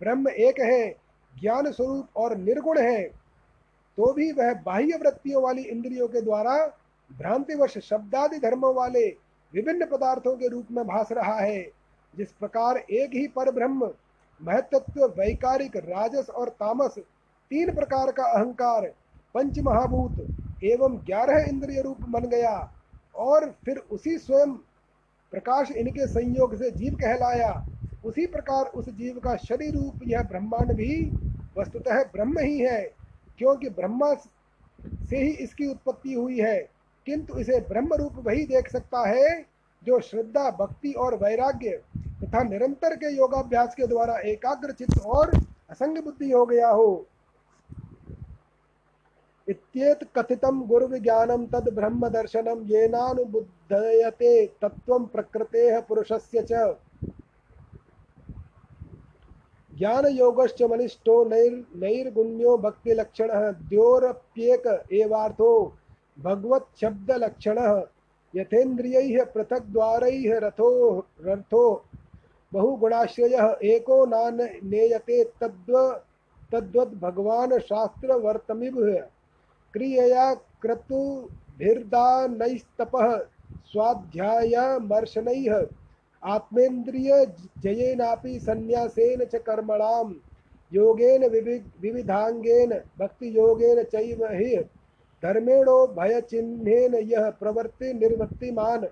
ब्रह्म 0.00 0.28
एक 0.28 0.60
है, 0.60 0.96
ज्ञान 1.40 1.72
स्वरूप 1.72 2.08
और 2.16 2.36
निर्गुण 2.36 2.78
है। 2.78 3.02
तो 3.98 4.12
भी 4.12 4.32
वह 4.32 4.54
बाह्य 4.54 4.96
वृत्तियों 4.96 5.42
वाली 5.42 5.62
इंद्रियों 5.62 6.08
के 6.08 6.20
द्वारा 6.20 6.66
भ्रांतिवश 7.18 7.78
शब्दादि 7.78 8.38
धर्मों 8.38 8.74
वाले 8.74 9.25
विभिन्न 9.54 9.86
पदार्थों 9.86 10.36
के 10.36 10.48
रूप 10.48 10.66
में 10.70 10.84
भास 10.86 11.12
रहा 11.12 11.38
है। 11.40 11.62
जिस 12.14 12.32
प्रकार 12.32 12.76
एक 12.76 13.14
ही 13.14 13.26
पर 13.28 13.50
ब्रह्म 13.50 13.90
महत्व 14.40 15.04
वैकारिक, 15.18 15.76
राजस 15.76 16.30
और 16.30 16.48
तामस, 16.50 16.98
तीन 17.50 17.74
प्रकार 17.74 18.12
का 18.12 18.24
अहंकार 18.32 18.86
पंच 19.34 19.58
महाभूत 19.58 20.64
एवं 20.64 20.96
ग्यारह 21.06 21.44
इंद्रिय 21.48 21.80
रूप 21.82 22.00
बन 22.00 22.26
गया 22.26 22.72
और 23.16 23.50
फिर 23.64 23.76
उसी 23.90 24.16
स्वयं 24.18 24.52
प्रकाश 25.32 25.70
इनके 25.70 26.06
संयोग 26.06 26.54
से 26.56 26.70
जीव 26.70 26.94
कहलाया, 26.94 27.66
उसी 28.04 28.26
प्रकार 28.26 28.64
उस 28.66 28.88
जीव 28.88 29.18
का 29.18 29.36
शरीर 29.36 29.74
रूप 29.74 30.00
यह 30.06 30.22
ब्रह्मांड 30.22 30.72
भी 30.72 31.02
वस्तुतः 31.58 32.02
ब्रह्म 32.04 32.38
ही 32.38 32.58
है, 32.58 32.80
क्योंकि 33.38 33.68
ब्रह्मा 33.70 34.12
से 34.14 35.16
ही 35.16 35.30
इसकी 35.34 35.70
उत्पत्ति 35.70 36.12
हुई 36.12 36.40
है। 36.40 36.58
किंतु 37.06 37.38
इसे 37.38 37.60
ब्रह्म 37.60 37.94
रूप 37.94 38.12
वही 38.16 38.44
देख 38.46 38.68
सकता 38.68 39.08
है 39.08 39.46
जो 39.82 40.00
श्रद्धा, 40.00 40.50
भक्ति 40.50 40.92
और 40.92 41.14
वैराग्य 41.14 41.82
तथा 42.22 42.42
निरंतर 42.42 42.96
के 42.96 43.16
योगाभ्यास 43.16 43.74
के 43.74 43.86
द्वारा 43.86 44.18
एकाग्र 44.18 44.72
चित्त 44.72 44.98
और 45.06 45.30
असंग 45.70 45.98
बुद्धि 45.98 46.30
हो 46.30 46.46
गया 46.46 46.68
हो। 46.68 47.06
इत्येत 49.48 49.98
कथितं 50.16 50.68
गुरुविज्ञानं 50.68 51.46
तद् 51.46 51.74
ब्रह्मदर्शनं 51.74 52.64
येनानुबुद्धयते 52.66 54.46
तत्त्वं 54.62 55.06
प्रकृतेः 55.06 55.80
पुरुषस्य 55.80 56.46
च। 56.52 56.76
ज्ञानयोगश्च 59.72 60.62
मनिष्ठो 60.62 61.24
नैर् 61.24 61.78
नैर्गुण्यो 61.78 62.56
भक्तिलक्षणः 62.58 63.50
द्योरप्येक 63.68 64.66
एवार्थो 64.92 65.50
भगवच्छब्दलक्षणः 66.24 67.70
यथेन्द्रियैः 68.34 69.24
पृथग्द्वारैः 69.24 70.38
रथो 70.38 70.68
रथो, 71.24 71.64
बहुगुणाश्रयः, 72.52 73.46
एको 73.64 73.98
नानेयते 74.06 75.18
तद्व 75.40 75.74
तद्वद् 76.52 77.60
शास्त्रवर्तमिव 77.60 78.76
क्रियया 79.72 80.26
क्रतुभिर्दानैस्तपः 80.62 81.36
स्वाध्यायमर्शनैः 83.72 85.54
आत्मेन्द्रियजयेनापि 86.24 87.54
सन्न्यासेन 88.40 89.24
च 89.24 89.34
कर्मणां, 89.36 90.08
योगेन 90.72 91.22
विविधांगेन 91.80 92.70
भक्तियोगेन 92.98 93.82
चैव 93.84 94.20
हि। 94.32 94.54
धर्मेणो 95.26 95.86
भयचिह्नेन 95.94 96.94
यह 97.04 97.30
प्रवृत्ति 97.30 97.92
निर्वृत्तिमान। 97.92 98.86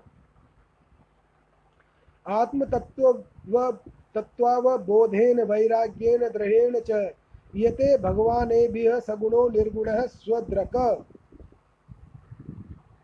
आत्मतत्त्व 2.25 3.71
तत्त्वावबोधेन 4.15 5.41
वैराग्येन 5.43 6.27
द्रहेण 6.29 6.79
च 6.79 7.11
यते 7.55 7.97
भगवानेभ्यः 7.97 8.99
सगुणो 8.99 9.47
निर्गुणः 9.49 10.01
स्वद्रक। 10.05 10.75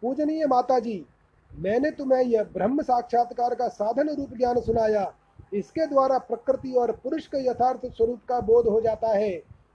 पूजनीय 0.01 0.45
माता 0.45 0.79
जी 0.79 1.05
मैंने 1.51 1.91
तुम्हें 1.91 2.23
यह 2.23 2.43
ब्रह्म 2.53 2.82
साक्षात्कार 2.82 3.55
का 3.55 3.67
साधन 3.69 4.09
रूप 4.09 4.34
ज्ञान 4.38 4.59
सुनाया। 4.61 5.11
इसके 5.53 5.86
द्वारा 5.88 6.17
प्रकृति 6.17 6.71
और 6.73 6.91
पुरुष 6.93 7.27
के 7.27 7.45
यथार्थ 7.49 7.86
स्वरूप 7.88 8.19
का 8.29 8.39
बोध 8.41 8.67
हो 8.67 8.82
जाता 8.82 9.07
है। 9.07 9.32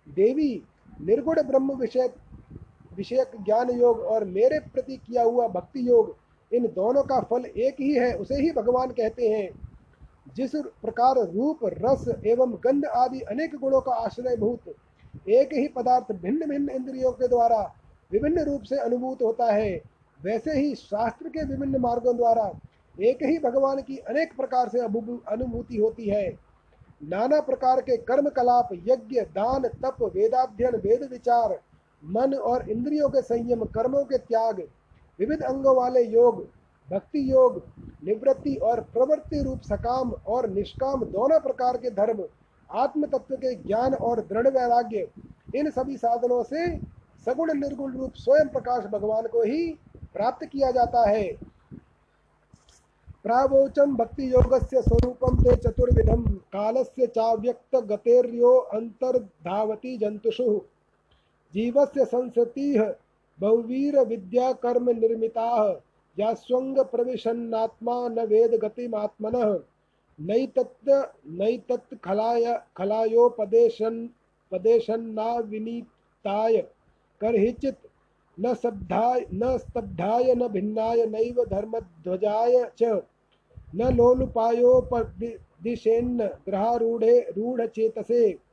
देवी, 0.06 0.62
निर्गुण 1.00 1.42
ब्रह्म 1.42 1.76
विषय 1.76 2.08
विषयक 2.96 3.30
ज्ञान 3.44 3.70
योग 3.70 4.00
और 4.00 4.24
मेरे 4.24 4.58
प्रति 4.58 4.96
किया 4.96 5.22
हुआ 5.22 5.48
भक्ति 5.48 5.88
योग, 5.88 6.16
इन 6.52 6.66
दोनों 6.66 7.02
का 7.02 7.20
फल 7.20 7.44
एक 7.44 7.76
ही 7.80 7.92
है, 7.92 8.12
उसे 8.14 8.34
ही 8.34 8.50
भगवान 8.50 8.90
कहते 8.90 9.28
हैं। 9.28 9.48
जिस 10.36 10.50
प्रकार 10.56 11.16
रूप, 11.32 11.58
रस 11.64 12.08
एवं 12.26 12.54
गंध 12.64 12.84
आदि 12.84 13.20
अनेक 13.20 13.54
गुणों 13.56 13.80
का 13.80 13.92
आश्रय 13.94 14.36
भूत, 14.36 14.74
एक 15.28 15.48
ही 15.52 15.68
पदार्थ 15.68 16.12
भिन्न 16.12 16.48
भिन्न 16.48 16.70
इंद्रियों 16.70 17.12
के 17.12 17.28
द्वारा 17.28 17.60
विभिन्न 18.12 18.40
रूप 18.40 18.62
से 18.62 18.76
अनुभूत 18.76 19.22
होता 19.22 19.52
है, 19.52 19.80
वैसे 20.20 20.58
ही 20.58 20.74
शास्त्र 20.74 21.28
के 21.28 21.44
विभिन्न 21.44 21.80
मार्गों 21.80 22.16
द्वारा 22.16 22.50
एक 23.00 23.18
ही 23.22 23.38
भगवान 23.38 23.80
की 23.82 23.96
अनेक 23.98 24.36
प्रकार 24.36 24.68
से 24.68 24.80
अनुभूति 24.80 25.76
होती 25.76 26.08
है। 26.08 26.28
नाना 27.02 27.40
प्रकार 27.40 27.80
के 27.80 27.96
कर्म 27.96 28.28
कलाप 28.28 28.68
यज्ञ, 28.72 29.20
दान, 29.20 29.62
तप, 29.62 29.96
वेदाध्ययन, 30.14 30.76
वेद 30.76 31.08
विचार 31.10 31.58
मन 32.06 32.34
और 32.34 32.70
इंद्रियों 32.70 33.08
के 33.08 33.22
संयम, 33.22 33.64
कर्मों 33.64 34.04
के 34.04 34.18
त्याग, 34.18 34.60
विविध 35.18 35.42
अंगों 35.42 35.76
वाले 35.76 36.02
योग, 36.02 36.44
भक्ति 36.88 37.32
योग, 37.32 37.62
निवृत्ति 38.04 38.54
और 38.54 38.80
प्रवृत्ति 38.80 39.42
रूप 39.42 39.60
सकाम 39.62 40.12
और 40.26 40.48
निष्काम 40.50 41.04
दोनों 41.04 41.40
प्रकार 41.40 41.76
के 41.76 41.90
धर्म 41.90 42.24
आत्म 42.70 43.06
तत्व 43.06 43.36
के 43.36 43.54
ज्ञान 43.54 43.94
और 43.94 44.20
दृढ़ 44.20 44.48
वैराग्य, 44.48 45.08
इन 45.56 45.70
सभी 45.70 45.96
साधनों 45.96 46.42
से 46.42 46.76
सगुण 47.26 47.52
निर्गुण 47.54 47.96
रूप 47.96 48.12
स्वयं 48.14 48.48
प्रकाश 48.48 48.84
भगवान 48.84 49.26
को 49.26 49.42
ही 49.42 49.78
प्राप्त 50.14 50.46
किया 50.46 50.70
जाता 50.70 51.08
है। 51.10 51.56
प्रावोचम 53.22 53.96
भक्ति 53.96 54.32
योगस्य 54.32 54.82
स्वरूपम 54.82 55.36
ते 55.36 55.56
चतुर्विधम, 55.56 56.24
कालस्य 56.24 57.06
चाव्यक्त 57.06 57.76
गतेर्यो 57.76 58.56
अंतर्धावती 58.56 59.96
जंतुषु। 59.98 60.60
जीवस्य 61.56 62.04
संसति, 62.04 62.94
बहुवीर 63.40 63.98
विद्या 63.98 64.52
कर्म 64.52 64.90
निर्मिता 64.90 65.80
या 66.18 66.34
स्वंग 66.34 66.78
प्रविशन्नात्मा 66.78 68.08
न 68.08 68.20
वेद 68.20 68.50
गतिमात्मनः। 68.50 69.60
नैतत् 70.20 71.06
नैतत् 71.26 71.94
खलाय, 72.04 72.60
खलायोपदेशन, 72.76 74.10
पदेशन्ना 74.52 75.36
विनीताय। 75.36 76.66
करहिचित, 77.20 77.76
न 78.40 78.54
स्तब्धाय 78.54 79.26
न 79.34 79.58
स्तब्धाय, 79.58 80.34
न 80.34 80.48
भिन्नाय, 80.48 81.06
नैव 81.06 81.44
धर्मध्वजाय 81.44 82.70
च। 82.78 83.02
न 83.74 83.96
लोलुपायोपदिशेन्न 83.96 86.26
ग्रहारूढ़े, 86.26 87.20
रूढचेतसे। 87.20 88.45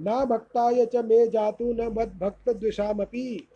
न 0.00 0.24
भक्ताय 0.24 0.86
च 0.86 0.96
मे 0.96 1.28
जातु 1.28 1.64
न 1.64 1.80
मद्भक्तद्विषामपि। 1.80 3.48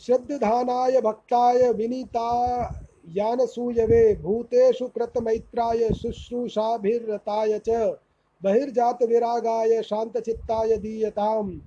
श्रद्धानाय 0.00 1.00
भक्ताय 1.00 1.72
विनीता 1.72 2.62
यानसूयवे 3.08 4.14
भूतेषु 4.14 4.88
कृतमैत्राय, 4.88 5.92
शुश्रूषाभिरताय 5.92 7.60
च 7.68 7.98
बहिर्जात 8.42 9.02
विरागाय 9.02 9.82
शान्तचित्ताय 9.82 10.76
दीयताम्। 10.76 11.60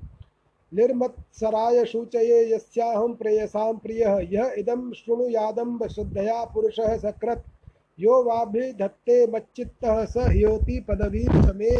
निर्मत्सराय 0.73 1.85
शूचये 1.85 2.53
यस्याहं 2.53 3.13
प्रेयसां 3.13 3.77
प्रियः, 3.77 4.19
यः 4.31 4.51
इदं 4.57 4.93
शृणुयादम्ब 4.93 5.87
श्रद्धया 5.87 6.45
पुरुषः 6.45 6.97
सकृत्। 6.97 7.54
यो 7.99 8.21
वाभिधत्ते 8.23 9.25
मच्चित्तः 9.27 10.03
स 10.05 10.27
ह्योति 10.29 10.79
पदवीं 10.87 11.25
समे। 11.41 11.75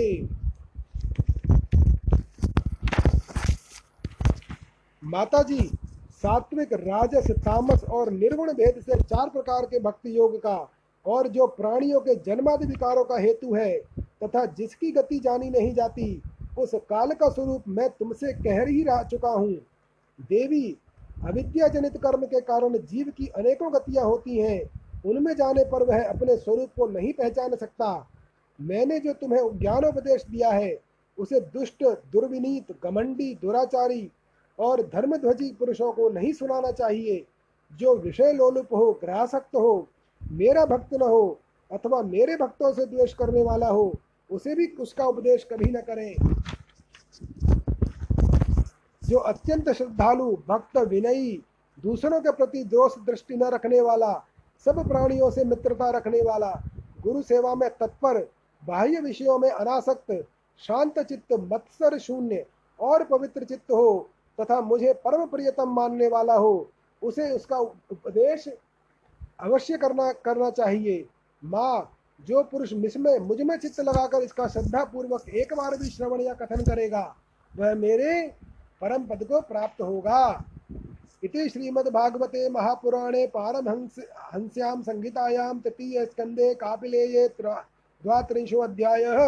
माता 5.03 5.41
जी 5.43 5.59
सात्विक 6.13 6.74
राजस, 6.74 7.30
तामस 7.32 7.84
और 7.84 8.11
निर्गुण 8.11 8.51
भेद 8.53 8.82
से 8.82 8.99
चार 8.99 9.30
प्रकार 9.30 9.66
के 9.66 9.80
भक्ति 9.80 10.18
योग 10.18 10.38
का 10.38 10.55
और 11.05 11.28
जो 11.28 11.47
प्राणियों 11.49 11.99
के 11.99 12.16
जन्मादि 12.26 12.66
विकारों 12.66 13.03
का 13.03 13.18
हेतु 13.18 13.53
है 13.55 13.78
तथा 14.24 14.45
जिसकी 14.47 14.91
गति 14.91 15.20
जानी 15.20 15.49
नहीं 15.49 15.74
जाती, 15.74 16.22
उस 16.57 16.72
काल 16.89 17.11
का 17.11 17.30
स्वरूप 17.30 17.63
मैं 17.68 17.89
तुमसे 17.89 18.34
कह 18.34 18.63
ही 18.63 18.84
रह 18.84 19.03
चुका 19.03 19.30
हूँ। 19.30 19.53
देवी 20.30 20.66
अविद्या 21.26 21.68
जनित 21.68 21.97
कर्म 21.97 22.26
के 22.26 22.41
कारण 22.41 22.78
जीव 22.80 23.11
की 23.18 23.28
अनेकों 23.28 23.74
गतियाँ 23.74 24.05
होती 24.05 24.38
हैं। 24.38 24.59
उनमें 25.06 25.36
जाने 25.36 25.64
पर 25.64 25.84
वह 25.84 26.03
अपने 26.10 26.38
स्वरूप 26.38 26.70
को 26.70 26.88
नहीं 26.88 27.14
पहचान 27.14 27.56
सकता। 27.56 28.08
मैंने 28.62 28.99
जो 28.99 29.14
तुम्हें 29.14 29.60
ज्ञानोपदेश 29.60 30.26
दिया 30.26 30.49
है, 30.49 30.80
उसे 31.18 31.39
दुष्ट, 31.39 31.84
दुर्विनीत, 32.12 32.72
घमंडी, 32.84 33.34
दुराचारी 33.36 34.12
और 34.60 34.82
धर्मध्वजी 34.82 35.51
पुरुषों 35.53 35.91
को 35.91 36.10
नहीं 36.10 36.34
सुनाना 36.34 36.72
चाहिए। 36.72 37.26
जो 37.72 37.95
विषय 37.95 38.34
लोलुप 38.34 38.74
हो, 38.74 38.91
ग्रासक्त 38.93 39.56
हो, 39.56 39.88
मेरा 40.32 40.66
भक्त 40.66 40.93
न 40.93 41.01
हो 41.01 41.39
अथवा 41.72 42.01
मेरे 42.01 42.36
भक्तों 42.36 42.74
से 42.74 42.86
द्वेष 42.86 43.14
करने 43.14 43.43
वाला 43.43 43.68
हो, 43.68 43.93
उसे 44.32 44.56
भी 44.56 44.68
उसका 44.68 45.06
उपदेश 45.06 45.47
कभी 45.51 45.72
न 45.72 45.82
करें। 45.82 46.16
जो 49.03 49.18
अत्यंत 49.18 49.70
श्रद्धालु, 49.70 50.38
भक्त, 50.47 50.78
विनयी, 50.78 51.41
दूसरों 51.84 52.22
के 52.22 52.32
प्रति 52.32 52.64
दोष 52.64 52.91
दृष्टि 53.06 53.36
न 53.36 53.43
रखने 53.43 53.82
वाला 53.82 54.14
सब 54.66 54.88
प्राणियों 54.88 55.30
से 55.32 55.43
मित्रता 55.43 55.89
रखने 55.89 56.22
वाला, 56.22 56.51
गुरु 57.03 57.22
सेवा 57.22 57.53
में 57.55 57.70
तत्पर, 57.70 58.18
बाह्य 58.63 58.99
विषयों 58.99 59.38
में 59.39 59.49
अनासक्त, 59.49 60.11
शांत 60.61 60.99
चित्त, 60.99 61.34
मत्सर 61.51 61.97
शून्य 61.97 62.45
और 62.80 63.03
पवित्र 63.03 63.43
चित्त 63.43 63.72
हो, 63.72 64.09
तथा 64.39 64.59
मुझे 64.61 64.93
परम 65.05 65.26
प्रियतम 65.26 65.74
मानने 65.74 66.07
वाला 66.07 66.36
हो, 66.36 66.70
उसे 67.01 67.30
उसका 67.32 67.57
उपदेश 67.57 68.47
अवश्य 69.39 69.78
करना 69.78 70.11
करना 70.26 70.49
चाहिए। 70.49 71.05
माँ, 71.43 71.91
जो 72.20 72.43
पुरुष 72.43 72.74
मिसमें 72.74 73.18
मुझमें 73.20 73.57
चित्त 73.57 73.80
लगाकर 73.80 74.24
इसका 74.24 74.47
श्रद्धा 74.47 74.84
पूर्वक 74.84 75.30
एक 75.30 75.53
बार 75.53 75.78
भी 75.78 75.89
श्रवण 75.89 76.22
या 76.22 76.34
कथन 76.34 76.63
करेगा, 76.63 77.16
वह 77.53 77.74
मेरे 77.76 78.22
परम 78.82 79.03
पद 79.05 79.24
को 79.24 79.41
प्राप्त 79.41 79.82
होगा। 79.82 80.43
इति 81.24 81.49
श्रीमद्भागवते 81.49 82.49
महापुराणे 82.49 83.26
पारमहंस 83.28 83.95
हंस्यां 84.34 84.76
तृतीय 85.59 86.05
स्कंदे 86.05 86.53
कापिलेये 86.53 87.28
द्वात्रिंशो 87.41 88.59
अध्यायः। 88.59 89.20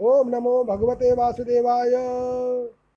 ओम 0.00 0.28
नमो 0.28 0.64
भगवते 0.64 1.12
वासुदेवाय। 1.12 1.94